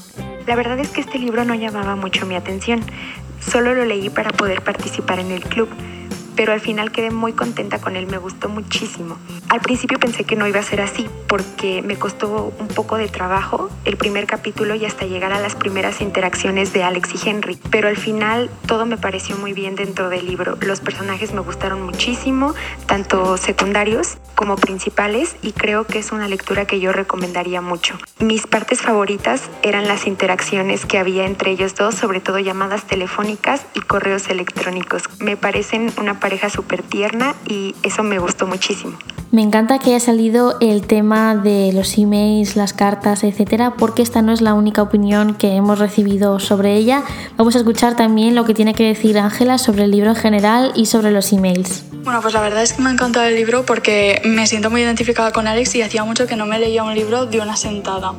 La 0.48 0.56
verdad 0.56 0.80
es 0.80 0.90
que 0.92 1.02
este 1.02 1.20
libro 1.20 1.44
no 1.44 1.56
llamaba 1.56 1.98
mucho 1.98 2.26
mi 2.26 2.36
atención, 2.36 2.80
solo 3.42 3.76
lo 3.76 3.84
leí 3.84 4.10
para 4.10 4.32
poder 4.32 4.62
participar 4.64 5.20
en 5.20 5.32
el 5.32 5.44
club 5.44 5.68
pero 6.38 6.54
al 6.54 6.62
final 6.62 6.92
quedé 6.92 7.10
muy 7.10 7.34
contenta 7.34 7.80
con 7.80 7.96
él, 7.98 8.06
me 8.06 8.20
gustó 8.20 8.48
muchísimo. 8.48 9.18
Al 9.50 9.60
principio 9.60 10.00
pensé 10.00 10.24
que 10.24 10.36
no 10.36 10.48
iba 10.48 10.60
a 10.60 10.64
ser 10.64 10.80
así 10.80 11.10
porque 11.28 11.82
me 11.82 11.98
costó 11.98 12.54
un 12.60 12.68
poco 12.68 12.98
de 12.98 13.08
trabajo 13.08 13.70
el 13.86 13.98
primer 13.98 14.28
capítulo 14.28 14.76
y 14.76 14.86
hasta 14.86 15.06
llegar 15.06 15.34
a 15.34 15.40
las 15.40 15.56
primeras 15.56 16.00
interacciones 16.00 16.72
de 16.74 16.84
Alex 16.84 17.10
y 17.16 17.30
Henry, 17.30 17.60
pero 17.72 17.88
al 17.88 17.98
final 17.98 18.50
todo 18.68 18.86
me 18.86 18.98
pareció 18.98 19.36
muy 19.36 19.54
bien 19.54 19.76
dentro 19.76 20.10
del 20.10 20.28
libro. 20.28 20.58
Los 20.62 20.80
personajes 20.80 21.34
me 21.34 21.42
gustaron 21.42 21.82
muchísimo, 21.82 22.54
tanto 22.86 23.36
secundarios 23.38 24.18
como 24.36 24.56
principales 24.56 25.36
y 25.42 25.54
creo 25.54 25.86
que 25.88 25.98
es 25.98 26.12
una 26.12 26.28
lectura 26.28 26.66
que 26.66 26.80
yo 26.80 26.92
recomendaría 26.92 27.62
mucho. 27.62 27.98
Mis 28.20 28.46
partes 28.46 28.82
favoritas 28.82 29.50
eran 29.64 29.88
las 29.88 30.06
interacciones 30.06 30.86
que 30.86 31.00
había 31.00 31.26
entre 31.26 31.52
ellos 31.52 31.74
dos, 31.74 31.96
sobre 31.96 32.20
todo 32.20 32.38
llamadas 32.38 32.86
telefónicas 32.86 33.66
y 33.74 33.80
correos 33.80 34.30
electrónicos. 34.30 35.04
Me 35.20 35.36
parecen 35.36 35.92
una 36.00 36.20
pareja 36.28 36.50
súper 36.50 36.84
tierna 36.84 37.36
y 37.48 37.74
eso 37.84 38.04
me 38.04 38.20
gustó 38.20 38.48
muchísimo. 38.48 38.98
Me 39.32 39.42
encanta 39.42 39.80
que 39.80 39.92
haya 39.92 40.00
salido 40.02 40.58
el 40.60 40.86
tema 40.86 41.36
de 41.36 41.72
los 41.72 41.98
emails, 41.98 42.58
las 42.58 42.74
cartas, 42.74 43.24
etcétera, 43.24 43.76
porque 43.78 44.02
esta 44.02 44.22
no 44.22 44.34
es 44.34 44.42
la 44.42 44.54
única 44.54 44.82
opinión 44.82 45.36
que 45.36 45.56
hemos 45.56 45.80
recibido 45.80 46.40
sobre 46.42 46.76
ella. 46.76 47.04
Vamos 47.38 47.56
a 47.56 47.60
escuchar 47.60 47.96
también 47.96 48.36
lo 48.36 48.44
que 48.44 48.54
tiene 48.54 48.74
que 48.74 48.84
decir 48.84 49.18
Ángela 49.18 49.58
sobre 49.58 49.86
el 49.86 49.92
libro 49.92 50.10
en 50.10 50.16
general 50.18 50.74
y 50.76 50.88
sobre 50.88 51.12
los 51.12 51.32
emails. 51.32 51.86
Bueno, 52.08 52.22
pues 52.22 52.34
la 52.34 52.40
verdad 52.40 52.64
es 52.64 52.72
que 52.72 52.82
me 52.82 52.90
ha 52.90 52.94
encantado 52.94 53.26
el 53.26 53.36
libro 53.36 53.66
porque 53.66 54.22
me 54.24 54.48
siento 54.48 54.70
muy 54.70 54.82
identificada 54.82 55.34
con 55.34 55.46
Alex 55.46 55.76
y 55.76 55.82
hacía 55.82 56.06
mucho 56.06 56.26
que 56.26 56.38
no 56.38 56.46
me 56.46 56.58
leía 56.58 56.84
un 56.84 56.96
libro 56.96 57.26
de 57.26 57.42
una 57.42 57.58
sentada. 57.58 58.14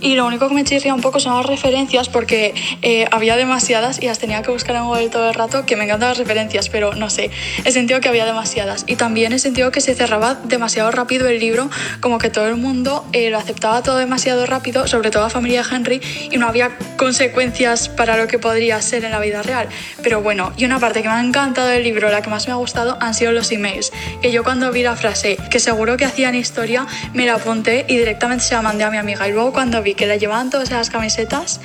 Y 0.00 0.14
lo 0.14 0.26
único 0.26 0.48
que 0.48 0.54
me 0.54 0.64
chirría 0.64 0.94
un 0.94 1.02
poco 1.02 1.20
son 1.20 1.36
las 1.36 1.44
referencias 1.44 2.08
porque 2.08 2.54
eh, 2.80 3.06
había 3.10 3.36
demasiadas 3.36 4.02
y 4.02 4.06
las 4.06 4.18
tenía 4.18 4.40
que 4.40 4.50
buscar 4.50 4.76
en 4.76 4.84
Google 4.84 5.10
todo 5.10 5.28
el 5.28 5.34
rato, 5.34 5.66
que 5.66 5.76
me 5.76 5.84
encantan 5.84 6.08
las 6.08 6.18
referencias, 6.18 6.70
pero 6.70 6.94
no 6.94 7.10
sé, 7.10 7.30
he 7.64 7.72
sentido 7.72 8.00
que 8.00 8.08
había 8.08 8.24
demasiadas. 8.24 8.84
Y 8.86 8.96
también 8.96 9.32
he 9.32 9.38
sentido 9.38 9.70
que 9.70 9.80
se 9.80 9.94
cerraba 9.94 10.34
demasiado 10.34 10.90
rápido 10.90 11.28
el 11.28 11.38
libro, 11.38 11.70
como 12.00 12.18
que 12.18 12.30
todo 12.30 12.48
el 12.48 12.56
mundo 12.56 13.04
eh, 13.12 13.30
lo 13.30 13.38
aceptaba 13.38 13.82
todo 13.82 13.98
demasiado 13.98 14.46
rápido, 14.46 14.86
sobre 14.86 15.10
todo 15.10 15.22
la 15.22 15.30
familia 15.30 15.64
Henry, 15.68 16.00
y 16.30 16.36
no 16.36 16.46
había 16.46 16.76
consecuencias 16.96 17.88
para 17.88 18.16
lo 18.16 18.26
que 18.26 18.38
podría 18.38 18.80
ser 18.82 19.04
en 19.04 19.12
la 19.12 19.20
vida 19.20 19.42
real. 19.42 19.68
Pero 20.02 20.22
bueno, 20.22 20.52
y 20.56 20.64
una 20.64 20.78
parte 20.78 21.02
que 21.02 21.08
me 21.08 21.14
ha 21.14 21.20
encantado 21.20 21.68
del 21.68 21.82
libro, 21.82 22.10
la 22.10 22.22
que 22.22 22.30
más 22.30 22.46
me 22.46 22.52
ha 22.52 22.56
gustado, 22.56 22.98
han 23.00 23.14
sido 23.14 23.32
los 23.32 23.50
emails, 23.52 23.92
que 24.22 24.32
yo 24.32 24.44
cuando 24.44 24.70
vi 24.72 24.82
la 24.82 24.96
frase 24.96 25.36
que 25.50 25.60
seguro 25.60 25.96
que 25.96 26.04
hacían 26.04 26.34
historia, 26.34 26.86
me 27.12 27.26
la 27.26 27.34
apunté 27.34 27.84
y 27.88 27.96
directamente 27.96 28.44
se 28.44 28.54
la 28.54 28.62
mandé 28.62 28.84
a 28.84 28.90
mi 28.90 28.96
amiga. 28.96 29.28
Y 29.28 29.32
luego 29.32 29.52
cuando 29.52 29.82
vi 29.82 29.94
que 29.94 30.06
la 30.06 30.16
llevaban 30.16 30.50
todas 30.50 30.68
esas 30.68 30.90
camisetas, 30.90 31.60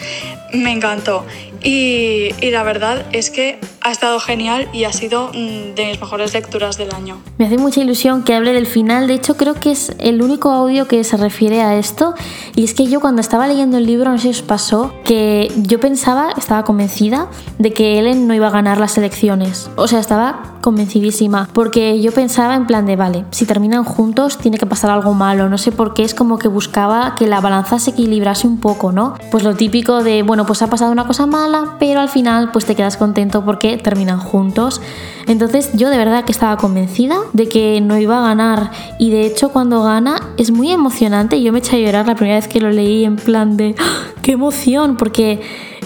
me 0.53 0.71
encantó. 0.71 1.25
Y, 1.63 2.29
la 2.51 2.63
verdad 2.63 3.05
es 3.11 3.29
que 3.29 3.59
ha 3.81 3.91
estado 3.91 4.19
genial 4.19 4.67
y 4.73 4.83
ha 4.83 4.93
sido 4.93 5.29
mm, 5.29 5.75
de 5.75 5.85
mis 5.87 5.99
mejores 5.99 6.33
lecturas 6.33 6.77
del 6.77 6.93
año. 6.93 7.21
Me 7.37 7.45
hace 7.45 7.57
mucha 7.57 7.81
ilusión 7.81 8.23
que 8.23 8.33
hable 8.33 8.53
del 8.53 8.65
final, 8.65 9.07
de 9.07 9.13
hecho 9.13 9.37
creo 9.37 9.53
que 9.53 9.71
es 9.71 9.93
el 9.99 10.21
único 10.21 10.51
audio 10.51 10.87
que 10.87 11.03
se 11.03 11.17
refiere 11.17 11.61
a 11.61 11.77
esto. 11.77 12.13
Y 12.55 12.63
es 12.63 12.73
que 12.73 12.87
yo 12.87 12.99
cuando 12.99 13.21
estaba 13.21 13.47
leyendo 13.47 13.77
el 13.77 13.85
libro, 13.85 14.11
no 14.11 14.17
sé 14.17 14.33
si 14.33 14.41
os 14.41 14.41
pasó, 14.41 14.93
que 15.05 15.51
yo 15.57 15.79
pensaba, 15.79 16.33
estaba 16.37 16.63
convencida 16.63 17.29
de 17.57 17.71
que 17.71 17.99
Ellen 17.99 18.27
no 18.27 18.33
iba 18.33 18.47
a 18.47 18.51
ganar 18.51 18.77
las 18.79 18.97
elecciones, 18.97 19.69
o 19.75 19.87
sea, 19.87 19.99
estaba 19.99 20.58
convencidísima, 20.61 21.49
porque 21.53 22.01
yo 22.01 22.11
pensaba 22.11 22.55
en 22.55 22.67
plan 22.67 22.85
de, 22.85 22.95
vale, 22.95 23.25
si 23.31 23.45
terminan 23.45 23.83
juntos 23.83 24.37
tiene 24.37 24.57
que 24.57 24.65
pasar 24.65 24.91
algo 24.91 25.13
malo, 25.13 25.49
no 25.49 25.57
sé 25.57 25.71
por 25.71 25.93
qué, 25.93 26.03
es 26.03 26.13
como 26.13 26.37
que 26.37 26.47
buscaba 26.47 27.15
que 27.15 27.27
la 27.27 27.41
balanza 27.41 27.79
se 27.79 27.91
equilibrase 27.91 28.47
un 28.47 28.59
poco, 28.59 28.91
¿no? 28.91 29.15
Pues 29.31 29.43
lo 29.43 29.55
típico 29.55 30.03
de, 30.03 30.23
bueno, 30.23 30.45
pues 30.45 30.61
ha 30.61 30.67
pasado 30.67 30.91
una 30.91 31.07
cosa 31.07 31.25
mala, 31.25 31.75
pero 31.79 31.99
al 31.99 32.09
final 32.09 32.51
pues 32.51 32.65
te 32.65 32.75
quedas 32.75 32.97
contento 32.97 33.43
porque 33.43 33.77
terminan 33.77 34.19
juntos. 34.19 34.81
Entonces 35.27 35.71
yo 35.73 35.89
de 35.89 35.97
verdad 35.97 36.25
que 36.25 36.31
estaba 36.31 36.57
convencida 36.57 37.17
de 37.33 37.47
que 37.47 37.81
no 37.81 37.97
iba 37.97 38.19
a 38.19 38.21
ganar 38.21 38.71
y 38.97 39.11
de 39.11 39.25
hecho 39.25 39.49
cuando 39.49 39.83
gana 39.83 40.15
es 40.37 40.51
muy 40.51 40.71
emocionante. 40.71 41.41
Yo 41.41 41.51
me 41.53 41.59
eché 41.59 41.77
a 41.77 41.79
llorar 41.79 42.07
la 42.07 42.15
primera 42.15 42.37
vez 42.37 42.47
que 42.47 42.59
lo 42.59 42.71
leí 42.71 43.05
en 43.05 43.15
plan 43.15 43.57
de 43.57 43.75
¡Ah! 43.77 44.07
qué 44.21 44.33
emoción 44.33 44.97
porque 44.97 45.41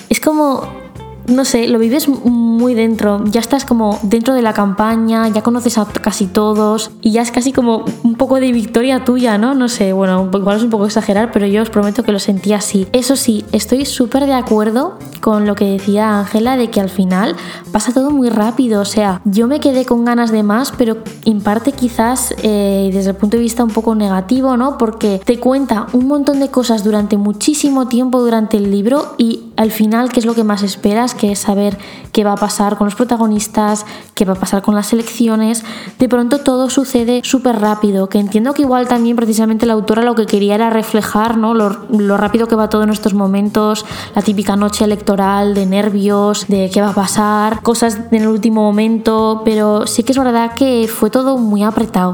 es 0.10 0.20
como 0.20 0.83
no 1.28 1.46
sé, 1.46 1.68
lo 1.68 1.80
vives 1.80 2.08
muy 2.08 2.74
dentro, 2.74 3.24
ya 3.26 3.40
estás 3.40 3.66
como 3.66 4.00
dentro 4.04 4.34
de 4.34 4.42
la 4.42 4.54
campaña, 4.54 5.28
ya 5.30 5.42
conoces 5.42 5.78
a 5.78 5.86
casi 5.86 6.28
todos 6.28 6.92
y 7.02 7.12
ya 7.12 7.22
es 7.22 7.32
casi 7.32 7.54
como 7.54 7.86
un 8.04 8.16
poco 8.16 8.40
de 8.40 8.52
victoria 8.52 9.04
tuya, 9.04 9.38
¿no? 9.38 9.54
No 9.54 9.68
sé, 9.68 9.94
bueno, 9.94 10.30
igual 10.34 10.58
es 10.58 10.64
un 10.64 10.70
poco 10.70 10.86
exagerar, 10.86 11.32
pero 11.32 11.46
yo 11.48 11.62
os 11.62 11.70
prometo 11.70 12.04
que 12.04 12.12
lo 12.12 12.20
sentí 12.20 12.54
así. 12.54 12.88
Eso 12.92 13.16
sí, 13.16 13.46
estoy 13.52 13.86
súper 13.86 14.26
de 14.26 14.34
acuerdo 14.34 14.98
con 15.22 15.46
lo 15.46 15.56
que 15.56 15.66
decía 15.66 16.20
Ángela 16.20 16.58
de 16.58 16.70
que 16.70 16.82
al 16.82 16.90
final 16.90 17.36
pasa 17.72 17.94
todo 17.94 18.12
muy 18.12 18.30
rápido, 18.30 18.82
o 18.82 18.86
sea, 18.86 19.22
yo 19.24 19.48
me 19.48 19.60
quedé 19.60 19.86
con 19.86 20.06
ganas 20.06 20.32
de 20.32 20.44
más, 20.44 20.74
pero 20.78 20.98
en 21.26 21.42
parte 21.42 21.72
quizás 21.72 22.34
eh, 22.44 22.90
desde 22.94 23.12
el 23.12 23.16
punto 23.16 23.38
de 23.38 23.44
vista 23.44 23.64
un 23.64 23.72
poco 23.72 23.96
negativo, 23.96 24.58
¿no? 24.58 24.78
Porque 24.78 25.22
te 25.24 25.40
cuenta 25.40 25.88
un 25.94 26.08
montón 26.08 26.40
de 26.40 26.50
cosas 26.50 26.84
durante 26.84 27.18
muchísimo 27.18 27.88
tiempo 27.88 28.22
durante 28.22 28.58
el 28.58 28.70
libro 28.70 29.16
y 29.18 29.53
al 29.64 29.72
final, 29.72 30.12
¿qué 30.12 30.20
es 30.20 30.26
lo 30.26 30.36
que 30.36 30.44
más 30.44 30.62
esperas? 30.62 31.16
que 31.16 31.32
es 31.32 31.40
saber 31.40 31.78
qué 32.12 32.24
va 32.24 32.34
a 32.34 32.38
pasar 32.38 32.78
con 32.78 32.86
los 32.86 32.96
protagonistas, 32.96 33.86
qué 34.14 34.26
va 34.26 34.34
a 34.34 34.36
pasar 34.36 34.62
con 34.62 34.76
las 34.76 34.92
elecciones. 34.94 35.64
De 36.00 36.10
pronto 36.10 36.40
todo 36.40 36.70
sucede 36.70 37.22
súper 37.24 37.60
rápido, 37.60 38.10
que 38.10 38.20
entiendo 38.20 38.54
que 38.54 38.62
igual 38.62 38.88
también 38.88 39.16
precisamente 39.16 39.66
la 39.66 39.74
autora 39.74 40.04
lo 40.04 40.16
que 40.16 40.26
quería 40.26 40.56
era 40.56 40.70
reflejar 40.70 41.38
¿no? 41.38 41.54
lo, 41.54 41.86
lo 41.90 42.18
rápido 42.18 42.48
que 42.48 42.56
va 42.56 42.70
todo 42.70 42.84
en 42.84 42.90
estos 42.90 43.14
momentos, 43.14 43.86
la 44.16 44.22
típica 44.22 44.56
noche 44.56 44.84
electoral 44.84 45.54
de 45.54 45.66
nervios, 45.66 46.48
de 46.48 46.70
qué 46.72 46.82
va 46.82 46.90
a 46.90 46.94
pasar, 46.94 47.62
cosas 47.62 47.98
en 48.12 48.22
el 48.22 48.28
último 48.28 48.62
momento, 48.62 49.42
pero 49.46 49.88
sí 49.88 50.04
que 50.04 50.12
es 50.12 50.18
verdad 50.18 50.54
que 50.56 50.88
fue 50.88 51.10
todo 51.10 51.38
muy 51.38 51.64
apretado 51.64 52.14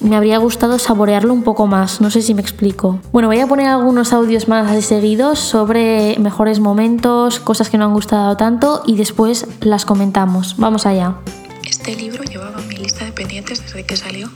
me 0.00 0.16
habría 0.16 0.38
gustado 0.38 0.78
saborearlo 0.78 1.32
un 1.32 1.42
poco 1.42 1.66
más, 1.66 2.00
no 2.00 2.10
sé 2.10 2.22
si 2.22 2.34
me 2.34 2.42
explico. 2.42 3.00
Bueno, 3.12 3.28
voy 3.28 3.40
a 3.40 3.46
poner 3.46 3.66
algunos 3.66 4.12
audios 4.12 4.48
más 4.48 4.70
así 4.70 4.82
seguidos 4.82 5.38
sobre 5.38 6.16
mejores 6.18 6.60
momentos, 6.60 7.40
cosas 7.40 7.70
que 7.70 7.78
no 7.78 7.84
han 7.84 7.92
gustado 7.92 8.36
tanto 8.36 8.82
y 8.86 8.96
después 8.96 9.46
las 9.60 9.84
comentamos. 9.84 10.56
Vamos 10.56 10.86
allá. 10.86 11.16
Este 11.64 11.94
libro 11.96 12.24
llevaba 12.24 12.60
mi 12.62 12.76
lista 12.76 13.04
de 13.04 13.12
pendientes 13.12 13.62
desde 13.62 13.84
que 13.84 13.96
salió 13.96 14.30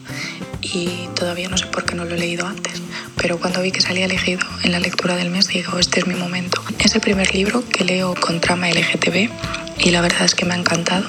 y 0.61 1.09
todavía 1.15 1.49
no 1.49 1.57
sé 1.57 1.67
por 1.67 1.85
qué 1.85 1.95
no 1.95 2.05
lo 2.05 2.15
he 2.15 2.19
leído 2.19 2.47
antes, 2.47 2.83
pero 3.17 3.39
cuando 3.39 3.63
vi 3.63 3.73
que 3.73 3.81
salía 3.81 4.05
elegido 4.05 4.41
en 4.63 4.73
la 4.73 4.81
lectura 4.81 5.17
del 5.17 5.31
mes 5.31 5.49
digo, 5.49 5.79
este 5.79 6.01
es 6.01 6.07
mi 6.07 6.15
momento. 6.15 6.61
Es 6.79 6.95
el 6.95 7.01
primer 7.01 7.35
libro 7.35 7.63
que 7.69 7.85
leo 7.85 8.15
con 8.21 8.41
trama 8.41 8.69
LGTB 8.69 9.31
y 9.79 9.91
la 9.91 10.01
verdad 10.01 10.25
es 10.25 10.35
que 10.35 10.45
me 10.45 10.55
ha 10.55 10.59
encantado. 10.59 11.07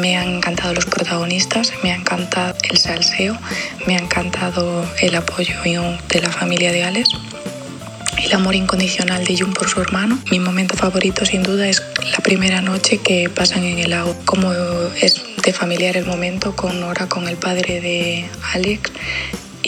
Me 0.00 0.16
han 0.16 0.36
encantado 0.36 0.74
los 0.74 0.86
protagonistas, 0.86 1.72
me 1.82 1.92
ha 1.92 1.96
encantado 1.96 2.54
el 2.70 2.76
salseo, 2.76 3.36
me 3.86 3.96
ha 3.96 3.98
encantado 3.98 4.84
el 5.00 5.14
apoyo 5.14 5.54
de 5.62 6.20
la 6.20 6.30
familia 6.30 6.70
de 6.72 6.84
Alex, 6.84 7.10
el 8.22 8.32
amor 8.32 8.54
incondicional 8.54 9.24
de 9.24 9.36
Jun 9.38 9.52
por 9.52 9.68
su 9.68 9.80
hermano. 9.80 10.18
Mi 10.30 10.38
momento 10.38 10.76
favorito 10.76 11.24
sin 11.24 11.42
duda 11.42 11.68
es 11.68 11.82
la 12.12 12.18
primera 12.18 12.60
noche 12.60 12.98
que 12.98 13.30
pasan 13.30 13.64
en 13.64 13.78
el 13.78 13.90
lago, 13.90 14.14
como 14.24 14.52
es 15.00 15.22
de 15.42 15.52
familiar 15.52 15.96
el 15.96 16.04
momento 16.04 16.54
con 16.54 16.80
Nora, 16.80 17.08
con 17.08 17.28
el 17.28 17.36
padre 17.36 17.80
de 17.80 18.28
Alex 18.52 18.92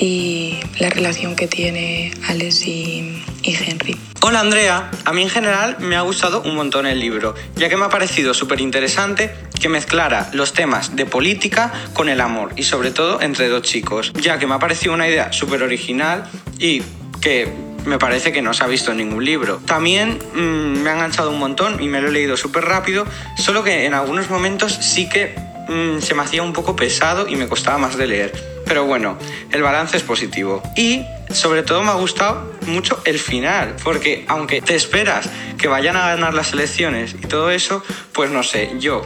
y 0.00 0.60
la 0.78 0.90
relación 0.90 1.34
que 1.34 1.48
tiene 1.48 2.12
Alex 2.28 2.66
y, 2.66 3.24
Henry. 3.42 3.96
Hola 4.20 4.40
Andrea, 4.40 4.90
a 5.04 5.12
mí 5.12 5.22
en 5.22 5.30
general 5.30 5.76
me 5.80 5.96
ha 5.96 6.02
gustado 6.02 6.42
un 6.42 6.54
montón 6.54 6.86
el 6.86 7.00
libro, 7.00 7.34
ya 7.56 7.68
que 7.68 7.76
me 7.76 7.86
ha 7.86 7.88
parecido 7.88 8.34
súper 8.34 8.60
interesante 8.60 9.34
que 9.60 9.68
mezclara 9.68 10.28
los 10.32 10.52
temas 10.52 10.94
de 10.94 11.06
política 11.06 11.72
con 11.94 12.08
el 12.08 12.20
amor 12.20 12.52
y 12.56 12.62
sobre 12.62 12.90
todo 12.90 13.20
entre 13.20 13.48
dos 13.48 13.62
chicos, 13.62 14.12
ya 14.20 14.38
que 14.38 14.46
me 14.46 14.54
ha 14.54 14.58
parecido 14.58 14.92
una 14.94 15.08
idea 15.08 15.32
súper 15.32 15.62
original 15.62 16.28
y 16.58 16.82
que 17.20 17.48
me 17.86 17.98
parece 17.98 18.32
que 18.32 18.42
no 18.42 18.52
se 18.54 18.64
ha 18.64 18.66
visto 18.66 18.92
en 18.92 18.98
ningún 18.98 19.24
libro. 19.24 19.60
También 19.64 20.18
mmm, 20.34 20.82
me 20.82 20.90
ha 20.90 20.94
enganchado 20.94 21.30
un 21.30 21.38
montón 21.38 21.82
y 21.82 21.88
me 21.88 22.00
lo 22.00 22.08
he 22.08 22.12
leído 22.12 22.36
súper 22.36 22.64
rápido, 22.64 23.06
solo 23.36 23.64
que 23.64 23.86
en 23.86 23.94
algunos 23.94 24.30
momentos 24.30 24.72
sí 24.72 25.08
que 25.08 25.47
mmm, 25.68 26.00
se 26.00 26.14
me 26.14 26.22
hacía 26.22 26.42
un 26.42 26.52
poco 26.52 26.74
pesado 26.74 27.28
y 27.28 27.36
me 27.36 27.48
costaba 27.48 27.78
más 27.78 27.96
de 27.96 28.06
leer. 28.06 28.32
Pero 28.66 28.84
bueno, 28.84 29.16
el 29.50 29.62
balance 29.62 29.96
es 29.96 30.02
positivo. 30.02 30.62
Y 30.76 31.02
sobre 31.30 31.62
todo 31.62 31.82
me 31.82 31.90
ha 31.90 31.94
gustado 31.94 32.54
mucho 32.66 33.00
el 33.04 33.18
final, 33.18 33.76
porque 33.84 34.24
aunque 34.28 34.60
te 34.60 34.74
esperas 34.74 35.28
que 35.56 35.68
vayan 35.68 35.96
a 35.96 36.08
ganar 36.08 36.34
las 36.34 36.52
elecciones 36.52 37.14
y 37.14 37.26
todo 37.26 37.50
eso, 37.50 37.82
pues 38.12 38.30
no 38.30 38.42
sé, 38.42 38.72
yo 38.78 39.02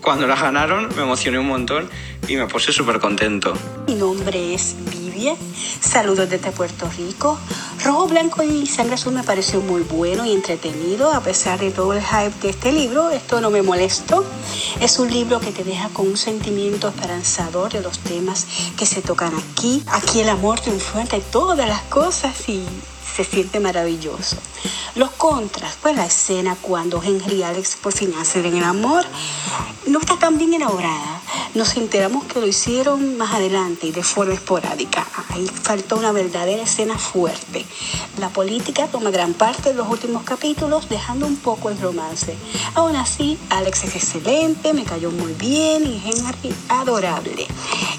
cuando 0.00 0.28
las 0.28 0.40
ganaron 0.40 0.88
me 0.94 1.02
emocioné 1.02 1.38
un 1.38 1.48
montón 1.48 1.90
y 2.28 2.36
me 2.36 2.46
puse 2.46 2.72
súper 2.72 3.00
contento. 3.00 3.54
Mi 3.88 3.94
nombre 3.94 4.54
es 4.54 4.76
Saludos 5.80 6.28
desde 6.28 6.50
Puerto 6.50 6.88
Rico. 6.96 7.38
Rojo, 7.82 8.06
Blanco 8.06 8.42
y 8.42 8.66
Sangre 8.66 8.94
Azul 8.94 9.14
me 9.14 9.22
pareció 9.22 9.60
muy 9.60 9.82
bueno 9.82 10.26
y 10.26 10.32
entretenido, 10.32 11.12
a 11.12 11.20
pesar 11.20 11.58
de 11.58 11.70
todo 11.70 11.94
el 11.94 12.02
hype 12.02 12.38
de 12.42 12.50
este 12.50 12.72
libro, 12.72 13.10
esto 13.10 13.40
no 13.40 13.50
me 13.50 13.62
molestó. 13.62 14.24
Es 14.80 14.98
un 14.98 15.10
libro 15.10 15.40
que 15.40 15.52
te 15.52 15.64
deja 15.64 15.88
con 15.88 16.08
un 16.08 16.16
sentimiento 16.16 16.88
esperanzador 16.88 17.72
de 17.72 17.80
los 17.80 17.98
temas 18.00 18.46
que 18.76 18.84
se 18.84 19.00
tocan 19.00 19.32
aquí. 19.34 19.82
Aquí 19.86 20.20
el 20.20 20.28
amor 20.28 20.60
triunfó 20.60 20.98
ante 20.98 21.20
todas 21.20 21.66
las 21.66 21.82
cosas 21.82 22.48
y 22.48 22.64
se 23.16 23.24
siente 23.24 23.60
maravilloso. 23.60 24.36
Los 24.94 25.10
contras, 25.12 25.78
pues 25.80 25.96
la 25.96 26.04
escena 26.04 26.54
cuando 26.60 27.02
Henry 27.02 27.36
y 27.36 27.42
Alex 27.42 27.76
por 27.76 27.94
fin 27.94 28.12
hacen 28.18 28.44
el 28.44 28.62
amor, 28.62 29.06
no 29.86 29.98
está 29.98 30.18
tan 30.18 30.36
bien 30.36 30.52
elaborada. 30.52 31.22
Nos 31.54 31.76
enteramos 31.78 32.24
que 32.24 32.40
lo 32.40 32.46
hicieron 32.46 33.16
más 33.16 33.32
adelante 33.32 33.86
y 33.86 33.92
de 33.92 34.02
forma 34.02 34.34
esporádica. 34.34 35.06
Ahí 35.30 35.46
faltó 35.46 35.96
una 35.96 36.12
verdadera 36.12 36.62
escena 36.62 36.98
fuerte. 36.98 37.64
La 38.18 38.28
política 38.28 38.86
toma 38.88 39.08
gran 39.10 39.32
parte 39.32 39.70
de 39.70 39.74
los 39.74 39.88
últimos 39.88 40.22
capítulos, 40.22 40.90
dejando 40.90 41.26
un 41.26 41.36
poco 41.36 41.70
el 41.70 41.80
romance. 41.80 42.36
Aún 42.74 42.96
así, 42.96 43.38
Alex 43.48 43.84
es 43.84 43.96
excelente, 43.96 44.74
me 44.74 44.84
cayó 44.84 45.10
muy 45.10 45.32
bien 45.32 45.86
y 45.86 46.02
Henry 46.04 46.54
adorable. 46.68 47.46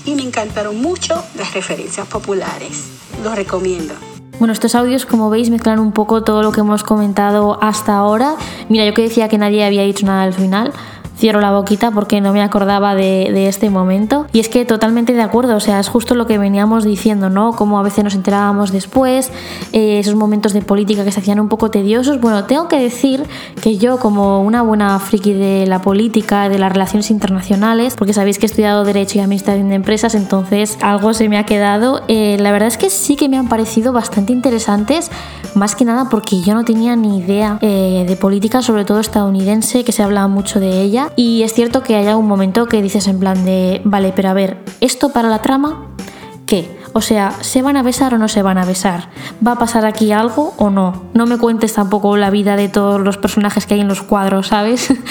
Y 0.05 0.13
me 0.13 0.21
encantaron 0.21 0.79
mucho 0.79 1.23
las 1.33 1.53
referencias 1.55 2.05
populares. 2.07 2.83
Los 3.23 3.35
recomiendo. 3.35 3.95
Bueno, 4.39 4.53
estos 4.53 4.75
audios, 4.75 5.07
como 5.07 5.31
veis, 5.31 5.49
mezclan 5.49 5.79
un 5.79 5.91
poco 5.91 6.23
todo 6.23 6.43
lo 6.43 6.51
que 6.51 6.59
hemos 6.59 6.83
comentado 6.83 7.57
hasta 7.59 7.95
ahora. 7.97 8.35
Mira, 8.69 8.85
yo 8.85 8.93
que 8.93 9.01
decía 9.01 9.29
que 9.29 9.39
nadie 9.39 9.65
había 9.65 9.81
dicho 9.81 10.05
nada 10.05 10.21
al 10.21 10.33
final 10.33 10.73
cierro 11.17 11.41
la 11.41 11.51
boquita 11.51 11.91
porque 11.91 12.21
no 12.21 12.31
me 12.31 12.41
acordaba 12.41 12.95
de, 12.95 13.31
de, 13.33 13.47
este 13.47 13.69
momento. 13.69 14.27
Y 14.33 14.39
es 14.39 14.49
que 14.49 14.65
totalmente 14.65 15.13
de 15.13 15.21
acuerdo, 15.21 15.55
o 15.55 15.59
sea, 15.59 15.79
es 15.79 15.89
justo 15.89 16.15
lo 16.15 16.27
que 16.27 16.37
veníamos 16.37 16.83
diciendo, 16.83 17.29
¿no? 17.29 17.53
Como 17.53 17.79
a 17.79 17.83
veces 17.83 18.03
nos 18.03 18.15
enterábamos 18.15 18.71
después, 18.71 19.31
eh, 19.73 19.99
esos 19.99 20.15
momentos 20.15 20.53
de 20.53 20.61
política 20.61 21.03
que 21.03 21.11
se 21.11 21.19
hacían 21.19 21.39
un 21.39 21.49
poco 21.49 21.71
tediosos. 21.71 22.21
Bueno, 22.21 22.43
tengo 22.45 22.67
que 22.67 22.79
decir 22.79 23.23
que 23.61 23.77
yo, 23.77 23.97
como 23.97 24.41
una 24.41 24.61
buena 24.61 24.97
friki 24.99 25.33
de 25.33 25.65
la 25.65 25.81
política, 25.81 26.49
de 26.49 26.59
las 26.59 26.71
relaciones 26.71 27.09
internacionales, 27.09 27.95
porque 27.97 28.13
sabéis 28.13 28.37
que 28.37 28.45
he 28.45 28.49
estudiado 28.49 28.83
Derecho 28.83 29.17
y 29.17 29.21
Administración 29.21 29.69
de 29.69 29.75
Empresas, 29.75 30.13
entonces 30.13 30.77
algo 30.81 31.13
se 31.13 31.29
me 31.29 31.37
ha 31.37 31.45
quedado. 31.45 32.03
Eh, 32.07 32.37
la 32.39 32.51
verdad 32.51 32.67
es 32.67 32.77
que 32.77 32.89
sí 32.89 33.15
que 33.15 33.27
me 33.27 33.37
han 33.37 33.49
parecido 33.49 33.91
bastante 33.91 34.33
interesantes, 34.33 35.09
más 35.55 35.75
que 35.75 35.85
nada 35.85 36.09
porque 36.09 36.41
yo 36.41 36.53
no 36.53 36.63
tenía 36.63 36.95
ni 36.95 37.19
idea 37.19 37.57
eh, 37.61 38.05
de 38.07 38.15
política, 38.15 38.61
sobre 38.61 38.85
todo 38.85 38.99
estadounidense, 38.99 39.83
que 39.83 39.91
se 39.91 40.03
habla 40.03 40.27
mucho 40.27 40.59
de 40.59 40.81
ella 40.81 41.06
y 41.15 41.43
es 41.43 41.53
cierto 41.53 41.83
que 41.83 41.95
hay 41.95 42.07
algún 42.07 42.27
momento 42.27 42.65
que 42.67 42.81
dices 42.81 43.07
en 43.07 43.19
plan 43.19 43.45
de, 43.45 43.81
vale, 43.83 44.13
pero 44.15 44.29
a 44.29 44.33
ver, 44.33 44.57
esto 44.81 45.09
para 45.09 45.29
la 45.29 45.41
trama 45.41 45.86
¿qué? 46.47 46.77
O 46.93 47.01
sea, 47.01 47.35
¿se 47.41 47.61
van 47.61 47.77
a 47.77 47.83
besar 47.83 48.15
o 48.15 48.17
no 48.17 48.27
se 48.27 48.41
van 48.41 48.57
a 48.57 48.65
besar? 48.65 49.09
¿Va 49.45 49.51
a 49.51 49.59
pasar 49.59 49.85
aquí 49.85 50.11
algo 50.11 50.55
o 50.57 50.71
no? 50.71 51.03
No 51.13 51.27
me 51.27 51.37
cuentes 51.37 51.73
tampoco 51.73 52.17
la 52.17 52.31
vida 52.31 52.55
de 52.55 52.69
todos 52.69 52.99
los 52.99 53.17
personajes 53.17 53.67
que 53.67 53.75
hay 53.75 53.81
en 53.81 53.87
los 53.87 54.01
cuadros, 54.01 54.47
¿sabes? 54.47 54.91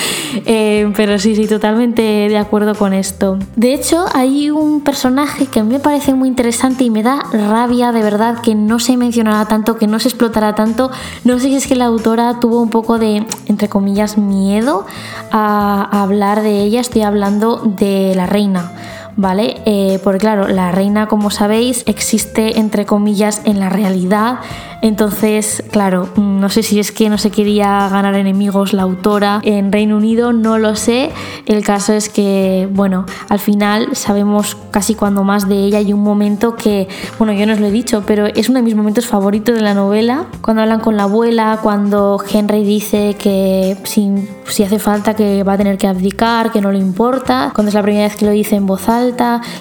Eh, 0.45 0.93
pero 0.97 1.19
sí, 1.19 1.35
sí, 1.35 1.47
totalmente 1.47 2.03
de 2.03 2.37
acuerdo 2.37 2.75
con 2.75 2.93
esto. 2.93 3.39
De 3.55 3.73
hecho, 3.73 4.05
hay 4.13 4.51
un 4.51 4.83
personaje 4.83 5.47
que 5.47 5.63
me 5.63 5.79
parece 5.79 6.13
muy 6.13 6.29
interesante 6.29 6.85
y 6.85 6.91
me 6.91 7.03
da 7.03 7.21
rabia 7.33 7.91
de 7.91 8.03
verdad 8.03 8.41
que 8.41 8.55
no 8.55 8.79
se 8.79 8.97
mencionará 8.97 9.47
tanto, 9.47 9.77
que 9.77 9.87
no 9.87 9.99
se 9.99 10.09
explotará 10.09 10.55
tanto. 10.55 10.91
No 11.25 11.39
sé 11.39 11.47
si 11.47 11.57
es 11.57 11.67
que 11.67 11.75
la 11.75 11.87
autora 11.87 12.39
tuvo 12.39 12.61
un 12.61 12.71
poco 12.71 12.99
de, 12.99 13.25
entre 13.47 13.69
comillas, 13.69 14.19
miedo 14.19 14.85
a 15.31 16.03
hablar 16.03 16.43
de 16.43 16.61
ella. 16.61 16.81
Estoy 16.81 17.03
hablando 17.03 17.63
de 17.65 18.13
la 18.15 18.27
reina. 18.27 18.73
¿Vale? 19.17 19.57
Eh, 19.65 19.99
porque 20.05 20.19
claro, 20.19 20.49
la 20.49 20.73
reina, 20.73 21.07
como 21.07 21.31
sabéis, 21.31 21.83
existe 21.87 22.59
entre 22.59 22.87
comillas 22.87 23.43
en 23.45 23.59
la 23.59 23.69
realidad, 23.69 24.41
entonces, 24.83 25.65
claro, 25.71 26.09
no 26.17 26.49
sé 26.49 26.63
si 26.63 26.79
es 26.79 26.93
que 26.93 27.09
no 27.09 27.19
se 27.19 27.31
quería 27.31 27.89
ganar 27.89 28.15
enemigos 28.15 28.73
la 28.73 28.83
autora 28.83 29.41
en 29.43 29.73
Reino 29.73 29.97
Unido, 29.97 30.33
no 30.33 30.59
lo 30.59 30.77
sé. 30.77 31.11
El 31.47 31.65
caso 31.65 31.93
es 31.93 32.09
que, 32.09 32.69
bueno, 32.71 33.07
al 33.29 33.39
final 33.39 33.89
sabemos 33.97 34.57
casi 34.71 34.95
cuando 34.95 35.25
más 35.25 35.49
de 35.49 35.57
ella. 35.57 35.79
Hay 35.79 35.93
un 35.93 36.03
momento 36.03 36.57
que, 36.57 36.89
bueno, 37.19 37.33
yo 37.33 37.47
no 37.47 37.55
os 37.55 37.61
lo 37.61 37.67
he 37.67 37.71
dicho, 37.71 38.05
pero 38.07 38.27
es 38.27 38.49
uno 38.49 38.59
de 38.59 38.63
mis 38.63 38.77
momentos 38.77 39.07
favoritos 39.07 39.55
de 39.55 39.63
la 39.63 39.75
novela. 39.75 40.27
Cuando 40.41 40.63
hablan 40.63 40.81
con 40.81 40.97
la 40.97 41.05
abuela, 41.05 41.59
cuando 41.63 42.23
Henry 42.31 42.63
dice 42.63 43.17
que 43.19 43.77
si, 43.85 44.29
si 44.47 44.63
hace 44.63 44.79
falta 44.79 45.15
que 45.15 45.43
va 45.43 45.55
a 45.55 45.57
tener 45.59 45.79
que 45.79 45.89
abdicar, 45.89 46.53
que 46.53 46.61
no 46.61 46.71
le 46.71 46.79
importa. 46.79 47.51
Cuando 47.55 47.71
es 47.71 47.75
la 47.75 47.83
primera 47.83 48.05
vez 48.05 48.17
que 48.17 48.27
lo 48.27 48.31
dice 48.31 48.57
en 48.57 48.67
voz 48.67 48.89
alta. 48.89 49.06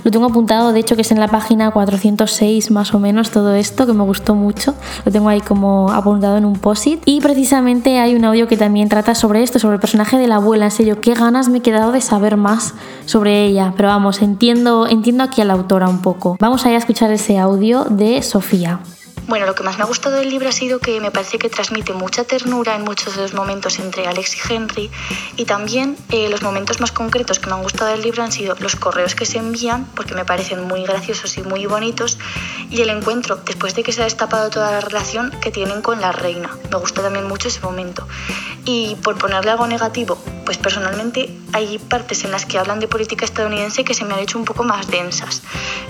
Lo 0.04 0.12
tengo 0.12 0.26
apuntado, 0.26 0.72
de 0.74 0.80
hecho, 0.80 0.96
que 0.96 1.02
es 1.02 1.12
en 1.12 1.20
la 1.20 1.28
página 1.28 1.72
406 1.72 2.72
más 2.72 2.94
o 2.94 3.00
menos 3.00 3.32
todo 3.32 3.54
esto, 3.54 3.86
que 3.86 3.94
me 3.94 4.04
gustó 4.04 4.36
mucho 4.36 4.76
lo 5.04 5.12
tengo 5.12 5.30
ahí 5.30 5.42
como 5.42 5.92
apuntado 5.92 6.38
en 6.38 6.46
un 6.46 6.54
post-it. 6.54 7.02
Y 7.06 7.22
precisamente 7.22 8.00
hay 8.00 8.16
un 8.16 8.26
audio 8.26 8.48
que 8.48 8.58
también 8.58 8.90
trata 8.90 9.16
sobre 9.16 9.44
esto, 9.44 9.60
sobre 9.60 9.76
el 9.76 9.80
personaje 9.80 10.18
de 10.18 10.28
la 10.28 10.36
abuela. 10.36 10.66
En 10.66 10.72
serio, 10.72 11.02
qué 11.02 11.14
ganas 11.14 11.50
me 11.50 11.60
he 11.60 11.62
quedado 11.62 11.92
de 11.92 12.02
saber 12.02 12.38
más 12.38 12.74
sobre 13.06 13.46
ella. 13.46 13.74
Pero 13.76 13.90
vamos, 13.90 14.22
entiendo, 14.22 14.88
entiendo 14.88 15.24
aquí 15.24 15.42
a 15.42 15.46
la 15.46 15.54
autora 15.54 15.88
un 15.88 16.02
poco. 16.02 16.38
Vamos 16.40 16.66
a 16.66 16.70
ir 16.70 16.76
a 16.76 16.80
escuchar 16.80 17.12
ese 17.12 17.38
audio 17.38 17.86
de 17.86 18.22
Sofía. 18.22 18.80
Bueno, 19.28 19.48
lo 19.48 19.56
que 19.56 19.64
más 19.64 19.78
me 19.78 19.84
ha 19.84 19.88
gustado 19.88 20.18
del 20.18 20.30
libro 20.30 20.50
ha 20.50 20.52
sido 20.52 20.78
que 20.78 21.02
me 21.02 21.10
parece 21.10 21.40
que 21.40 21.50
transmite 21.50 21.94
mucha 21.94 22.26
ternura 22.26 22.76
en 22.76 22.84
muchos 22.84 23.16
de 23.16 23.24
los 23.24 23.34
momentos 23.34 23.80
entre 23.80 24.06
Alex 24.06 24.36
y 24.36 24.54
Henry 24.54 24.92
y 25.36 25.46
también 25.46 25.98
eh, 26.10 26.30
los 26.30 26.44
momentos 26.44 26.80
más 26.80 26.92
concretos 26.92 27.40
que 27.40 27.48
me 27.48 27.54
han 27.54 27.64
gustado 27.64 27.90
del 27.90 28.04
libro 28.04 28.22
han 28.22 28.32
sido 28.32 28.56
los 28.60 28.76
correos 28.76 29.16
que 29.16 29.26
se 29.26 29.40
envían, 29.40 29.86
porque 29.96 30.14
me 30.14 30.26
parecen 30.26 30.68
muy 30.68 30.84
graciosos 30.84 31.38
y 31.38 31.42
muy 31.42 31.66
bonitos, 31.66 32.20
y 32.70 32.82
el 32.82 32.90
encuentro 32.90 33.38
después 33.38 33.74
de 33.74 33.82
que 33.82 33.92
se 33.92 34.02
ha 34.02 34.04
destapado 34.04 34.52
toda 34.52 34.70
la 34.70 34.82
relación 34.82 35.32
que 35.42 35.50
tienen 35.50 35.82
con 35.82 36.02
la 36.02 36.12
reina. 36.12 36.56
Me 36.70 36.78
gusta 36.78 37.02
también 37.02 37.28
mucho 37.28 37.48
ese 37.48 37.62
momento. 37.62 38.08
Y 38.64 38.96
por 39.04 39.18
ponerle 39.18 39.52
algo 39.52 39.66
negativo, 39.66 40.18
pues 40.46 40.58
personalmente 40.58 41.36
hay 41.54 41.80
partes 41.80 42.24
en 42.24 42.32
las 42.32 42.46
que 42.46 42.60
hablan 42.60 42.80
de 42.80 42.88
política 42.88 43.26
estadounidense 43.26 43.84
que 43.84 43.94
se 43.94 44.06
me 44.06 44.14
han 44.14 44.20
hecho 44.20 44.38
un 44.38 44.46
poco 44.46 44.64
más 44.64 44.88
densas. 44.88 45.42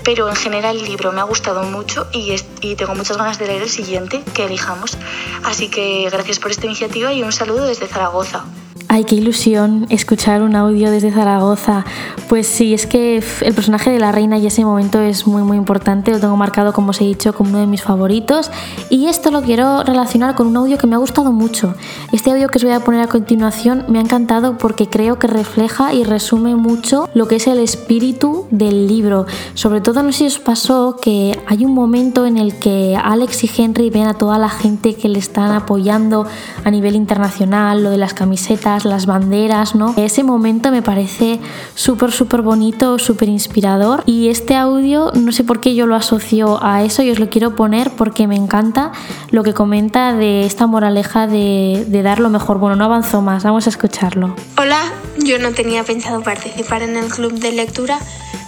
Pero 0.04 0.28
en 0.28 0.36
general 0.36 0.76
el 0.76 0.84
libro 0.84 1.12
me 1.12 1.20
ha 1.20 1.24
gustado 1.24 1.62
mucho 1.64 2.06
y, 2.12 2.34
y 2.60 2.76
tengo 2.76 2.94
muchas 2.94 3.16
ganas 3.16 3.25
de 3.34 3.48
leer 3.48 3.62
el 3.62 3.68
siguiente 3.68 4.22
que 4.34 4.44
elijamos. 4.44 4.96
Así 5.42 5.68
que 5.68 6.08
gracias 6.10 6.38
por 6.38 6.52
esta 6.52 6.66
iniciativa 6.66 7.12
y 7.12 7.22
un 7.24 7.32
saludo 7.32 7.64
desde 7.64 7.88
Zaragoza. 7.88 8.44
Ay, 8.88 9.02
qué 9.02 9.16
ilusión 9.16 9.86
escuchar 9.90 10.42
un 10.42 10.54
audio 10.54 10.92
desde 10.92 11.10
Zaragoza. 11.10 11.84
Pues 12.28 12.46
sí, 12.46 12.72
es 12.72 12.86
que 12.86 13.20
el 13.40 13.54
personaje 13.54 13.90
de 13.90 13.98
la 13.98 14.12
reina 14.12 14.38
y 14.38 14.46
ese 14.46 14.64
momento 14.64 15.00
es 15.00 15.26
muy 15.26 15.42
muy 15.42 15.56
importante, 15.56 16.12
lo 16.12 16.20
tengo 16.20 16.36
marcado 16.36 16.72
como 16.72 16.90
os 16.90 17.00
he 17.00 17.04
dicho 17.04 17.32
como 17.34 17.50
uno 17.50 17.58
de 17.58 17.66
mis 17.66 17.82
favoritos 17.82 18.50
y 18.88 19.06
esto 19.06 19.32
lo 19.32 19.42
quiero 19.42 19.82
relacionar 19.82 20.36
con 20.36 20.46
un 20.46 20.56
audio 20.56 20.78
que 20.78 20.86
me 20.86 20.94
ha 20.94 20.98
gustado 20.98 21.32
mucho. 21.32 21.74
Este 22.12 22.30
audio 22.30 22.48
que 22.48 22.58
os 22.58 22.64
voy 22.64 22.74
a 22.74 22.80
poner 22.80 23.00
a 23.00 23.08
continuación 23.08 23.84
me 23.88 23.98
ha 23.98 24.02
encantado 24.02 24.56
porque 24.56 24.88
creo 24.88 25.18
que 25.18 25.26
refleja 25.26 25.92
y 25.92 26.04
resume 26.04 26.54
mucho 26.54 27.08
lo 27.12 27.26
que 27.26 27.36
es 27.36 27.46
el 27.48 27.58
espíritu 27.58 28.46
del 28.52 28.86
libro. 28.86 29.26
Sobre 29.54 29.80
todo 29.80 30.04
no 30.04 30.12
sé 30.12 30.18
si 30.18 30.26
os 30.26 30.38
pasó 30.38 30.96
que 31.02 31.38
hay 31.46 31.64
un 31.64 31.74
momento 31.74 32.24
en 32.24 32.38
el 32.38 32.58
que 32.58 32.96
Alex 32.96 33.42
y 33.44 33.50
Henry 33.56 33.90
ven 33.90 34.06
a 34.06 34.14
toda 34.14 34.38
la 34.38 34.48
gente 34.48 34.94
que 34.94 35.08
le 35.08 35.18
están 35.18 35.50
apoyando 35.50 36.26
a 36.64 36.70
nivel 36.70 36.94
internacional, 36.94 37.82
lo 37.82 37.90
de 37.90 37.98
las 37.98 38.14
camisetas 38.14 38.75
las 38.84 39.06
banderas, 39.06 39.74
¿no? 39.74 39.94
Ese 39.96 40.22
momento 40.22 40.70
me 40.70 40.82
parece 40.82 41.40
súper, 41.74 42.12
súper 42.12 42.42
bonito, 42.42 42.98
súper 42.98 43.28
inspirador 43.28 44.02
y 44.06 44.28
este 44.28 44.54
audio 44.54 45.12
no 45.14 45.32
sé 45.32 45.44
por 45.44 45.60
qué 45.60 45.74
yo 45.74 45.86
lo 45.86 45.94
asocio 45.94 46.62
a 46.62 46.82
eso 46.82 47.02
y 47.02 47.10
os 47.10 47.18
lo 47.18 47.28
quiero 47.28 47.54
poner 47.54 47.90
porque 47.90 48.26
me 48.26 48.36
encanta 48.36 48.92
lo 49.30 49.42
que 49.42 49.54
comenta 49.54 50.12
de 50.12 50.44
esta 50.44 50.66
moraleja 50.66 51.26
de, 51.26 51.86
dar 52.02 52.20
lo 52.20 52.30
mejor. 52.30 52.58
Bueno, 52.58 52.76
no 52.76 52.84
avanzo 52.84 53.22
más, 53.22 53.44
vamos 53.44 53.66
a 53.66 53.70
escucharlo. 53.70 54.34
Hola, 54.58 54.80
yo 55.18 55.38
no 55.38 55.52
tenía 55.52 55.82
pensado 55.84 56.22
participar 56.22 56.82
en 56.82 56.96
el 56.96 57.06
club 57.06 57.32
de 57.32 57.52
lectura, 57.52 57.98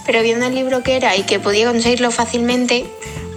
pero 0.05 0.21
viendo 0.21 0.45
el 0.45 0.55
libro 0.55 0.83
que 0.83 0.95
era 0.95 1.15
y 1.15 1.23
que 1.23 1.39
podía 1.39 1.69
conseguirlo 1.69 2.11
fácilmente, 2.11 2.85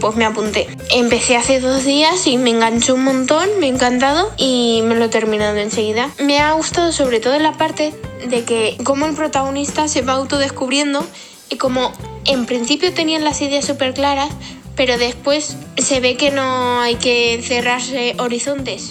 pues 0.02 0.16
me 0.16 0.24
apunté. 0.24 0.66
Empecé 0.90 1.36
hace 1.36 1.60
dos 1.60 1.84
días 1.84 2.26
y 2.26 2.36
me 2.36 2.50
enganchó 2.50 2.96
un 2.96 3.04
montón, 3.04 3.48
me 3.60 3.66
ha 3.66 3.68
encantado 3.68 4.32
y 4.36 4.82
me 4.84 4.96
lo 4.96 5.04
he 5.04 5.08
terminado 5.08 5.56
enseguida. 5.58 6.10
Me 6.18 6.40
ha 6.40 6.52
gustado 6.54 6.90
sobre 6.90 7.20
todo 7.20 7.38
la 7.38 7.52
parte 7.52 7.94
de 8.28 8.42
que 8.42 8.76
como 8.82 9.06
el 9.06 9.14
protagonista 9.14 9.86
se 9.86 10.02
va 10.02 10.14
autodescubriendo 10.14 11.06
y 11.50 11.56
como 11.56 11.92
en 12.24 12.46
principio 12.46 12.92
tenían 12.92 13.22
las 13.22 13.40
ideas 13.42 13.64
súper 13.64 13.94
claras, 13.94 14.32
pero 14.74 14.98
después 14.98 15.56
se 15.78 16.00
ve 16.00 16.16
que 16.16 16.32
no 16.32 16.80
hay 16.80 16.96
que 16.96 17.40
cerrarse 17.40 18.16
horizontes, 18.18 18.90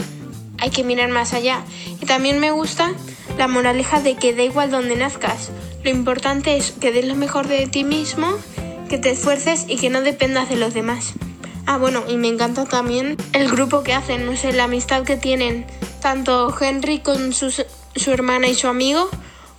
hay 0.60 0.70
que 0.70 0.86
mirar 0.86 1.10
más 1.10 1.34
allá. 1.34 1.66
Y 2.02 2.06
también 2.06 2.40
me 2.40 2.52
gusta 2.52 2.94
la 3.38 3.50
moraleja 3.50 4.00
de 4.00 4.16
que 4.16 4.34
da 4.34 4.44
igual 4.44 4.72
donde 4.72 4.96
nazcas, 4.96 5.50
lo 5.84 5.90
importante 5.90 6.56
es 6.56 6.72
que 6.72 6.94
des 6.94 7.06
lo 7.06 7.16
mejor 7.16 7.50
de 7.50 7.68
ti 7.68 7.84
mismo 7.84 8.38
que 8.92 8.98
te 8.98 9.12
esfuerces 9.12 9.68
y 9.70 9.78
que 9.78 9.90
no 9.90 10.02
dependas 10.02 10.50
de 10.50 10.58
los 10.58 10.74
demás. 10.74 11.14
Ah, 11.66 11.78
bueno, 11.78 12.04
y 12.10 12.18
me 12.18 12.28
encanta 12.28 12.66
también 12.66 13.16
el 13.32 13.50
grupo 13.50 13.84
que 13.84 13.94
hacen, 13.94 14.26
no 14.26 14.36
sé, 14.36 14.52
la 14.52 14.66
amistad 14.66 15.04
que 15.04 15.16
tienen 15.16 15.66
tanto 16.02 16.54
Henry 16.60 17.00
con 17.00 17.32
su 17.32 18.12
hermana 18.12 18.50
y 18.50 18.54
su 18.54 18.68
amigo, 18.68 19.10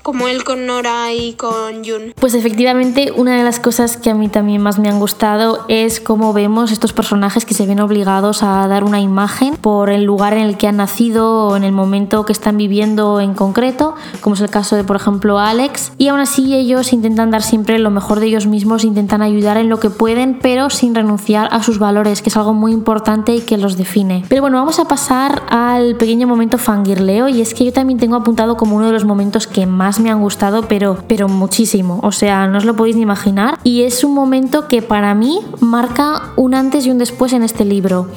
como 0.03 0.29
él 0.29 0.45
con 0.45 0.67
Nora 0.67 1.13
y 1.13 1.35
con 1.35 1.85
Jun. 1.85 2.13
Pues 2.19 2.35
efectivamente, 2.35 3.13
una 3.17 3.37
de 3.37 3.45
las 3.45 3.61
cosas 3.61 3.97
que 3.97 4.11
a 4.11 4.15
mí 4.15 4.29
también 4.29 4.63
más 4.63 4.79
me 4.79 4.89
han 4.89 4.99
gustado 4.99 5.65
es 5.69 6.01
cómo 6.01 6.33
vemos 6.33 6.73
estos 6.73 6.93
personajes 6.93 7.45
que 7.45 7.55
se 7.55 7.67
ven 7.67 7.81
obligados 7.81 8.43
a 8.43 8.67
dar 8.69 8.85
una 8.85 9.01
imagen 9.01 9.57
por 9.57 9.91
el 9.91 10.05
lugar 10.05 10.35
en 10.35 10.41
el 10.41 10.57
que 10.57 10.67
han 10.67 10.77
nacido 10.77 11.49
o 11.49 11.57
en 11.57 11.65
el 11.65 11.73
momento 11.73 12.25
que 12.25 12.33
están 12.33 12.57
viviendo 12.57 13.21
en 13.21 13.35
concreto, 13.35 13.95
como 14.21 14.35
es 14.35 14.41
el 14.41 14.51
caso 14.51 14.77
de, 14.77 14.85
por 14.85 14.97
ejemplo, 14.97 15.39
Alex. 15.39 15.93
Y 15.99 16.09
aún 16.09 16.21
así 16.21 16.55
ellos 16.55 16.93
intentan 16.93 17.31
dar 17.31 17.43
siempre 17.43 17.79
lo 17.79 17.91
mejor 17.91 18.21
de 18.21 18.27
ellos 18.27 18.47
mismos, 18.47 18.85
intentan 18.85 19.23
ayudar 19.23 19.57
en 19.57 19.69
lo 19.69 19.79
que 19.79 19.91
pueden, 19.91 20.39
pero 20.41 20.71
sin 20.71 20.95
renunciar 20.95 21.49
a 21.53 21.63
sus 21.63 21.79
valores, 21.79 22.23
que 22.23 22.29
es 22.29 22.37
algo 22.37 22.55
muy 22.55 22.73
importante 22.73 23.35
y 23.35 23.41
que 23.41 23.57
los 23.57 23.77
define. 23.77 24.25
Pero 24.29 24.43
bueno, 24.43 24.59
vamos 24.59 24.79
a 24.79 24.87
pasar 24.87 25.43
al 25.49 25.97
pequeño 25.97 26.27
momento 26.27 26.59
fangirleo 26.59 27.29
y 27.29 27.41
es 27.41 27.55
que 27.55 27.65
yo 27.65 27.73
también 27.73 27.99
tengo 27.99 28.17
apuntado 28.17 28.57
como 28.57 28.77
uno 28.77 28.87
de 28.87 28.93
los 28.93 29.05
momentos 29.05 29.47
que 29.47 29.67
más 29.67 29.92
me 30.01 30.11
han 30.11 30.21
gustado, 30.21 30.63
pero, 30.69 30.99
pero 31.07 31.29
muchísimo. 31.29 32.01
O 32.03 32.13
sea, 32.13 32.47
no 32.47 32.59
os 32.59 32.65
lo 32.65 32.77
podéis 32.77 32.97
ni 32.97 33.03
imaginar. 33.03 33.59
Y 33.65 33.83
es 33.83 34.05
un 34.05 34.15
momento 34.15 34.69
que 34.69 34.83
para 34.83 35.15
mí 35.15 35.39
marca 35.61 36.33
un 36.37 36.55
antes 36.55 36.87
y 36.87 36.91
un 36.91 36.99
después 36.99 37.33
en 37.33 37.43
este 37.43 37.65
libro 37.65 38.09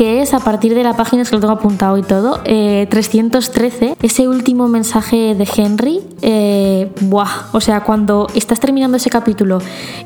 que 0.00 0.22
es 0.22 0.32
a 0.32 0.40
partir 0.40 0.74
de 0.74 0.82
la 0.82 0.96
página, 0.96 1.24
que 1.24 1.34
lo 1.34 1.40
tengo 1.40 1.52
apuntado 1.52 1.98
y 1.98 2.02
todo, 2.02 2.40
313, 2.42 3.84
eh, 3.84 3.96
ese 4.00 4.28
último 4.28 4.66
mensaje 4.66 5.34
de 5.34 5.46
Henry, 5.54 6.00
eh, 6.22 6.90
buah, 7.02 7.48
o 7.52 7.60
sea, 7.60 7.84
cuando 7.84 8.26
estás 8.34 8.60
terminando 8.60 8.96
ese 8.96 9.10
capítulo 9.10 9.58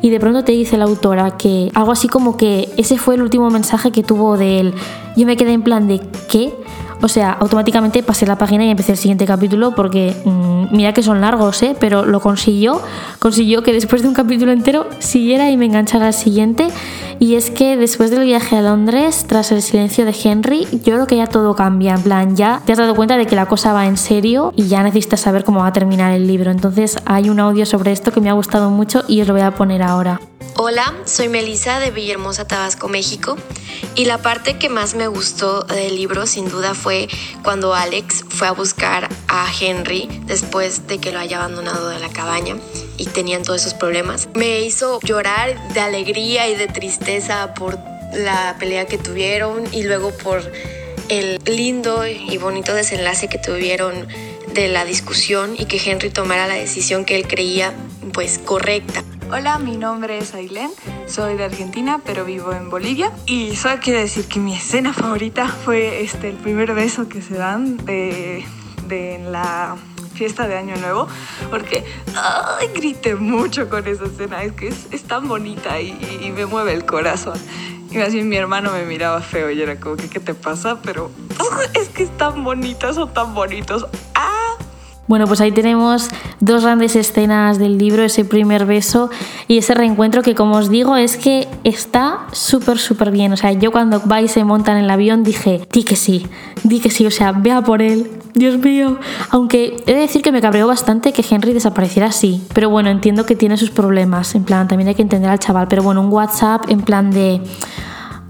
y 0.02 0.10
de 0.10 0.18
pronto 0.18 0.42
te 0.42 0.50
dice 0.50 0.76
la 0.78 0.86
autora 0.86 1.36
que 1.36 1.70
algo 1.74 1.92
así 1.92 2.08
como 2.08 2.36
que 2.36 2.70
ese 2.76 2.98
fue 2.98 3.14
el 3.14 3.22
último 3.22 3.50
mensaje 3.50 3.92
que 3.92 4.02
tuvo 4.02 4.36
de 4.36 4.58
él, 4.58 4.74
yo 5.16 5.26
me 5.26 5.36
quedé 5.36 5.52
en 5.52 5.62
plan 5.62 5.86
de 5.86 6.00
¿qué? 6.28 6.52
O 7.00 7.09
sea, 7.09 7.33
automáticamente 7.33 8.02
pasé 8.02 8.26
la 8.26 8.37
página 8.37 8.64
y 8.64 8.70
empecé 8.70 8.92
el 8.92 8.98
siguiente 8.98 9.26
capítulo 9.26 9.74
porque 9.74 10.14
mm, 10.24 10.74
mira 10.74 10.92
que 10.92 11.02
son 11.02 11.20
largos, 11.20 11.62
¿eh? 11.62 11.76
pero 11.78 12.04
lo 12.04 12.20
consiguió. 12.20 12.80
Consiguió 13.18 13.62
que 13.62 13.72
después 13.72 14.02
de 14.02 14.09
un 14.09 14.14
capítulo 14.14 14.52
entero 14.52 14.87
siguiera 14.98 15.50
y 15.50 15.57
me 15.57 15.66
enganchara 15.66 16.07
al 16.07 16.14
siguiente. 16.14 16.68
Y 17.18 17.37
es 17.37 17.50
que 17.50 17.76
después 17.76 18.11
del 18.11 18.24
viaje 18.24 18.57
a 18.57 18.62
Londres, 18.62 19.24
tras 19.28 19.52
el 19.52 19.62
silencio 19.62 20.04
de 20.04 20.14
Henry, 20.24 20.66
yo 20.72 20.94
creo 20.94 21.07
que 21.07 21.16
ya 21.16 21.26
todo 21.26 21.54
cambia. 21.54 21.94
En 21.94 22.02
plan, 22.02 22.37
ya 22.37 22.61
te 22.64 22.72
has 22.72 22.78
dado 22.78 22.94
cuenta 22.94 23.16
de 23.16 23.26
que 23.26 23.37
la 23.37 23.46
cosa 23.46 23.72
va 23.72 23.87
en 23.87 23.96
serio 23.96 24.52
y 24.57 24.66
ya 24.68 24.83
necesitas 24.83 25.20
saber 25.20 25.44
cómo 25.44 25.61
va 25.61 25.68
a 25.68 25.72
terminar 25.72 26.12
el 26.12 26.26
libro. 26.26 26.50
Entonces 26.50 26.98
hay 27.04 27.30
un 27.30 27.40
audio 27.40 27.66
sobre 27.66 27.92
esto 27.92 28.12
que 28.12 28.20
me 28.20 28.30
ha 28.30 28.35
gustado 28.35 28.70
mucho 28.70 29.02
y 29.09 29.20
os 29.20 29.28
lo 29.28 29.35
voy 29.35 29.42
a 29.42 29.52
poner 29.52 29.83
ahora. 29.83 30.20
Hola, 30.57 30.94
soy 31.04 31.28
Melissa 31.28 31.80
de 31.80 31.90
Villahermosa, 31.90 32.46
Tabasco, 32.46 32.88
México. 32.88 33.37
Y 33.96 34.04
la 34.04 34.18
parte 34.18 34.59
que 34.59 34.68
más 34.68 34.94
me 34.94 35.09
gustó 35.09 35.64
del 35.64 35.96
libro, 35.96 36.26
sin 36.26 36.48
duda, 36.48 36.74
fue 36.74 37.09
cuando 37.42 37.74
Alex 37.74 38.24
fue 38.28 38.46
a 38.48 38.52
buscar 38.52 39.09
a 39.28 39.46
Henry 39.61 40.09
después 40.26 40.87
de 40.87 40.98
que 40.98 41.12
lo 41.12 41.18
haya 41.18 41.38
abandonado 41.38 41.88
de 41.88 41.98
la 41.98 42.09
cabaña 42.09 42.57
y 42.96 43.07
tenían 43.07 43.42
todos 43.42 43.62
esos 43.62 43.74
problemas. 43.74 44.28
Me 44.35 44.61
hizo 44.61 45.00
llorar 45.02 45.72
de 45.74 45.80
alegría 45.80 46.48
y 46.48 46.54
de 46.54 46.68
tristeza 46.68 47.54
por 47.54 47.78
la 48.12 48.57
pelea 48.59 48.87
que 48.87 48.98
tuvieron 48.98 49.64
y 49.72 49.83
luego 49.83 50.11
por 50.12 50.42
el 51.09 51.38
lindo 51.44 52.07
y 52.07 52.38
bonito 52.38 52.74
desenlace 52.74 53.28
que 53.28 53.38
tuvieron 53.38 54.07
de 54.52 54.68
la 54.68 54.85
discusión 54.85 55.57
y 55.59 55.66
que 55.66 55.80
Henry 55.85 56.11
tomara 56.11 56.46
la 56.46 56.54
decisión 56.54 57.04
que 57.04 57.16
él 57.16 57.27
creía 57.27 57.75
pues 58.12 58.38
correcta. 58.38 59.02
Hola, 59.31 59.58
mi 59.58 59.77
nombre 59.77 60.18
es 60.18 60.35
Ailén, 60.35 60.70
soy 61.06 61.37
de 61.37 61.44
Argentina, 61.44 62.00
pero 62.04 62.25
vivo 62.25 62.52
en 62.52 62.70
Bolivia. 62.70 63.10
Y 63.27 63.56
solo 63.56 63.77
quiero 63.83 63.98
decir 63.98 64.27
que 64.27 64.38
mi 64.38 64.54
escena 64.54 64.92
favorita 64.92 65.48
fue 65.48 66.02
este, 66.02 66.29
el 66.29 66.37
primer 66.37 66.75
beso 66.75 67.08
que 67.08 67.22
se 67.22 67.35
dan 67.35 67.79
de, 67.79 68.44
de 68.87 69.18
la 69.27 69.77
fiesta 70.14 70.46
de 70.46 70.56
Año 70.56 70.77
Nuevo, 70.77 71.08
porque 71.50 71.85
ay, 72.14 72.68
grité 72.75 73.14
mucho 73.14 73.68
con 73.68 73.87
esa 73.88 74.04
escena, 74.04 74.42
es 74.44 74.52
que 74.52 74.68
es, 74.68 74.87
es 74.92 75.02
tan 75.04 75.27
bonita 75.27 75.81
y, 75.81 75.98
y, 76.22 76.31
me 76.31 76.46
mueve 76.46 76.72
el 76.72 76.85
corazón. 76.85 77.38
Y 77.90 77.96
bien 77.96 78.29
mi 78.29 78.37
hermano 78.37 78.72
me 78.72 78.85
miraba 78.85 79.20
feo 79.20 79.50
y 79.50 79.60
era 79.60 79.79
como 79.81 79.96
que, 79.96 80.08
¿qué 80.08 80.20
te 80.20 80.35
pasa? 80.35 80.81
Pero 80.83 81.10
es 81.75 81.88
que 81.88 82.04
es 82.04 82.16
tan 82.16 82.44
bonita, 82.44 82.92
son 82.92 83.12
tan 83.12 83.35
bonitos. 83.35 83.87
Bueno, 85.07 85.27
pues 85.27 85.40
ahí 85.42 85.52
tenemos 85.52 86.09
dos 86.40 86.63
grandes 86.63 86.96
escenas 86.96 87.59
del 87.59 87.77
libro, 87.77 88.02
ese 88.02 88.25
primer 88.25 88.65
beso 88.65 89.11
y 89.48 89.59
ese 89.59 89.75
reencuentro 89.75 90.23
que 90.23 90.35
como 90.35 90.57
os 90.57 90.71
digo 90.71 90.96
es 90.96 91.19
que 91.19 91.46
está 91.63 92.21
súper, 92.33 92.79
súper 92.79 93.11
bien. 93.11 93.33
O 93.33 93.37
sea, 93.37 93.52
yo 93.52 93.71
cuando 93.71 94.00
va 94.07 94.23
y 94.23 94.29
se 94.29 94.44
montan 94.44 94.79
en 94.79 94.85
el 94.85 94.90
avión 94.90 95.23
dije, 95.23 95.67
di 95.71 95.83
que 95.83 95.96
sí, 95.96 96.27
di 96.63 96.81
que 96.81 96.90
sí, 96.90 97.07
o 97.07 97.11
sea, 97.11 97.33
vea 97.33 97.61
por 97.61 97.83
él, 97.83 98.11
Dios 98.33 98.59
mío. 98.59 98.98
Aunque 99.31 99.77
he 99.87 99.92
de 99.92 100.00
decir 100.00 100.23
que 100.23 100.33
me 100.33 100.40
cabreó 100.40 100.67
bastante 100.67 101.13
que 101.13 101.25
Henry 101.29 101.52
desapareciera 101.52 102.09
así, 102.09 102.42
pero 102.55 102.71
bueno, 102.71 102.88
entiendo 102.88 103.27
que 103.27 103.37
tiene 103.37 103.59
sus 103.59 103.71
problemas, 103.71 104.35
en 104.35 104.44
plan, 104.44 104.69
también 104.69 104.88
hay 104.88 104.94
que 104.94 105.02
entender 105.02 105.31
al 105.31 105.38
chaval, 105.38 105.69
pero 105.69 105.83
bueno, 105.83 106.00
un 106.00 106.11
WhatsApp 106.11 106.71
en 106.71 106.81
plan 106.81 107.11
de 107.11 107.42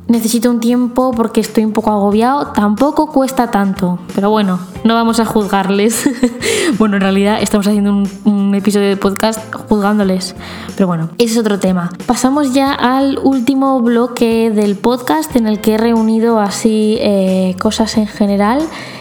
necesito 0.09 0.51
un 0.51 0.61
tiempo 0.61 1.13
porque 1.13 1.41
estoy 1.41 1.65
un 1.65 1.73
poco 1.73 1.91
agobiado, 1.91 2.49
tampoco 2.49 3.13
cuesta 3.13 3.51
tanto. 3.51 3.99
Pero 4.15 4.31
bueno, 4.31 4.59
no 4.85 4.95
vamos 4.95 5.19
a 5.19 5.25
juzgarles. 5.25 6.09
bueno, 6.79 6.97
en 6.97 7.03
realidad 7.03 7.39
estamos 7.41 7.67
haciendo 7.67 8.05
un, 8.25 8.55
episodio 8.55 8.89
de 8.89 8.97
podcast 8.97 9.53
juzgándoles. 9.69 10.37
Pero 10.77 10.87
bueno, 10.87 11.11
ese 11.19 11.33
es 11.33 11.39
otro 11.39 11.59
tema. 11.59 11.91
Pasamos 12.07 12.55
ya 12.55 12.73
al 12.73 13.19
último 13.19 13.81
bloque 13.81 14.53
del 14.55 14.77
podcast 14.77 15.35
en 15.35 15.49
el 15.49 15.61
que 15.61 15.75
he 15.75 15.79
reunido 15.79 16.39
así 16.39 16.97
eh, 17.01 17.57
cosas 17.59 17.97
en 17.97 18.07
general. 18.07 18.61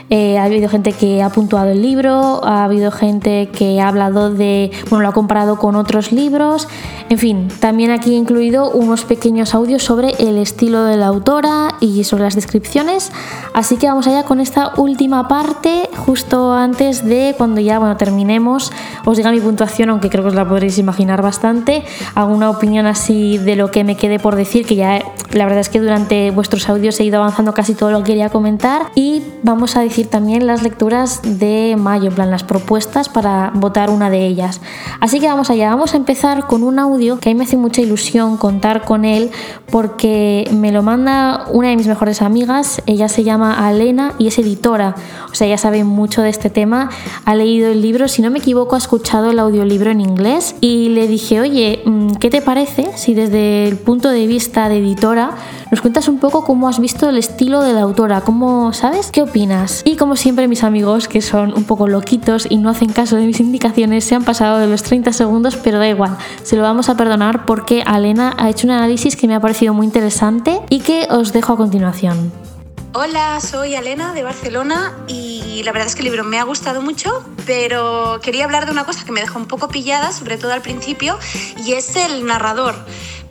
Eh, 0.10 0.38
ha 0.38 0.44
habido 0.44 0.70
gente 0.70 0.92
que 0.92 1.24
ha 1.24 1.30
puntuado 1.30 1.72
el 1.72 1.82
libro, 1.82 2.46
ha 2.46 2.66
habido 2.66 2.92
gente 2.92 3.50
que 3.50 3.82
ha 3.82 3.88
hablado 3.88 4.32
de, 4.32 4.72
bueno, 4.90 5.04
lo 5.04 5.10
ha 5.10 5.14
comparado 5.14 5.58
con 5.58 5.76
otros 5.76 6.12
libros. 6.12 6.68
En 7.10 7.18
fin, 7.18 7.48
también 7.60 7.90
aquí 7.90 8.14
he 8.14 8.18
incluido 8.18 8.70
unos 8.70 9.06
pequeños 9.06 9.56
audios 9.56 9.82
sobre 9.82 10.12
el 10.20 10.38
estilo 10.38 10.84
de 10.84 10.98
la 10.98 11.08
autora 11.08 11.76
y 11.80 12.04
sobre 12.04 12.24
las 12.24 12.36
descripciones. 12.36 13.12
Así 13.54 13.78
que 13.78 13.88
vamos 13.88 14.06
allá 14.06 14.24
con 14.24 14.40
esta 14.40 14.74
última 14.78 15.28
parte, 15.28 15.73
justo 15.96 16.54
antes 16.54 17.06
de 17.06 17.36
cuando 17.38 17.62
ya 17.62 17.80
bueno, 17.80 17.98
terminemos, 17.98 18.72
os 19.06 19.18
diga 19.18 19.32
mi 19.32 19.40
puntuación, 19.40 19.90
aunque 19.90 20.10
creo 20.10 20.24
que 20.24 20.30
os 20.30 20.36
la 20.36 20.48
podréis 20.48 20.78
imaginar 20.78 21.22
bastante. 21.22 21.84
Alguna 22.16 22.50
opinión 22.50 22.86
así 22.86 23.38
de 23.38 23.56
lo 23.56 23.72
que 23.72 23.84
me 23.84 23.96
quede 23.96 24.20
por 24.20 24.36
decir, 24.36 24.66
que 24.66 24.76
ya 24.76 25.02
la 25.32 25.46
verdad 25.46 25.60
es 25.60 25.70
que 25.70 25.80
durante 25.80 26.32
vuestros 26.32 26.70
audios 26.70 27.00
he 27.00 27.04
ido 27.04 27.20
avanzando 27.20 27.54
casi 27.54 27.74
todo 27.74 27.92
lo 27.92 28.00
que 28.00 28.12
quería 28.12 28.30
comentar. 28.30 28.88
Y 28.96 29.24
vamos 29.44 29.76
a 29.76 29.82
decir 29.82 30.10
también 30.10 30.48
las 30.48 30.62
lecturas 30.62 31.22
de 31.24 31.76
mayo, 31.78 32.10
en 32.10 32.16
plan 32.16 32.32
las 32.32 32.44
propuestas 32.44 33.10
para 33.10 33.52
votar 33.56 33.90
una 33.90 34.10
de 34.10 34.26
ellas. 34.26 34.62
Así 35.00 35.20
que 35.20 35.28
vamos 35.28 35.50
allá, 35.50 35.70
vamos 35.70 35.94
a 35.94 35.98
empezar 35.98 36.48
con 36.48 36.64
un 36.64 36.80
audio 36.80 37.20
que 37.20 37.30
a 37.30 37.34
mí 37.34 37.38
me 37.38 37.46
hace 37.46 37.58
mucha 37.58 37.82
ilusión 37.82 38.38
contar 38.38 38.84
con 38.86 39.06
él 39.06 39.32
porque 39.72 40.48
me 40.52 40.72
lo 40.72 40.84
manda 40.84 41.46
una 41.52 41.70
de 41.70 41.76
mis 41.76 41.88
mejores 41.88 42.22
amigas, 42.22 42.82
ella 42.86 43.10
se 43.10 43.24
llama 43.24 43.68
Alena 43.68 44.14
y 44.20 44.28
es 44.28 44.38
editora, 44.38 44.96
o 45.32 45.36
sea, 45.36 45.48
ella 45.48 45.58
sabe 45.64 45.86
mucho 45.86 46.22
de 46.22 46.30
este 46.30 46.50
tema, 46.50 46.90
ha 47.24 47.36
leído 47.36 47.72
el 47.72 47.82
libro, 47.82 48.10
si 48.10 48.22
no 48.22 48.30
me 48.30 48.40
equivoco, 48.40 48.76
ha 48.76 48.78
escuchado 48.78 49.32
el 49.32 49.40
audiolibro 49.40 49.92
en 49.92 50.02
inglés 50.02 50.56
y 50.60 50.90
le 50.90 51.08
dije, 51.08 51.40
oye, 51.40 51.82
mm, 51.86 52.16
¿qué 52.16 52.30
te 52.30 52.42
parece 52.42 52.92
si 52.96 53.14
desde 53.14 53.66
el 53.70 53.78
punto 53.78 54.10
de 54.10 54.28
vista 54.28 54.68
de 54.68 54.80
editora 54.80 55.32
nos 55.72 55.80
cuentas 55.80 56.10
un 56.10 56.20
poco 56.20 56.44
cómo 56.44 56.68
has 56.68 56.82
visto 56.82 57.08
el 57.08 57.18
estilo 57.18 57.62
de 57.62 57.72
la 57.72 57.80
autora, 57.80 58.20
cómo, 58.20 58.74
¿sabes? 58.74 59.10
¿Qué 59.10 59.22
opinas? 59.22 59.84
Y 59.86 59.96
como 59.96 60.18
siempre 60.18 60.50
mis 60.50 60.66
amigos, 60.66 61.08
que 61.08 61.22
son 61.22 61.54
un 61.56 61.64
poco 61.64 61.88
loquitos 61.88 62.46
y 62.50 62.58
no 62.58 62.70
hacen 62.70 62.92
caso 62.92 63.16
de 63.16 63.26
mis 63.26 63.40
indicaciones, 63.40 64.04
se 64.04 64.16
han 64.16 64.26
pasado 64.26 64.60
de 64.60 64.68
los 64.68 64.84
30 64.84 65.14
segundos, 65.14 65.56
pero 65.56 65.80
da 65.80 65.88
igual, 65.88 66.18
se 66.44 66.58
lo 66.58 66.64
vamos 66.64 66.90
a 66.90 66.98
perdonar 66.98 67.46
porque 67.46 67.84
Alena 67.86 68.36
ha 68.38 68.50
hecho 68.50 68.68
un 68.68 68.72
análisis 68.72 69.16
que 69.16 69.30
me 69.30 69.36
ha 69.36 69.40
parecido 69.40 69.74
muy 69.74 69.86
interesante 69.86 70.60
y 70.70 70.82
que 70.82 71.08
os 71.10 71.32
dejo 71.32 71.54
a 71.54 71.56
continuación. 71.56 72.53
Hola, 72.96 73.40
soy 73.42 73.74
Alena 73.74 74.14
de 74.14 74.22
Barcelona 74.22 74.96
y 75.08 75.64
la 75.64 75.72
verdad 75.72 75.88
es 75.88 75.96
que 75.96 76.02
el 76.02 76.06
libro 76.06 76.24
me 76.24 76.38
ha 76.38 76.44
gustado 76.44 76.80
mucho, 76.80 77.26
pero 77.48 78.20
quería 78.22 78.46
hablar 78.46 78.68
de 78.68 78.72
una 78.72 78.86
cosa 78.86 79.04
que 79.04 79.12
me 79.12 79.20
dejó 79.20 79.40
un 79.40 79.48
poco 79.48 79.68
pillada, 79.68 80.12
sobre 80.12 80.38
todo 80.38 80.54
al 80.54 80.62
principio, 80.62 81.18
y 81.66 81.74
es 81.74 81.96
el 81.96 82.24
narrador 82.24 82.76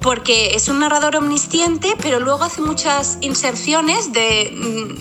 porque 0.03 0.55
es 0.55 0.69
un 0.69 0.81
narrador 0.81 1.17
omnisciente, 1.17 1.95
pero 2.03 2.21
luego 2.21 2.45
hace 2.45 2.61
muchas 2.61 3.19
inserciones 3.21 4.13
de, 4.13 4.53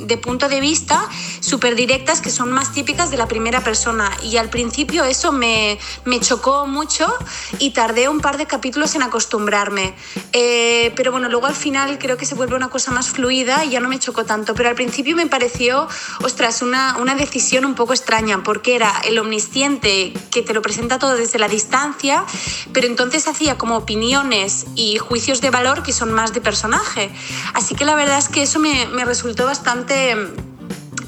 de 0.05 0.17
punto 0.17 0.47
de 0.47 0.59
vista 0.59 1.09
súper 1.39 1.75
directas 1.75 2.21
que 2.21 2.29
son 2.29 2.51
más 2.51 2.71
típicas 2.71 3.09
de 3.09 3.17
la 3.17 3.27
primera 3.27 3.61
persona. 3.61 4.11
Y 4.23 4.37
al 4.37 4.49
principio 4.49 5.03
eso 5.03 5.31
me, 5.31 5.79
me, 6.05 6.19
chocó 6.19 6.67
mucho 6.67 7.11
y 7.57 7.71
tardé 7.71 8.07
un 8.09 8.19
par 8.19 8.37
de 8.37 8.45
capítulos 8.45 8.95
en 8.95 9.01
acostumbrarme. 9.01 9.93
Eh, 10.33 10.93
pero 10.95 11.11
bueno, 11.11 11.29
luego 11.29 11.47
al 11.47 11.55
final 11.55 11.97
creo 11.97 12.17
que 12.17 12.25
se 12.25 12.35
vuelve 12.35 12.55
una 12.55 12.69
cosa 12.69 12.91
más 12.91 13.09
fluida 13.09 13.65
y 13.65 13.71
ya 13.71 13.79
no 13.79 13.89
me 13.89 13.99
chocó 13.99 14.23
tanto. 14.23 14.53
Pero 14.53 14.69
al 14.69 14.75
principio 14.75 15.15
me 15.15 15.25
pareció, 15.25 15.87
ostras, 16.23 16.61
una, 16.61 16.97
una 16.97 17.15
decisión 17.15 17.65
un 17.65 17.73
poco 17.73 17.93
extraña, 17.93 18.43
porque 18.43 18.75
era 18.75 19.01
el 19.05 19.17
omnisciente 19.17 20.13
que 20.29 20.43
te 20.43 20.53
lo 20.53 20.61
presenta 20.61 20.99
todo 20.99 21.15
desde 21.15 21.39
la 21.39 21.47
distancia, 21.47 22.23
pero 22.71 22.87
entonces 22.87 23.27
hacía 23.27 23.57
como 23.57 23.77
opiniones 23.77 24.67
y 24.75 24.90
juicios 24.97 25.41
de 25.41 25.49
valor 25.49 25.83
que 25.83 25.93
son 25.93 26.11
más 26.11 26.33
de 26.33 26.41
personaje. 26.41 27.11
Así 27.53 27.75
que 27.75 27.85
la 27.85 27.95
verdad 27.95 28.17
es 28.17 28.29
que 28.29 28.43
eso 28.43 28.59
me, 28.59 28.85
resultó 29.05 29.45
bastante 29.45 30.15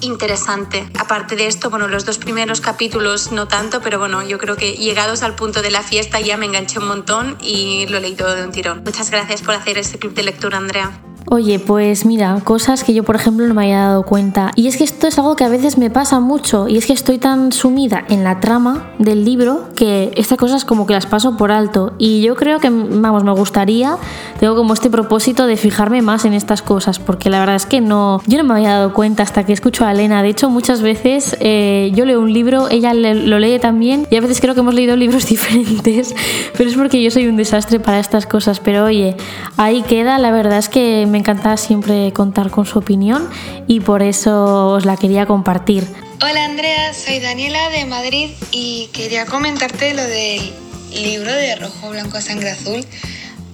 interesante. 0.02 0.90
Aparte 1.00 1.36
de 1.36 1.48
esto, 1.48 1.70
bueno, 1.70 1.88
los 1.88 2.06
dos 2.06 2.18
primeros 2.18 2.60
capítulos 2.60 3.32
no 3.32 3.48
tanto, 3.48 3.82
pero 3.82 4.00
bueno, 4.00 4.22
yo 4.22 4.38
creo 4.38 4.56
que 4.56 4.74
llegados 4.74 5.24
al 5.24 5.36
punto 5.36 5.62
de 5.62 5.72
la 5.72 5.82
fiesta 5.82 6.20
ya 6.20 6.38
me 6.38 6.46
enganché 6.46 6.80
un 6.80 6.88
montón 6.88 7.38
y 7.40 7.88
lo 7.88 8.00
leí 8.00 8.16
todo 8.16 8.36
de 8.36 8.44
un 8.44 8.52
tirón. 8.52 8.84
Muchas 8.84 9.10
gracias 9.12 9.42
por 9.42 9.56
hacer 9.56 9.78
este 9.78 10.00
club 10.00 10.14
de 10.14 10.24
lectura, 10.24 10.58
Andrea. 10.58 10.92
Oye, 11.30 11.57
pues 11.57 12.05
mira, 12.05 12.38
cosas 12.43 12.84
que 12.84 12.93
yo 12.93 13.03
por 13.03 13.15
ejemplo 13.15 13.47
no 13.47 13.53
me 13.53 13.63
había 13.63 13.80
dado 13.80 14.03
cuenta. 14.03 14.51
Y 14.55 14.67
es 14.67 14.78
que 14.78 14.84
esto 14.84 15.07
es 15.07 15.17
algo 15.17 15.36
que 15.36 15.45
a 15.45 15.49
veces 15.49 15.78
me 15.78 15.89
pasa 15.89 16.19
mucho. 16.19 16.67
Y 16.67 16.78
es 16.78 16.86
que 16.86 16.93
estoy 16.93 17.17
tan 17.17 17.51
sumida 17.51 18.03
en 18.09 18.24
la 18.24 18.39
trama 18.39 18.91
del 18.99 19.24
libro 19.24 19.69
que 19.76 20.11
estas 20.15 20.38
cosas 20.38 20.65
como 20.65 20.86
que 20.86 20.93
las 20.93 21.05
paso 21.05 21.38
por 21.38 21.51
alto. 21.51 21.93
Y 21.97 22.21
yo 22.21 22.36
creo 22.36 22.59
que, 22.59 22.69
vamos, 22.69 23.24
me 23.24 23.32
gustaría, 23.32 23.97
tengo 24.39 24.55
como 24.55 24.74
este 24.74 24.89
propósito 24.89 25.47
de 25.47 25.55
fijarme 25.55 26.01
más 26.01 26.26
en 26.26 26.34
estas 26.34 26.61
cosas. 26.61 26.99
Porque 26.99 27.30
la 27.30 27.39
verdad 27.39 27.55
es 27.55 27.65
que 27.65 27.80
no, 27.80 28.21
yo 28.28 28.38
no 28.38 28.43
me 28.43 28.53
había 28.55 28.69
dado 28.69 28.93
cuenta 28.93 29.24
hasta 29.24 29.45
que 29.45 29.53
escucho 29.53 29.86
a 29.86 29.91
Elena. 29.91 30.21
De 30.24 30.30
hecho, 30.30 30.49
muchas 30.49 30.82
veces 30.82 31.38
eh, 31.39 31.91
yo 31.95 32.05
leo 32.05 32.19
un 32.19 32.34
libro, 32.34 32.67
ella 32.69 32.93
lo 32.93 33.39
lee 33.39 33.59
también. 33.59 34.07
Y 34.11 34.17
a 34.17 34.21
veces 34.21 34.41
creo 34.41 34.53
que 34.53 34.59
hemos 34.59 34.74
leído 34.74 34.95
libros 34.97 35.26
diferentes. 35.28 36.13
Pero 36.57 36.69
es 36.69 36.76
porque 36.76 37.01
yo 37.01 37.09
soy 37.11 37.28
un 37.28 37.38
desastre 37.38 37.80
para 37.80 37.99
estas 37.99 38.26
cosas. 38.26 38.59
Pero 38.59 38.86
oye, 38.86 39.15
ahí 39.55 39.84
queda. 39.84 40.19
La 40.19 40.32
verdad 40.32 40.59
es 40.59 40.69
que 40.69 41.07
me 41.09 41.22
encanta 41.24 41.55
siempre 41.55 42.11
contar 42.11 42.51
con 42.51 42.65
su 42.65 42.80
opinión 42.80 43.30
y 43.65 43.80
por 43.80 44.03
eso 44.03 44.74
os 44.74 44.84
la 44.84 44.97
quería 44.97 45.26
compartir. 45.26 45.88
Hola 46.21 46.43
Andrea, 46.43 46.93
soy 46.93 47.19
Daniela 47.21 47.69
de 47.69 47.86
Madrid 47.86 48.32
y 48.51 48.89
quería 48.91 49.26
comentarte 49.26 49.93
lo 49.93 50.03
del 50.03 50.51
libro 50.91 51.32
de 51.32 51.55
Rojo, 51.55 51.91
Blanco, 51.91 52.19
Sangre 52.19 52.51
Azul. 52.51 52.86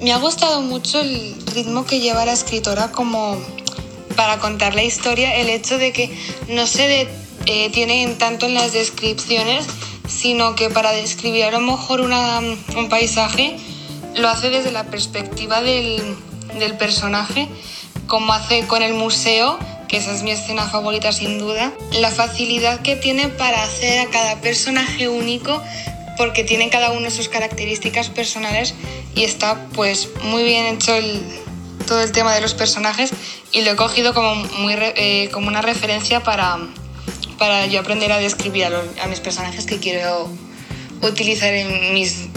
Me 0.01 0.11
ha 0.11 0.17
gustado 0.17 0.63
mucho 0.63 0.99
el 1.01 1.36
ritmo 1.53 1.86
que 1.86 1.99
lleva 1.99 2.26
la 2.26 2.34
escritora 2.34 2.91
como 2.91 3.38
para 4.15 4.39
contar 4.39 4.74
la 4.74 4.82
historia, 4.82 5.36
el 5.36 5.49
hecho 5.49 5.78
de 5.78 5.93
que 5.93 6.09
no 6.47 6.65
se 6.65 7.07
detiene 7.45 8.03
eh, 8.05 8.15
tanto 8.17 8.47
en 8.47 8.55
las 8.55 8.74
descripciones, 8.74 9.67
sino 10.07 10.55
que 10.55 10.72
para 10.72 10.91
describir 10.91 11.43
a 11.43 11.51
lo 11.51 11.59
mejor 11.59 12.01
un 12.01 12.89
paisaje 12.89 13.57
lo 14.15 14.28
hace 14.28 14.49
desde 14.49 14.72
la 14.72 14.86
perspectiva 14.86 15.61
del, 15.61 16.01
del 16.58 16.78
personaje, 16.78 17.47
como 18.08 18.34
hace 18.34 18.66
con 18.68 18.82
el 18.82 18.93
museo, 18.93 19.60
que 19.88 19.97
esa 19.97 20.12
es 20.12 20.24
mi 20.24 20.32
escena 20.32 20.68
favorita 20.68 21.12
sin 21.12 21.39
duda, 21.39 21.74
la 21.93 22.12
facilidad 22.12 22.82
que 22.82 22.95
tiene 22.95 23.28
para 23.28 23.64
hacer 23.64 24.00
a 24.00 24.10
cada 24.10 24.41
personaje 24.41 25.08
único 25.10 25.62
porque 26.18 26.43
tienen 26.43 26.70
cada 26.70 26.91
uno 26.91 27.10
sus 27.10 27.30
características 27.30 28.10
personales 28.10 28.76
y 29.16 29.24
está 29.24 29.68
pues 29.74 30.10
muy 30.24 30.43
bien 30.43 30.66
hecho 30.66 30.91
todo 31.88 32.02
el 32.02 32.12
tema 32.12 32.36
de 32.36 32.41
los 32.41 32.54
personajes 32.54 33.12
y 33.52 33.62
lo 33.62 33.72
he 33.72 33.76
cogido 33.76 34.14
como, 34.14 34.36
muy, 34.36 34.76
eh, 34.78 35.30
como 35.32 35.47
una 35.47 35.62
referencia 35.62 36.22
para, 36.22 36.60
para 37.38 37.66
yo 37.66 37.80
aprender 37.80 38.12
a 38.12 38.18
describir 38.18 38.66
a, 38.66 38.70
los, 38.70 38.86
a 39.02 39.08
mis 39.08 39.22
personajes 39.22 39.66
que 39.66 39.78
quiero 39.78 40.30
utilizar 41.02 41.54
en 41.54 41.93
mis 41.93 42.29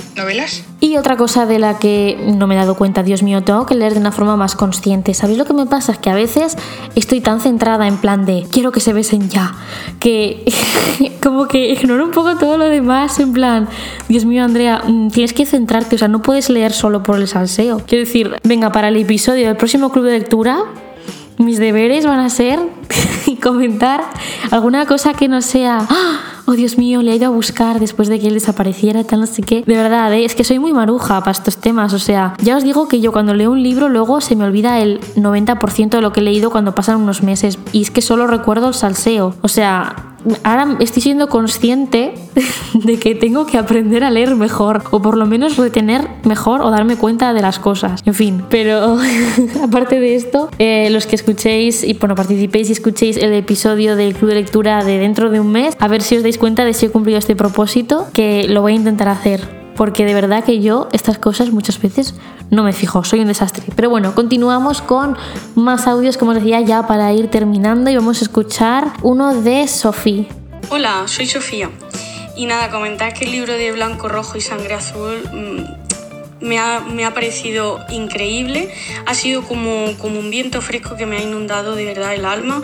Y 0.81 0.97
otra 0.97 1.17
cosa 1.17 1.47
de 1.47 1.59
la 1.59 1.79
que 1.79 2.19
no 2.37 2.47
me 2.47 2.55
he 2.55 2.59
dado 2.59 2.77
cuenta, 2.77 3.03
Dios 3.03 3.23
mío, 3.23 3.43
tengo 3.43 3.67
que 3.67 3.75
leer 3.75 3.95
de 3.95 4.01
una 4.01 4.13
forma 4.13 4.37
más 4.37 4.57
consciente. 4.57 5.15
¿Sabéis 5.15 5.39
lo 5.39 5.45
que 5.45 5.55
me 5.55 5.67
pasa? 5.67 5.93
Es 5.93 5.99
que 5.99 6.11
a 6.11 6.15
veces 6.15 6.57
estoy 6.95 7.21
tan 7.21 7.41
centrada 7.41 7.87
en 7.87 7.97
plan 7.97 8.25
de 8.25 8.47
quiero 8.51 8.73
que 8.73 8.81
se 8.81 8.93
besen 8.93 9.29
ya, 9.29 9.55
que 10.01 10.45
como 11.23 11.47
que 11.47 11.71
ignoro 11.71 12.05
un 12.05 12.11
poco 12.11 12.37
todo 12.37 12.59
lo 12.59 12.65
demás, 12.65 13.19
en 13.21 13.33
plan, 13.33 13.69
Dios 14.09 14.25
mío, 14.25 14.45
Andrea, 14.45 14.83
mm, 14.87 15.11
tienes 15.11 15.33
que 15.33 15.47
centrarte, 15.47 15.97
o 15.97 15.99
sea, 15.99 16.09
no 16.09 16.23
puedes 16.23 16.51
leer 16.51 16.73
solo 16.73 17.03
por 17.03 17.17
el 17.19 17.29
salseo. 17.29 17.83
Quiero 17.87 18.05
decir, 18.05 18.37
venga, 18.43 18.73
para 18.73 18.89
el 18.89 18.97
episodio 18.97 19.47
del 19.47 19.57
próximo 19.57 19.91
club 19.91 20.07
de 20.07 20.19
lectura, 20.19 20.65
mis 21.39 21.59
deberes 21.59 22.07
van 22.07 22.21
a 22.21 22.29
ser 22.29 22.59
comentar 23.43 24.05
alguna 24.51 24.87
cosa 24.87 25.15
que 25.15 25.29
no 25.29 25.43
sea, 25.43 25.87
¡Ah! 25.89 26.32
Oh 26.53 26.57
Dios 26.57 26.77
mío, 26.79 27.03
le 27.03 27.13
he 27.13 27.17
ido 27.17 27.27
a 27.27 27.31
buscar 27.31 27.81
después 27.81 28.09
de 28.09 28.21
que 28.21 28.29
él 28.29 28.35
desapareciera, 28.35 29.05
tal, 29.05 29.21
no 29.21 29.27
sé 29.27 29.43
qué. 29.43 29.63
De 29.67 29.75
verdad, 29.75 30.13
¿eh? 30.13 30.25
es 30.25 30.35
que 30.35 30.45
soy 30.45 30.59
muy 30.59 30.73
maruja 30.73 31.21
para 31.21 31.33
estos 31.33 31.57
temas, 31.57 31.93
o 31.95 31.99
sea, 31.99 32.35
ya 32.43 32.57
os 32.57 32.63
digo 32.63 32.89
que 32.89 33.01
yo 33.01 33.13
cuando 33.13 33.35
leo 33.35 33.51
un 33.51 33.63
libro 33.63 33.89
luego 33.89 34.21
se 34.21 34.37
me 34.37 34.45
olvida 34.45 34.79
el 34.81 35.01
90% 35.17 35.91
de 35.91 36.03
lo 36.03 36.13
que 36.13 36.21
he 36.21 36.23
leído 36.23 36.51
cuando 36.51 36.75
pasan 36.75 37.01
unos 37.01 37.23
meses 37.23 37.59
y 37.73 37.83
es 37.83 37.91
que 37.91 38.03
solo 38.03 38.27
recuerdo 38.27 38.69
el 38.69 38.75
salseo, 38.75 39.35
o 39.41 39.49
sea, 39.49 40.12
ahora 40.45 40.77
estoy 40.81 41.03
siendo 41.03 41.29
consciente 41.29 42.15
de 42.75 42.99
que 42.99 43.15
tengo 43.15 43.47
que 43.47 43.59
aprender 43.59 44.05
a 44.05 44.11
leer 44.11 44.35
mejor 44.37 44.85
o 44.91 45.01
por 45.03 45.17
lo 45.17 45.27
menos 45.27 45.57
retener 45.57 46.09
mejor 46.25 46.63
o 46.63 46.71
darme 46.71 46.97
cuenta 46.97 47.33
de 47.33 47.43
las 47.43 47.59
cosas. 47.59 48.03
En 48.05 48.15
fin, 48.15 48.43
pero 48.49 48.99
aparte 49.63 50.01
de 50.01 50.15
esto, 50.15 50.49
eh, 50.59 50.89
los 50.91 51.07
que 51.07 51.17
escuchéis 51.17 51.85
y 51.85 51.95
bueno, 51.95 52.15
participéis 52.15 52.69
y 52.69 52.73
escuchéis 52.73 53.17
el 53.17 53.33
episodio 53.33 53.97
del 53.97 54.15
club 54.15 54.31
de 54.31 54.37
lectura 54.37 54.85
de 54.85 54.99
dentro 54.99 55.31
de 55.31 55.41
un 55.41 55.53
mes, 55.53 55.77
a 55.79 55.89
ver 55.89 56.03
si 56.03 56.17
os 56.17 56.23
dais 56.23 56.39
cuenta 56.39 56.65
de 56.65 56.73
si 56.73 56.87
he 56.87 56.91
cumplido 56.91 57.19
este 57.19 57.37
propósito, 57.37 58.07
que 58.13 58.47
lo 58.49 58.63
voy 58.63 58.73
a 58.73 58.77
intentar 58.77 59.09
hacer 59.09 59.62
porque 59.77 60.05
de 60.05 60.15
verdad 60.15 60.45
que 60.45 60.61
yo 60.61 60.89
estas 60.93 61.19
cosas 61.19 61.51
muchas 61.51 61.81
veces 61.81 62.15
no 62.51 62.63
me 62.63 62.73
fijo, 62.73 63.05
soy 63.05 63.21
un 63.21 63.29
desastre. 63.29 63.65
Pero 63.75 63.91
bueno, 63.91 64.15
continuamos 64.15 64.83
con 64.83 65.17
más 65.55 65.87
audios, 65.87 66.17
como 66.17 66.33
os 66.33 66.39
decía, 66.39 66.61
ya 66.61 66.87
para 66.87 67.13
ir 67.13 67.29
terminando 67.29 67.91
y 67.91 67.97
vamos 67.97 68.21
a 68.21 68.25
escuchar 68.25 68.93
uno 69.03 69.35
de 69.43 69.67
Sofía. 69.69 70.27
Hola, 70.71 71.05
soy 71.07 71.27
Sofía. 71.27 71.71
Y 72.37 72.47
nada, 72.47 72.71
comentar 72.71 73.13
que 73.13 73.27
el 73.27 73.33
libro 73.33 73.53
de 73.53 73.73
Blanco, 73.73 74.09
Rojo 74.09 74.39
y 74.39 74.41
Sangre 74.41 74.75
Azul 74.75 75.23
mm, 75.33 75.92
me, 76.43 76.59
ha, 76.59 76.81
me, 76.81 77.05
ha, 77.05 77.15
parecido 77.15 77.81
increíble. 77.91 78.69
Ha 79.07 79.15
sido 79.15 79.43
como, 79.43 79.97
como 79.99 80.19
un 80.19 80.31
viento 80.31 80.61
fresco 80.61 80.97
que 80.97 81.07
me 81.07 81.17
ha 81.17 81.23
inundado 81.23 81.75
de 81.75 81.85
verdad 81.85 82.15
el 82.15 82.25
alma 82.25 82.63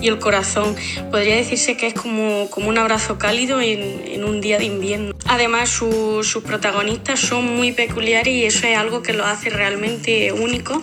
y 0.00 0.08
el 0.08 0.18
corazón. 0.18 0.76
Podría 1.10 1.36
decirse 1.36 1.76
que 1.76 1.86
es 1.86 1.94
como, 1.94 2.48
como 2.50 2.68
un 2.68 2.78
abrazo 2.78 3.18
cálido 3.18 3.60
en, 3.60 4.02
en 4.06 4.24
un 4.24 4.40
día 4.40 4.58
de 4.58 4.66
invierno. 4.66 5.14
Además, 5.26 5.70
sus 5.70 6.42
protagonistas 6.44 7.18
son 7.18 7.56
muy 7.56 7.72
peculiares 7.72 8.34
y 8.34 8.44
eso 8.44 8.66
es 8.66 8.76
algo 8.76 9.02
que 9.02 9.14
lo 9.14 9.24
hace 9.24 9.48
realmente 9.48 10.32
único 10.32 10.82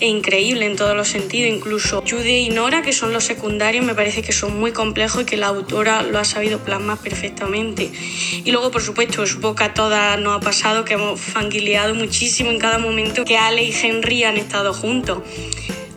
e 0.00 0.06
increíble 0.06 0.66
en 0.66 0.76
todos 0.76 0.96
los 0.96 1.08
sentidos. 1.08 1.54
Incluso 1.54 2.02
Judy 2.08 2.46
y 2.46 2.50
Nora, 2.50 2.82
que 2.82 2.92
son 2.92 3.12
los 3.12 3.24
secundarios, 3.24 3.84
me 3.84 3.94
parece 3.94 4.22
que 4.22 4.32
son 4.32 4.58
muy 4.58 4.72
complejos 4.72 5.22
y 5.22 5.24
que 5.26 5.36
la 5.36 5.48
autora 5.48 6.02
lo 6.02 6.18
ha 6.18 6.24
sabido 6.24 6.58
plasmar 6.60 6.98
perfectamente. 6.98 7.92
Y 8.44 8.50
luego, 8.50 8.70
por 8.70 8.82
supuesto, 8.82 9.26
supongo 9.26 9.56
que 9.56 9.64
a 9.64 9.74
todas 9.74 10.18
nos 10.18 10.38
ha 10.38 10.40
pasado 10.40 10.84
que 10.84 10.94
hemos 10.94 11.20
muchísimo 11.94 12.50
en 12.50 12.58
cada 12.58 12.78
momento 12.78 13.24
que 13.24 13.36
Ale 13.36 13.64
y 13.64 13.72
Henry 13.72 14.24
han 14.24 14.36
estado 14.36 14.72
juntos. 14.72 15.18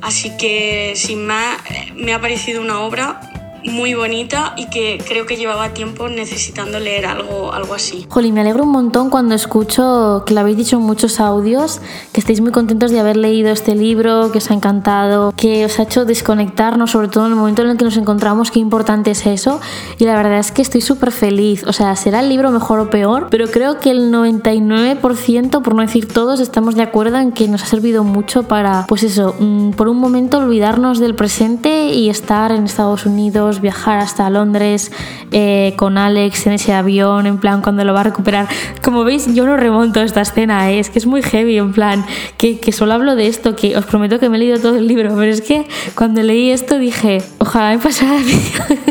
Así 0.01 0.35
que, 0.37 0.93
sin 0.95 1.25
más, 1.25 1.57
me 1.95 2.13
ha 2.13 2.21
parecido 2.21 2.61
una 2.61 2.81
obra 2.81 3.34
muy 3.65 3.93
bonita 3.93 4.53
y 4.55 4.69
que 4.69 5.03
creo 5.07 5.25
que 5.25 5.37
llevaba 5.37 5.69
tiempo 5.69 6.07
necesitando 6.07 6.79
leer 6.79 7.05
algo, 7.05 7.53
algo 7.53 7.73
así. 7.73 8.05
Joli, 8.09 8.31
me 8.31 8.41
alegro 8.41 8.63
un 8.63 8.71
montón 8.71 9.09
cuando 9.09 9.35
escucho 9.35 10.23
que 10.25 10.33
lo 10.33 10.41
habéis 10.41 10.57
dicho 10.57 10.77
en 10.77 10.83
muchos 10.83 11.19
audios, 11.19 11.81
que 12.11 12.19
estáis 12.19 12.41
muy 12.41 12.51
contentos 12.51 12.91
de 12.91 12.99
haber 12.99 13.17
leído 13.17 13.49
este 13.51 13.75
libro, 13.75 14.31
que 14.31 14.37
os 14.37 14.51
ha 14.51 14.53
encantado, 14.53 15.33
que 15.35 15.65
os 15.65 15.79
ha 15.79 15.83
hecho 15.83 16.05
desconectarnos, 16.05 16.91
sobre 16.91 17.07
todo 17.07 17.25
en 17.25 17.31
el 17.31 17.37
momento 17.37 17.63
en 17.63 17.69
el 17.69 17.77
que 17.77 17.85
nos 17.85 17.97
encontramos, 17.97 18.51
qué 18.51 18.59
importante 18.59 19.11
es 19.11 19.25
eso. 19.25 19.59
Y 19.97 20.05
la 20.05 20.15
verdad 20.15 20.39
es 20.39 20.51
que 20.51 20.61
estoy 20.61 20.81
súper 20.81 21.11
feliz. 21.11 21.63
O 21.65 21.73
sea, 21.73 21.95
será 21.95 22.19
el 22.19 22.29
libro 22.29 22.51
mejor 22.51 22.79
o 22.79 22.89
peor, 22.89 23.27
pero 23.29 23.47
creo 23.47 23.79
que 23.79 23.91
el 23.91 24.11
99%, 24.11 25.61
por 25.61 25.75
no 25.75 25.81
decir 25.81 26.07
todos, 26.07 26.39
estamos 26.39 26.75
de 26.75 26.83
acuerdo 26.83 27.17
en 27.17 27.31
que 27.31 27.47
nos 27.47 27.63
ha 27.63 27.65
servido 27.65 28.03
mucho 28.03 28.43
para, 28.43 28.85
pues 28.87 29.03
eso, 29.03 29.35
mm, 29.39 29.71
por 29.71 29.87
un 29.87 29.97
momento 29.97 30.37
olvidarnos 30.37 30.99
del 30.99 31.15
presente 31.15 31.89
y 31.89 32.09
estar 32.09 32.51
en 32.51 32.65
Estados 32.65 33.05
Unidos 33.05 33.54
viajar 33.61 33.99
hasta 33.99 34.29
Londres 34.29 34.91
eh, 35.31 35.73
con 35.75 35.97
Alex 35.97 36.47
en 36.47 36.53
ese 36.53 36.73
avión, 36.73 37.25
en 37.25 37.37
plan 37.37 37.61
cuando 37.61 37.83
lo 37.83 37.93
va 37.93 38.01
a 38.01 38.03
recuperar. 38.03 38.47
Como 38.83 39.03
veis, 39.03 39.33
yo 39.33 39.45
no 39.45 39.57
remonto 39.57 40.01
esta 40.01 40.21
escena, 40.21 40.71
¿eh? 40.71 40.79
es 40.79 40.89
que 40.89 40.99
es 40.99 41.05
muy 41.05 41.21
heavy, 41.21 41.57
en 41.57 41.73
plan, 41.73 42.05
que, 42.37 42.59
que 42.59 42.71
solo 42.71 42.93
hablo 42.93 43.15
de 43.15 43.27
esto, 43.27 43.55
que 43.55 43.77
os 43.77 43.85
prometo 43.85 44.19
que 44.19 44.29
me 44.29 44.37
he 44.37 44.39
leído 44.39 44.59
todo 44.59 44.77
el 44.77 44.87
libro, 44.87 45.13
pero 45.15 45.31
es 45.31 45.41
que 45.41 45.67
cuando 45.95 46.21
leí 46.23 46.51
esto 46.51 46.77
dije, 46.77 47.21
ojalá 47.39 47.71
me 47.71 47.79
pasara 47.79 48.17
a 48.17 48.19
mí, 48.19 48.41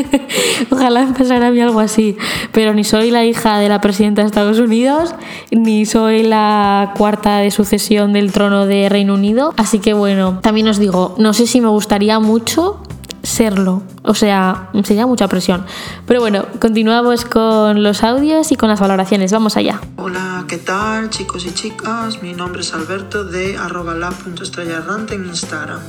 ojalá 0.69 1.05
me 1.05 1.13
pasara 1.13 1.47
a 1.47 1.51
mí 1.51 1.61
algo 1.61 1.79
así, 1.79 2.17
pero 2.51 2.73
ni 2.73 2.83
soy 2.83 3.11
la 3.11 3.25
hija 3.25 3.57
de 3.57 3.69
la 3.69 3.81
presidenta 3.81 4.21
de 4.21 4.27
Estados 4.27 4.59
Unidos, 4.59 5.15
ni 5.51 5.85
soy 5.85 6.23
la 6.23 6.93
cuarta 6.97 7.37
de 7.37 7.51
sucesión 7.51 8.13
del 8.13 8.31
trono 8.31 8.65
de 8.65 8.89
Reino 8.89 9.13
Unido, 9.13 9.53
así 9.57 9.79
que 9.79 9.93
bueno, 9.93 10.39
también 10.41 10.67
os 10.67 10.79
digo, 10.79 11.15
no 11.17 11.33
sé 11.33 11.47
si 11.47 11.61
me 11.61 11.69
gustaría 11.69 12.19
mucho 12.19 12.81
serlo. 13.25 13.83
O 14.03 14.13
sea, 14.13 14.69
sería 14.83 15.05
mucha 15.05 15.27
presión. 15.27 15.65
Pero 16.07 16.19
bueno, 16.19 16.45
continuamos 16.59 17.25
con 17.25 17.83
los 17.83 18.03
audios 18.03 18.51
y 18.51 18.55
con 18.55 18.69
las 18.69 18.79
valoraciones. 18.79 19.31
Vamos 19.31 19.57
allá. 19.57 19.81
Hola, 19.97 20.45
¿qué 20.47 20.57
tal 20.57 21.09
chicos 21.09 21.45
y 21.45 21.53
chicas? 21.53 22.21
Mi 22.21 22.33
nombre 22.33 22.61
es 22.61 22.73
Alberto 22.73 23.23
de 23.23 23.57
arroba 23.57 23.95
errante 23.95 25.15
en 25.15 25.25
Instagram. 25.25 25.79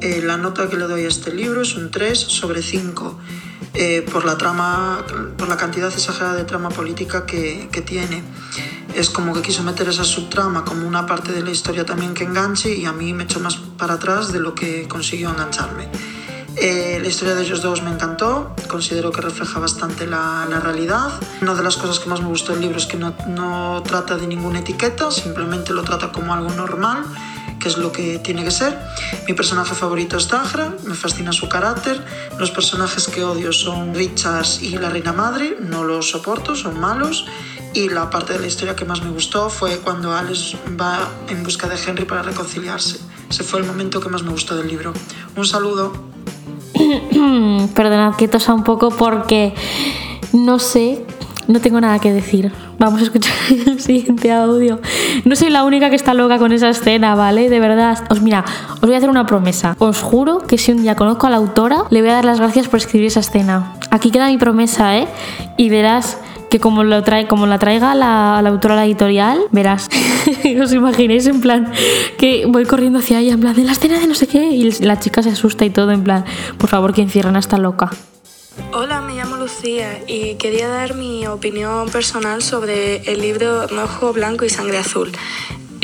Eh, 0.00 0.20
la 0.24 0.36
nota 0.36 0.68
que 0.68 0.76
le 0.76 0.86
doy 0.86 1.04
a 1.04 1.08
este 1.08 1.32
libro 1.32 1.62
es 1.62 1.76
un 1.76 1.90
3 1.90 2.18
sobre 2.18 2.62
5 2.62 3.18
eh, 3.74 4.04
por, 4.12 4.24
la 4.24 4.36
trama, 4.36 5.04
por 5.38 5.48
la 5.48 5.56
cantidad 5.56 5.92
exagerada 5.92 6.34
de 6.34 6.44
trama 6.44 6.70
política 6.70 7.24
que, 7.24 7.68
que 7.70 7.82
tiene. 7.82 8.22
Es 8.94 9.08
como 9.10 9.32
que 9.32 9.42
quiso 9.42 9.62
meter 9.62 9.88
esa 9.88 10.04
subtrama 10.04 10.64
como 10.64 10.86
una 10.86 11.06
parte 11.06 11.32
de 11.32 11.42
la 11.42 11.50
historia 11.50 11.86
también 11.86 12.14
que 12.14 12.24
enganche 12.24 12.74
y 12.74 12.84
a 12.84 12.92
mí 12.92 13.14
me 13.14 13.24
echó 13.24 13.40
más 13.40 13.56
para 13.56 13.94
atrás 13.94 14.32
de 14.32 14.40
lo 14.40 14.54
que 14.54 14.86
consiguió 14.88 15.30
engancharme. 15.30 15.88
Eh, 16.56 16.98
la 17.00 17.08
historia 17.08 17.34
de 17.34 17.42
ellos 17.42 17.62
dos 17.62 17.82
me 17.82 17.90
encantó, 17.90 18.54
considero 18.68 19.10
que 19.10 19.20
refleja 19.20 19.58
bastante 19.58 20.06
la, 20.06 20.46
la, 20.48 20.60
realidad. 20.60 21.10
Una 21.40 21.54
de 21.54 21.62
las 21.62 21.76
cosas 21.76 21.98
que 21.98 22.08
más 22.10 22.20
me 22.20 22.28
gustó 22.28 22.52
del 22.52 22.60
libro 22.60 22.78
es 22.78 22.86
que 22.86 22.98
no, 22.98 23.14
no 23.26 23.82
trata 23.82 24.16
de 24.16 24.26
ninguna 24.26 24.60
etiqueta, 24.60 25.10
simplemente 25.10 25.72
lo 25.72 25.82
trata 25.82 26.12
como 26.12 26.34
algo 26.34 26.50
normal, 26.50 27.04
que 27.58 27.68
es 27.68 27.78
lo 27.78 27.90
que 27.90 28.18
tiene 28.18 28.44
que 28.44 28.50
ser. 28.50 28.78
Mi 29.26 29.34
personaje 29.34 29.74
favorito 29.74 30.16
es 30.16 30.28
Dagra, 30.28 30.74
me 30.84 30.94
fascina 30.94 31.32
su 31.32 31.48
carácter. 31.48 32.04
Los 32.38 32.50
personajes 32.50 33.08
que 33.08 33.24
odio 33.24 33.52
son 33.52 33.94
Richards 33.94 34.62
y 34.62 34.76
la 34.76 34.90
Reina 34.90 35.12
Madre, 35.12 35.56
no 35.60 35.84
los 35.84 36.10
soporto, 36.10 36.54
son 36.54 36.78
malos. 36.78 37.24
Y 37.72 37.88
la 37.88 38.10
parte 38.10 38.34
de 38.34 38.40
la 38.40 38.46
historia 38.46 38.76
que 38.76 38.84
más 38.84 39.02
me 39.02 39.10
gustó 39.10 39.48
fue 39.48 39.78
cuando 39.78 40.14
Alex 40.14 40.56
va 40.78 41.08
en 41.28 41.42
busca 41.42 41.68
de 41.68 41.76
Henry 41.82 42.04
para 42.04 42.22
reconciliarse. 42.22 42.98
Ese 43.30 43.44
fue 43.44 43.60
el 43.60 43.66
momento 43.66 44.00
que 44.00 44.10
más 44.10 44.22
me 44.22 44.30
gustó 44.30 44.56
del 44.56 44.68
libro. 44.68 44.92
Un 45.36 45.46
saludo. 45.46 46.12
Perdonad 47.74 48.16
que 48.16 48.28
tosa 48.28 48.54
un 48.54 48.64
poco 48.64 48.90
porque 48.90 49.54
no 50.32 50.58
sé, 50.58 51.04
no 51.48 51.60
tengo 51.60 51.80
nada 51.80 51.98
que 51.98 52.12
decir. 52.12 52.52
Vamos 52.78 53.00
a 53.00 53.04
escuchar 53.04 53.34
el 53.66 53.80
siguiente 53.80 54.32
audio. 54.32 54.80
No 55.24 55.36
soy 55.36 55.50
la 55.50 55.64
única 55.64 55.90
que 55.90 55.96
está 55.96 56.14
loca 56.14 56.38
con 56.38 56.52
esa 56.52 56.68
escena, 56.68 57.14
¿vale? 57.14 57.48
De 57.48 57.60
verdad. 57.60 57.98
Os 58.10 58.20
mira, 58.20 58.44
os 58.74 58.80
voy 58.80 58.94
a 58.94 58.96
hacer 58.96 59.10
una 59.10 59.26
promesa. 59.26 59.76
Os 59.78 60.00
juro 60.02 60.38
que 60.38 60.58
si 60.58 60.72
un 60.72 60.82
día 60.82 60.96
conozco 60.96 61.26
a 61.26 61.30
la 61.30 61.36
autora, 61.36 61.84
le 61.90 62.00
voy 62.00 62.10
a 62.10 62.14
dar 62.14 62.24
las 62.24 62.40
gracias 62.40 62.68
por 62.68 62.78
escribir 62.78 63.06
esa 63.08 63.20
escena. 63.20 63.74
Aquí 63.90 64.10
queda 64.10 64.26
mi 64.28 64.38
promesa, 64.38 64.96
¿eh? 64.98 65.06
Y 65.56 65.68
verás 65.68 66.18
que 66.52 66.60
como, 66.60 66.84
lo 66.84 67.02
trae, 67.02 67.26
como 67.26 67.46
la 67.46 67.58
traiga 67.58 67.94
la, 67.94 68.40
la 68.42 68.48
autora 68.50 68.76
la 68.76 68.84
editorial, 68.84 69.40
verás. 69.52 69.88
Os 70.62 70.70
imaginéis 70.74 71.26
en 71.26 71.40
plan 71.40 71.72
que 72.18 72.44
voy 72.46 72.66
corriendo 72.66 72.98
hacia 72.98 73.20
ella, 73.20 73.32
en 73.32 73.40
plan 73.40 73.56
de 73.56 73.64
la 73.64 73.72
escena 73.72 73.98
de 73.98 74.06
no 74.06 74.14
sé 74.14 74.26
qué, 74.26 74.50
y 74.50 74.70
la 74.80 75.00
chica 75.00 75.22
se 75.22 75.30
asusta 75.30 75.64
y 75.64 75.70
todo, 75.70 75.92
en 75.92 76.04
plan, 76.04 76.26
por 76.58 76.68
favor, 76.68 76.92
que 76.92 77.00
encierren 77.00 77.36
a 77.36 77.38
esta 77.38 77.56
loca. 77.56 77.90
Hola, 78.74 79.00
me 79.00 79.14
llamo 79.14 79.36
Lucía 79.38 80.00
y 80.06 80.34
quería 80.34 80.68
dar 80.68 80.92
mi 80.94 81.26
opinión 81.26 81.88
personal 81.88 82.42
sobre 82.42 82.96
el 83.10 83.22
libro 83.22 83.66
Rojo, 83.66 84.12
Blanco 84.12 84.44
y 84.44 84.50
Sangre 84.50 84.76
Azul. 84.76 85.10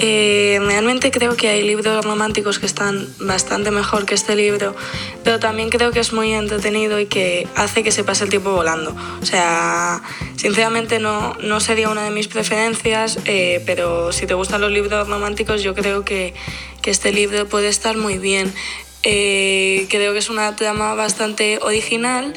Eh, 0.01 0.61
realmente 0.65 1.11
creo 1.11 1.37
que 1.37 1.49
hay 1.49 1.63
libros 1.63 2.05
románticos 2.05 2.61
que 2.61 2.67
están 2.67 3.09
bastante 3.19 3.73
mejor 3.73 4.07
que 4.07 4.15
este 4.15 4.37
libro, 4.37 4.77
pero 5.25 5.41
también 5.41 5.71
creo 5.71 5.91
que 5.91 5.99
es 5.99 6.13
muy 6.13 6.33
entretenido 6.33 7.01
y 7.01 7.07
que 7.07 7.49
hace 7.57 7.83
que 7.83 7.91
se 7.91 8.05
pase 8.05 8.23
el 8.23 8.31
tiempo 8.31 8.53
volando. 8.53 8.95
O 9.21 9.27
sea, 9.27 10.01
sinceramente 10.37 11.01
no, 11.01 11.35
no 11.43 11.59
sería 11.59 11.89
una 11.89 12.05
de 12.05 12.13
mis 12.13 12.29
preferencias, 12.29 13.19
eh, 13.25 13.61
pero 13.67 14.13
si 14.13 14.25
te 14.27 14.35
gustan 14.35 14.61
los 14.61 14.71
libros 14.71 15.09
románticos 15.09 15.65
yo 15.65 15.75
creo 15.75 16.05
que, 16.05 16.33
que 16.81 16.93
este 16.93 17.11
libro 17.11 17.49
puede 17.49 17.67
estar 17.67 17.97
muy 17.97 18.19
bien. 18.19 18.55
Eh, 19.03 19.87
creo 19.91 20.13
que 20.13 20.21
es 20.21 20.31
una 20.31 20.55
trama 20.55 20.95
bastante 20.95 21.59
original 21.63 22.35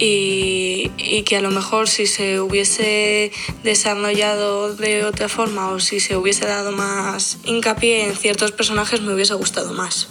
y, 0.00 1.22
que 1.26 1.36
a 1.36 1.40
lo 1.40 1.50
mejor 1.50 1.88
si 1.88 2.06
se 2.06 2.40
hubiese 2.40 3.30
desarrollado 3.62 4.74
de 4.74 5.04
otra 5.04 5.28
forma 5.28 5.70
o 5.70 5.80
si 5.80 6.00
se 6.00 6.16
hubiese 6.16 6.46
dado 6.46 6.72
más 6.72 7.38
hincapié 7.44 8.04
en 8.06 8.16
ciertos 8.16 8.52
personajes 8.52 9.02
me 9.02 9.14
hubiese 9.14 9.34
gustado 9.34 9.72
más. 9.74 10.08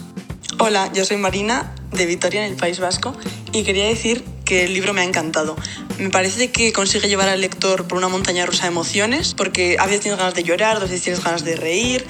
Hola, 0.59 0.91
yo 0.93 1.05
soy 1.05 1.17
Marina 1.17 1.73
de 1.91 2.05
Vitoria 2.05 2.45
en 2.45 2.51
el 2.51 2.57
País 2.57 2.79
Vasco 2.79 3.15
y 3.51 3.63
quería 3.63 3.85
decir 3.85 4.23
que 4.45 4.65
el 4.65 4.73
libro 4.73 4.93
me 4.93 5.01
ha 5.01 5.03
encantado. 5.03 5.55
Me 5.97 6.09
parece 6.09 6.51
que 6.51 6.71
consigue 6.73 7.07
llevar 7.07 7.29
al 7.29 7.41
lector 7.41 7.87
por 7.87 7.97
una 7.97 8.07
montaña 8.07 8.45
rusa 8.45 8.63
de 8.63 8.69
emociones 8.69 9.33
porque 9.33 9.77
a 9.79 9.85
veces 9.85 10.01
tienes 10.01 10.19
ganas 10.19 10.35
de 10.35 10.43
llorar, 10.43 10.77
a 10.77 10.79
veces 10.79 11.01
tienes 11.01 11.23
ganas 11.23 11.43
de 11.43 11.55
reír 11.55 12.05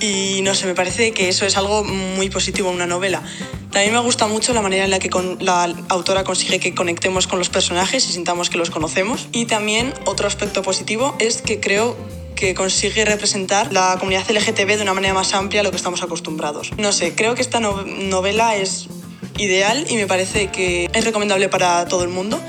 y 0.00 0.40
no 0.42 0.54
sé, 0.54 0.66
me 0.66 0.74
parece 0.74 1.12
que 1.12 1.28
eso 1.28 1.46
es 1.46 1.56
algo 1.56 1.84
muy 1.84 2.30
positivo 2.30 2.70
en 2.70 2.76
una 2.76 2.86
novela. 2.86 3.22
También 3.70 3.92
me 3.92 4.00
gusta 4.00 4.26
mucho 4.26 4.52
la 4.52 4.62
manera 4.62 4.84
en 4.84 4.90
la 4.90 4.98
que 4.98 5.10
con, 5.10 5.38
la 5.40 5.72
autora 5.88 6.24
consigue 6.24 6.58
que 6.58 6.74
conectemos 6.74 7.26
con 7.26 7.38
los 7.38 7.50
personajes 7.50 8.08
y 8.08 8.12
sintamos 8.12 8.50
que 8.50 8.58
los 8.58 8.70
conocemos. 8.70 9.28
Y 9.32 9.44
también 9.44 9.94
otro 10.06 10.26
aspecto 10.26 10.62
positivo 10.62 11.14
es 11.18 11.40
que 11.42 11.60
creo 11.60 11.96
que 12.34 12.54
consigue 12.54 13.04
representar 13.04 13.72
la 13.72 13.96
comunidad 13.98 14.28
LGTB 14.28 14.76
de 14.76 14.82
una 14.82 14.94
manera 14.94 15.14
más 15.14 15.34
amplia 15.34 15.60
a 15.60 15.64
lo 15.64 15.70
que 15.70 15.76
estamos 15.76 16.02
acostumbrados. 16.02 16.70
No 16.78 16.92
sé, 16.92 17.14
creo 17.14 17.34
que 17.34 17.42
esta 17.42 17.60
no 17.60 17.82
novela 17.82 18.56
es 18.56 18.88
ideal 19.36 19.86
y 19.88 19.96
me 19.96 20.06
parece 20.06 20.48
que 20.48 20.90
es 20.92 21.04
recomendable 21.04 21.48
para 21.48 21.84
todo 21.86 22.02
el 22.02 22.08
mundo. 22.08 22.40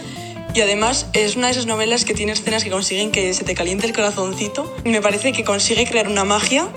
Y 0.54 0.62
además 0.62 1.08
es 1.14 1.36
una 1.36 1.48
de 1.48 1.54
esas 1.54 1.66
novelas 1.66 2.04
que 2.04 2.14
tiene 2.14 2.32
escenas 2.32 2.64
que 2.64 2.70
consiguen 2.70 3.12
que 3.12 3.34
se 3.34 3.44
te 3.44 3.54
caliente 3.54 3.86
el 3.86 3.94
corazoncito. 3.94 4.76
Me 4.84 5.02
parece 5.02 5.34
que 5.34 5.44
consigue 5.44 5.86
crear 5.86 6.08
una 6.08 6.26
magia 6.26 6.68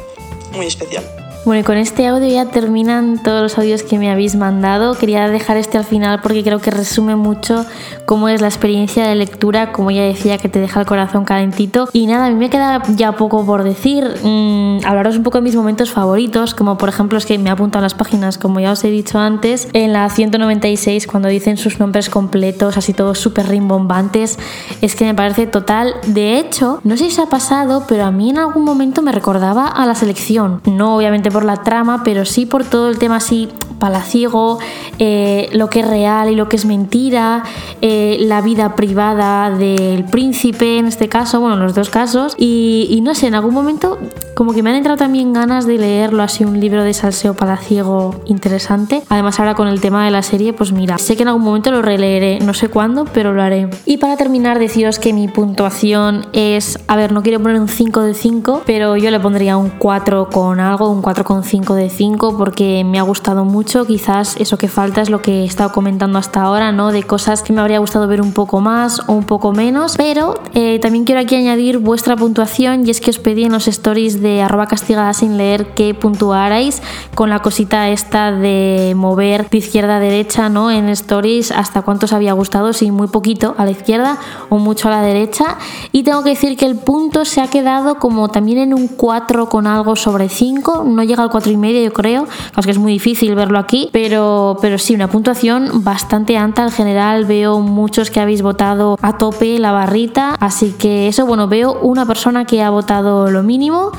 muy 0.55 0.67
especial. 0.67 1.24
Bueno, 1.45 1.61
y 1.61 1.63
con 1.65 1.77
este 1.77 2.07
audio 2.07 2.27
ya 2.27 2.47
terminan 2.47 3.23
todos 3.23 3.43
los 3.43 3.59
audios 3.59 3.83
que 3.83 3.99
me 3.99 4.11
habéis 4.11 4.35
mandado. 4.35 4.95
Quería 4.95 5.29
dejar 5.29 5.59
este 5.59 5.77
al 5.77 5.85
final 5.85 6.21
porque 6.23 6.43
creo 6.43 6.59
que 6.59 6.71
resume 6.71 7.17
mucho 7.17 7.67
cómo 8.07 8.31
es 8.31 8.41
la 8.41 8.47
experiencia 8.47 9.07
de 9.07 9.15
lectura, 9.15 9.71
como 9.71 9.91
ya 9.91 10.05
decía, 10.05 10.39
que 10.39 10.49
te 10.49 10.59
deja 10.59 10.81
el 10.81 10.87
corazón 10.87 11.27
calentito. 11.27 11.87
Y 11.93 12.07
nada, 12.07 12.27
a 12.27 12.31
mí 12.31 12.37
me 12.37 12.49
queda 12.49 12.83
ya 12.97 13.13
poco 13.13 13.45
por 13.45 13.63
decir. 13.63 14.07
Mmm, 14.23 14.79
hablaros 14.87 15.19
un 15.19 15.23
poco 15.23 15.37
de 15.37 15.43
mis 15.43 15.55
momentos 15.55 15.91
favoritos, 15.91 16.55
como 16.55 16.79
por 16.79 16.89
ejemplo 16.89 17.19
es 17.19 17.27
que 17.27 17.39
me 17.39 17.51
apuntan 17.51 17.83
las 17.83 17.93
páginas, 17.93 18.39
como 18.39 18.59
ya 18.61 18.73
os 18.73 18.83
he 18.83 18.91
dicho 18.91 19.19
antes, 19.19 19.69
en 19.75 19.93
la 19.93 20.09
196 20.09 21.07
cuando 21.07 21.29
dicen 21.29 21.59
sus 21.59 21.79
nombres 21.79 22.09
completos, 22.09 22.79
así 22.79 22.95
todos 22.95 23.19
súper 23.19 23.49
rimbombantes. 23.49 24.39
Es 24.81 24.97
que 24.97 25.05
me 25.05 25.15
parece 25.15 25.47
total. 25.47 25.93
De 26.07 26.39
hecho, 26.39 26.81
no 26.85 26.97
sé 26.97 27.11
si 27.11 27.13
os 27.13 27.19
ha 27.19 27.29
pasado, 27.29 27.85
pero 27.87 28.05
a 28.07 28.11
mí 28.11 28.31
en 28.31 28.39
algún 28.39 28.65
momento 28.65 29.03
me 29.03 29.13
recordaba 29.13 29.69
a 29.69 29.85
la 29.85 29.95
selección. 29.95 30.63
No 30.65 30.97
obviamente 30.97 31.34
por 31.35 31.45
la 31.45 31.57
trama, 31.57 32.03
pero 32.05 32.25
sí 32.25 32.47
por 32.47 32.65
todo 32.65 32.89
el 32.89 32.97
tema 32.97 33.17
así 33.17 33.49
palaciego, 33.81 34.61
eh, 34.99 35.49
lo 35.53 35.69
que 35.69 35.81
es 35.81 35.89
real 35.89 36.31
y 36.31 36.37
lo 36.37 36.49
que 36.49 36.57
es 36.57 36.65
mentira, 36.65 37.43
eh, 37.83 38.17
la 38.21 38.41
vida 38.41 38.77
privada 38.77 39.51
del 39.51 40.05
príncipe 40.05 40.79
en 40.79 40.87
este 40.87 41.09
caso, 41.09 41.41
bueno, 41.41 41.57
en 41.57 41.63
los 41.63 41.75
dos 41.75 41.91
casos. 41.91 42.35
Y, 42.39 42.87
y, 42.89 43.01
no 43.01 43.15
sé, 43.15 43.27
en 43.27 43.35
algún 43.35 43.53
momento 43.53 43.99
como 44.35 44.53
que 44.53 44.63
me 44.63 44.71
han 44.71 44.77
entrado 44.77 44.97
también 44.97 45.33
ganas 45.33 45.67
de 45.67 45.79
leerlo 45.79 46.23
así, 46.23 46.45
un 46.45 46.59
libro 46.59 46.83
de 46.83 46.93
salseo 46.93 47.35
palaciego 47.35 48.23
interesante. 48.27 49.03
Además 49.09 49.39
ahora 49.39 49.55
con 49.55 49.69
el 49.69 49.81
tema 49.81 50.05
de 50.05 50.11
la 50.11 50.23
serie, 50.23 50.53
pues 50.53 50.73
mira, 50.73 50.99
sé 50.99 51.17
que 51.17 51.23
en 51.23 51.29
algún 51.29 51.45
momento 51.45 51.71
lo 51.71 51.83
releeré, 51.83 52.41
no 52.41 52.55
sé 52.55 52.69
cuándo, 52.69 53.05
pero 53.05 53.33
lo 53.33 53.43
haré. 53.43 53.69
Y 53.87 53.99
para 53.99 54.17
terminar, 54.17 54.59
deciros 54.59 54.99
que 54.99 55.13
mi 55.13 55.29
puntuación 55.29 56.27
es, 56.33 56.79
a 56.89 56.97
ver, 56.97 57.13
no 57.13 57.23
quiero 57.23 57.41
poner 57.41 57.61
un 57.61 57.69
5 57.69 58.01
de 58.03 58.15
5, 58.15 58.63
pero 58.67 58.97
yo 58.97 59.11
le 59.11 59.21
pondría 59.21 59.57
un 59.57 59.71
4 59.71 60.31
con 60.31 60.59
algo, 60.59 60.91
un 60.91 61.03
4,5 61.25 61.75
de 61.75 61.91
5, 61.91 62.37
porque 62.37 62.85
me 62.85 62.99
ha 62.99 63.03
gustado 63.03 63.45
mucho. 63.45 63.87
Quizás 63.87 64.37
eso 64.39 64.59
que 64.59 64.69
falta 64.69 65.01
es 65.01 65.11
lo 65.11 65.23
que 65.23 65.43
he 65.43 65.45
estado 65.45 65.73
comentando 65.73 66.19
hasta 66.19 66.43
ahora, 66.43 66.73
¿no? 66.73 66.93
De 66.93 67.03
cosas 67.03 67.43
que 67.43 67.53
me 67.53 67.61
habría 67.61 67.79
gustado 67.79 68.07
ver 68.07 68.21
un 68.21 68.33
poco 68.33 68.61
más 68.61 69.01
o 69.07 69.13
un 69.13 69.25
poco 69.25 69.53
menos. 69.53 69.97
Pero 69.97 70.35
eh, 70.53 70.79
también 70.81 71.05
quiero 71.05 71.21
aquí 71.21 71.37
añadir 71.37 71.79
vuestra 71.79 72.17
puntuación 72.17 72.87
y 72.87 72.91
es 72.91 73.01
que 73.01 73.11
os 73.11 73.19
pedí 73.19 73.45
en 73.45 73.53
los 73.53 73.69
stories 73.69 74.21
de 74.21 74.43
arroba 74.43 74.67
castigada 74.67 75.13
sin 75.13 75.37
leer 75.37 75.75
que 75.75 75.95
puntuarais 75.95 76.83
con 77.15 77.31
la 77.31 77.41
cosita 77.41 77.89
esta 77.89 78.31
de 78.33 78.93
mover 78.97 79.49
de 79.49 79.59
izquierda 79.59 79.97
a 79.97 80.01
derecha, 80.01 80.49
¿no? 80.49 80.71
En 80.71 80.89
stories 80.89 81.51
hasta 81.51 81.83
cuánto 81.83 82.07
os 82.07 82.13
había 82.13 82.33
gustado, 82.33 82.73
si 82.73 82.91
muy 82.91 83.09
poquito 83.09 83.55
a 83.59 83.65
la 83.65 83.71
izquierda 83.71 84.19
o 84.51 84.59
mucho 84.59 84.89
a 84.89 84.91
la 84.91 85.03
derecha. 85.03 85.57
Y 85.93 86.03
tengo 86.03 86.23
que 86.23 86.31
decir 86.31 86.57
que 86.57 86.67
el 86.67 86.77
punto 86.77 87.25
se 87.25 87.41
ha 87.41 87.49
quedado 87.49 87.97
como 87.97 88.29
también 88.29 88.59
en 88.59 88.75
un 88.75 88.89
4 88.89 89.49
con 89.49 89.67
algo 89.67 89.97
sobre 89.97 90.29
5, 90.29 90.85
no 90.85 91.03
llega 91.15 91.23
al 91.23 91.31
4 91.31 91.53
y 91.53 91.57
medio 91.57 91.83
yo 91.83 91.93
creo, 91.93 92.27
es 92.57 92.65
que 92.65 92.71
es 92.73 92.79
muy 92.79 92.93
difícil 92.93 93.35
verlo 93.35 93.59
aquí, 93.59 93.89
pero, 93.93 94.59
pero 94.61 94.79
sí, 94.79 94.95
una 94.95 95.09
puntuación 95.09 95.85
bastante 95.85 96.37
alta. 96.37 96.65
En 96.65 96.71
general, 96.71 97.25
veo 97.25 97.61
muchos 97.61 98.11
que 98.11 98.21
habéis 98.21 98.43
votado 98.43 98.99
a 99.01 99.17
tope 99.17 99.59
la 99.59 99.73
barrita, 99.73 100.35
así 100.41 100.75
que 100.77 101.09
eso, 101.09 101.27
bueno, 101.27 101.47
veo 101.49 101.79
una 101.83 102.07
persona 102.07 102.45
que 102.45 102.63
ha 102.63 102.71
votado 102.71 103.31
lo 103.31 103.43
mínimo 103.43 103.93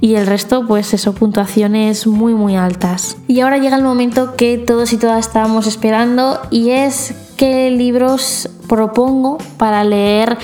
y 0.00 0.14
el 0.14 0.26
resto 0.26 0.66
pues 0.66 0.94
eso, 0.94 1.12
puntuaciones 1.14 2.06
muy 2.06 2.34
muy 2.34 2.56
altas. 2.56 3.16
Y 3.28 3.40
ahora 3.40 3.58
llega 3.58 3.76
el 3.76 3.84
momento 3.84 4.34
que 4.36 4.58
todos 4.58 4.92
y 4.92 4.96
todas 4.96 5.26
estábamos 5.26 5.66
esperando 5.66 6.40
y 6.50 6.70
es 6.70 7.14
qué 7.36 7.70
libros 7.70 8.48
propongo 8.68 9.38
para 9.58 9.84
leer 9.84 10.38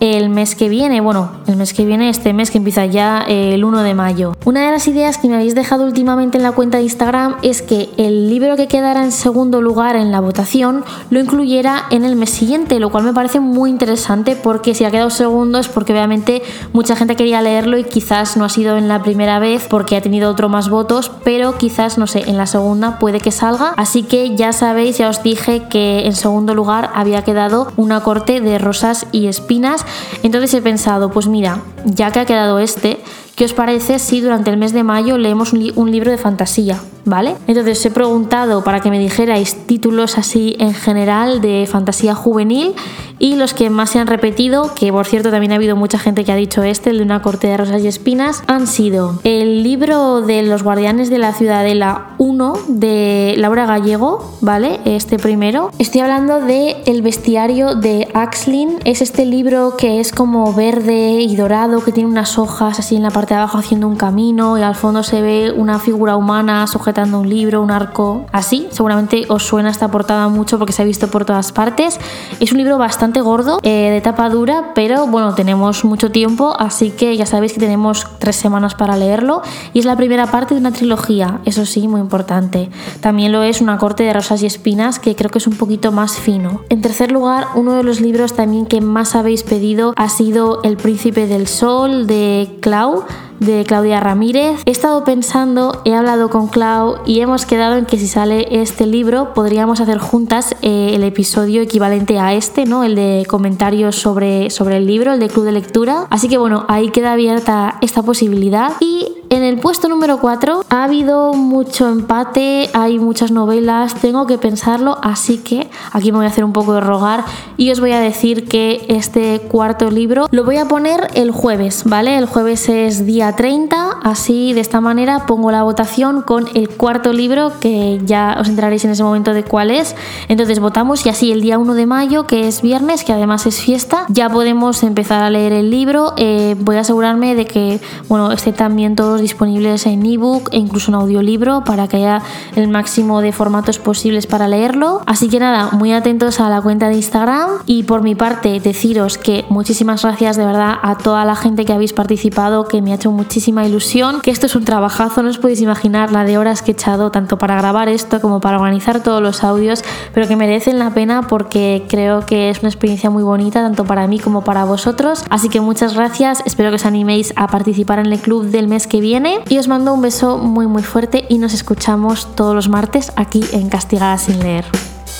el 0.00 0.30
mes 0.30 0.54
que 0.54 0.70
viene, 0.70 1.02
bueno, 1.02 1.30
el 1.46 1.56
mes 1.56 1.74
que 1.74 1.84
viene, 1.84 2.08
este 2.08 2.32
mes 2.32 2.50
que 2.50 2.56
empieza 2.56 2.86
ya 2.86 3.22
el 3.28 3.62
1 3.62 3.82
de 3.82 3.94
mayo. 3.94 4.32
Una 4.46 4.64
de 4.64 4.70
las 4.72 4.88
ideas 4.88 5.18
que 5.18 5.28
me 5.28 5.34
habéis 5.34 5.54
dejado 5.54 5.84
últimamente 5.84 6.38
en 6.38 6.42
la 6.42 6.52
cuenta 6.52 6.78
de 6.78 6.84
Instagram 6.84 7.36
es 7.42 7.60
que 7.60 7.90
el 7.98 8.30
libro 8.30 8.56
que 8.56 8.66
quedara 8.66 9.04
en 9.04 9.12
segundo 9.12 9.60
lugar 9.60 9.96
en 9.96 10.10
la 10.10 10.20
votación 10.20 10.84
lo 11.10 11.20
incluyera 11.20 11.84
en 11.90 12.06
el 12.06 12.16
mes 12.16 12.30
siguiente, 12.30 12.80
lo 12.80 12.90
cual 12.90 13.04
me 13.04 13.12
parece 13.12 13.40
muy 13.40 13.68
interesante 13.68 14.36
porque 14.36 14.74
si 14.74 14.84
ha 14.84 14.90
quedado 14.90 15.10
segundo 15.10 15.58
es 15.58 15.68
porque 15.68 15.92
obviamente 15.92 16.42
mucha 16.72 16.96
gente 16.96 17.14
quería 17.14 17.42
leerlo 17.42 17.76
y 17.76 17.84
quizás 17.84 18.38
no 18.38 18.46
ha 18.46 18.48
sido 18.48 18.78
en 18.78 18.88
la 18.88 19.02
primera 19.02 19.38
vez 19.38 19.66
porque 19.68 19.96
ha 19.96 20.00
tenido 20.00 20.30
otro 20.30 20.48
más 20.48 20.70
votos, 20.70 21.10
pero 21.24 21.58
quizás, 21.58 21.98
no 21.98 22.06
sé, 22.06 22.22
en 22.26 22.38
la 22.38 22.46
segunda 22.46 22.98
puede 22.98 23.20
que 23.20 23.32
salga. 23.32 23.74
Así 23.76 24.02
que 24.02 24.34
ya 24.34 24.54
sabéis, 24.54 24.96
ya 24.96 25.10
os 25.10 25.22
dije 25.22 25.64
que 25.68 26.06
en 26.06 26.14
segundo 26.14 26.39
lugar 26.46 26.90
había 26.94 27.24
quedado 27.24 27.72
una 27.76 28.02
corte 28.02 28.40
de 28.40 28.58
rosas 28.58 29.06
y 29.12 29.26
espinas. 29.26 29.84
Entonces 30.22 30.54
he 30.54 30.62
pensado, 30.62 31.10
pues 31.10 31.26
mira, 31.26 31.62
ya 31.84 32.10
que 32.10 32.20
ha 32.20 32.26
quedado 32.26 32.58
este, 32.58 33.00
¿qué 33.36 33.44
os 33.44 33.52
parece 33.52 33.98
si 33.98 34.20
durante 34.20 34.50
el 34.50 34.56
mes 34.56 34.72
de 34.72 34.82
mayo 34.82 35.18
leemos 35.18 35.52
un, 35.52 35.60
li 35.60 35.72
un 35.76 35.90
libro 35.90 36.10
de 36.10 36.18
fantasía? 36.18 36.80
¿Vale? 37.06 37.34
Entonces 37.46 37.78
os 37.78 37.86
he 37.86 37.90
preguntado 37.90 38.62
para 38.62 38.80
que 38.80 38.90
me 38.90 38.98
dijerais 38.98 39.66
títulos 39.66 40.18
así 40.18 40.54
en 40.58 40.74
general 40.74 41.40
de 41.40 41.66
fantasía 41.66 42.14
juvenil 42.14 42.74
y 43.20 43.36
los 43.36 43.54
que 43.54 43.70
más 43.70 43.90
se 43.90 43.98
han 43.98 44.06
repetido, 44.06 44.74
que 44.74 44.90
por 44.92 45.06
cierto 45.06 45.30
también 45.30 45.52
ha 45.52 45.56
habido 45.56 45.76
mucha 45.76 45.98
gente 45.98 46.24
que 46.24 46.32
ha 46.32 46.36
dicho 46.36 46.62
este, 46.62 46.90
el 46.90 46.98
de 46.98 47.04
una 47.04 47.22
corte 47.22 47.48
de 47.48 47.56
rosas 47.56 47.82
y 47.82 47.86
espinas, 47.86 48.42
han 48.46 48.66
sido 48.66 49.20
el 49.24 49.62
libro 49.62 50.22
de 50.22 50.42
los 50.42 50.62
guardianes 50.62 51.10
de 51.10 51.18
la 51.18 51.32
ciudadela 51.34 52.08
1 52.18 52.54
de 52.68 53.34
Laura 53.36 53.66
Gallego, 53.66 54.36
¿vale? 54.40 54.80
Este 54.84 55.18
primero. 55.18 55.70
Estoy 55.78 56.00
hablando 56.00 56.40
de 56.40 56.76
El 56.86 57.02
bestiario 57.02 57.74
de 57.74 58.08
Axlin, 58.14 58.78
es 58.84 59.02
este 59.02 59.26
libro 59.26 59.76
que 59.76 60.00
es 60.00 60.12
como 60.12 60.52
verde 60.54 61.20
y 61.20 61.36
dorado, 61.36 61.84
que 61.84 61.92
tiene 61.92 62.08
unas 62.08 62.38
hojas 62.38 62.78
así 62.78 62.96
en 62.96 63.02
la 63.02 63.10
parte 63.20 63.34
de 63.34 63.40
abajo 63.40 63.58
haciendo 63.58 63.86
un 63.86 63.96
camino 63.96 64.56
y 64.56 64.62
al 64.62 64.74
fondo 64.74 65.02
se 65.02 65.20
ve 65.20 65.52
una 65.54 65.78
figura 65.78 66.16
humana 66.16 66.66
sujetando 66.66 67.20
un 67.20 67.28
libro, 67.28 67.60
un 67.60 67.70
arco, 67.70 68.24
así. 68.32 68.66
Seguramente 68.70 69.26
os 69.28 69.42
suena 69.42 69.68
esta 69.68 69.90
portada 69.90 70.28
mucho 70.28 70.58
porque 70.58 70.72
se 70.72 70.80
ha 70.80 70.86
visto 70.86 71.08
por 71.08 71.26
todas 71.26 71.52
partes. 71.52 72.00
Es 72.40 72.50
un 72.52 72.56
libro 72.56 72.78
bastante 72.78 73.20
gordo, 73.20 73.60
eh, 73.62 73.90
de 73.90 74.00
tapa 74.00 74.30
dura, 74.30 74.72
pero 74.74 75.06
bueno, 75.06 75.34
tenemos 75.34 75.84
mucho 75.84 76.10
tiempo, 76.10 76.56
así 76.58 76.92
que 76.92 77.14
ya 77.14 77.26
sabéis 77.26 77.52
que 77.52 77.60
tenemos 77.60 78.06
tres 78.18 78.36
semanas 78.36 78.74
para 78.74 78.96
leerlo. 78.96 79.42
Y 79.74 79.80
es 79.80 79.84
la 79.84 79.96
primera 79.96 80.28
parte 80.28 80.54
de 80.54 80.60
una 80.60 80.72
trilogía, 80.72 81.40
eso 81.44 81.66
sí, 81.66 81.88
muy 81.88 82.00
importante. 82.00 82.70
También 83.02 83.32
lo 83.32 83.42
es 83.42 83.60
una 83.60 83.76
corte 83.76 84.02
de 84.04 84.14
rosas 84.14 84.42
y 84.42 84.46
espinas, 84.46 84.98
que 84.98 85.14
creo 85.14 85.30
que 85.30 85.40
es 85.40 85.46
un 85.46 85.58
poquito 85.58 85.92
más 85.92 86.18
fino. 86.18 86.62
En 86.70 86.80
tercer 86.80 87.12
lugar, 87.12 87.48
uno 87.54 87.74
de 87.74 87.82
los 87.82 88.00
libros 88.00 88.32
también 88.32 88.64
que 88.64 88.80
más 88.80 89.14
habéis 89.14 89.42
pedido 89.42 89.92
ha 89.96 90.08
sido 90.08 90.62
El 90.62 90.78
Príncipe 90.78 91.26
del 91.26 91.46
Sol 91.46 92.06
de 92.06 92.56
Clau 92.62 93.04
de 93.40 93.64
Claudia 93.64 93.98
Ramírez. 94.00 94.60
He 94.66 94.70
estado 94.70 95.02
pensando, 95.04 95.82
he 95.84 95.94
hablado 95.94 96.30
con 96.30 96.48
Clau 96.48 96.98
y 97.06 97.20
hemos 97.20 97.46
quedado 97.46 97.76
en 97.76 97.86
que 97.86 97.98
si 97.98 98.06
sale 98.06 98.60
este 98.62 98.86
libro 98.86 99.34
podríamos 99.34 99.80
hacer 99.80 99.98
juntas 99.98 100.54
eh, 100.62 100.92
el 100.94 101.02
episodio 101.02 101.62
equivalente 101.62 102.18
a 102.18 102.34
este, 102.34 102.66
¿no? 102.66 102.84
El 102.84 102.94
de 102.94 103.26
comentarios 103.28 103.96
sobre, 103.96 104.50
sobre 104.50 104.76
el 104.76 104.86
libro, 104.86 105.12
el 105.12 105.20
de 105.20 105.28
club 105.28 105.44
de 105.44 105.52
lectura. 105.52 106.06
Así 106.10 106.28
que 106.28 106.38
bueno, 106.38 106.64
ahí 106.68 106.90
queda 106.90 107.12
abierta 107.12 107.78
esta 107.80 108.02
posibilidad 108.02 108.72
y 108.80 109.19
en 109.30 109.44
el 109.44 109.58
puesto 109.58 109.88
número 109.88 110.18
4 110.18 110.64
ha 110.68 110.84
habido 110.84 111.32
mucho 111.34 111.88
empate, 111.88 112.68
hay 112.74 112.98
muchas 112.98 113.30
novelas, 113.30 113.94
tengo 113.94 114.26
que 114.26 114.38
pensarlo, 114.38 114.98
así 115.02 115.38
que 115.38 115.70
aquí 115.92 116.10
me 116.10 116.18
voy 116.18 116.26
a 116.26 116.30
hacer 116.30 116.42
un 116.42 116.52
poco 116.52 116.74
de 116.74 116.80
rogar 116.80 117.24
y 117.56 117.70
os 117.70 117.78
voy 117.78 117.92
a 117.92 118.00
decir 118.00 118.48
que 118.48 118.84
este 118.88 119.40
cuarto 119.48 119.88
libro 119.88 120.26
lo 120.32 120.42
voy 120.42 120.56
a 120.56 120.66
poner 120.66 121.06
el 121.14 121.30
jueves, 121.30 121.84
¿vale? 121.84 122.18
El 122.18 122.26
jueves 122.26 122.68
es 122.68 123.06
día 123.06 123.36
30, 123.36 124.00
así 124.02 124.52
de 124.52 124.60
esta 124.60 124.80
manera 124.80 125.26
pongo 125.26 125.52
la 125.52 125.62
votación 125.62 126.22
con 126.22 126.48
el 126.54 126.68
cuarto 126.68 127.12
libro 127.12 127.52
que 127.60 128.00
ya 128.04 128.36
os 128.40 128.48
enteraréis 128.48 128.84
en 128.84 128.90
ese 128.90 129.04
momento 129.04 129.32
de 129.32 129.44
cuál 129.44 129.70
es. 129.70 129.94
Entonces 130.26 130.58
votamos 130.58 131.06
y 131.06 131.08
así 131.08 131.30
el 131.30 131.40
día 131.40 131.56
1 131.56 131.74
de 131.74 131.86
mayo, 131.86 132.26
que 132.26 132.48
es 132.48 132.62
viernes, 132.62 133.04
que 133.04 133.12
además 133.12 133.46
es 133.46 133.60
fiesta, 133.60 134.06
ya 134.08 134.28
podemos 134.28 134.82
empezar 134.82 135.22
a 135.22 135.30
leer 135.30 135.52
el 135.52 135.70
libro. 135.70 136.14
Eh, 136.16 136.56
voy 136.58 136.76
a 136.76 136.80
asegurarme 136.80 137.36
de 137.36 137.44
que 137.44 137.80
bueno, 138.08 138.32
estén 138.32 138.54
también 138.54 138.96
todos 138.96 139.19
disponibles 139.20 139.86
en 139.86 140.04
ebook 140.06 140.48
e 140.52 140.58
incluso 140.58 140.90
en 140.90 140.96
audiolibro 140.96 141.64
para 141.64 141.88
que 141.88 141.98
haya 141.98 142.22
el 142.56 142.68
máximo 142.68 143.20
de 143.20 143.32
formatos 143.32 143.78
posibles 143.78 144.26
para 144.26 144.48
leerlo. 144.48 145.02
Así 145.06 145.28
que 145.28 145.38
nada, 145.38 145.70
muy 145.72 145.92
atentos 145.92 146.40
a 146.40 146.48
la 146.48 146.60
cuenta 146.60 146.88
de 146.88 146.96
Instagram 146.96 147.50
y 147.66 147.82
por 147.82 148.02
mi 148.02 148.14
parte 148.14 148.58
deciros 148.60 149.18
que 149.18 149.44
muchísimas 149.48 150.02
gracias 150.02 150.36
de 150.36 150.46
verdad 150.46 150.74
a 150.82 150.96
toda 150.96 151.24
la 151.24 151.36
gente 151.36 151.64
que 151.64 151.72
habéis 151.72 151.92
participado, 151.92 152.64
que 152.64 152.82
me 152.82 152.92
ha 152.92 152.96
hecho 152.96 153.12
muchísima 153.12 153.66
ilusión, 153.66 154.20
que 154.20 154.30
esto 154.30 154.46
es 154.46 154.56
un 154.56 154.64
trabajazo, 154.64 155.22
no 155.22 155.30
os 155.30 155.38
podéis 155.38 155.60
imaginar 155.60 156.12
la 156.12 156.24
de 156.24 156.38
horas 156.38 156.62
que 156.62 156.70
he 156.70 156.74
echado 156.74 157.10
tanto 157.10 157.38
para 157.38 157.56
grabar 157.56 157.88
esto 157.88 158.20
como 158.20 158.40
para 158.40 158.56
organizar 158.56 159.02
todos 159.02 159.22
los 159.22 159.44
audios, 159.44 159.84
pero 160.14 160.26
que 160.26 160.36
merecen 160.36 160.78
la 160.78 160.90
pena 160.94 161.26
porque 161.26 161.84
creo 161.88 162.24
que 162.24 162.50
es 162.50 162.60
una 162.60 162.68
experiencia 162.68 163.10
muy 163.10 163.22
bonita 163.22 163.62
tanto 163.62 163.84
para 163.84 164.06
mí 164.06 164.18
como 164.18 164.44
para 164.44 164.64
vosotros. 164.64 165.24
Así 165.30 165.48
que 165.48 165.60
muchas 165.60 165.94
gracias, 165.94 166.42
espero 166.46 166.70
que 166.70 166.76
os 166.76 166.86
animéis 166.86 167.32
a 167.36 167.48
participar 167.48 167.98
en 167.98 168.06
el 168.06 168.18
club 168.18 168.46
del 168.46 168.68
mes 168.68 168.86
que 168.86 169.00
viene 169.00 169.09
y 169.48 169.58
os 169.58 169.66
mando 169.66 169.92
un 169.92 170.02
beso 170.02 170.38
muy 170.38 170.68
muy 170.68 170.84
fuerte 170.84 171.24
y 171.28 171.38
nos 171.38 171.52
escuchamos 171.52 172.28
todos 172.36 172.54
los 172.54 172.68
martes 172.68 173.12
aquí 173.16 173.42
en 173.52 173.68
Castigada 173.68 174.16
sin 174.18 174.38
leer. 174.38 174.64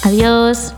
Adiós. 0.05 0.75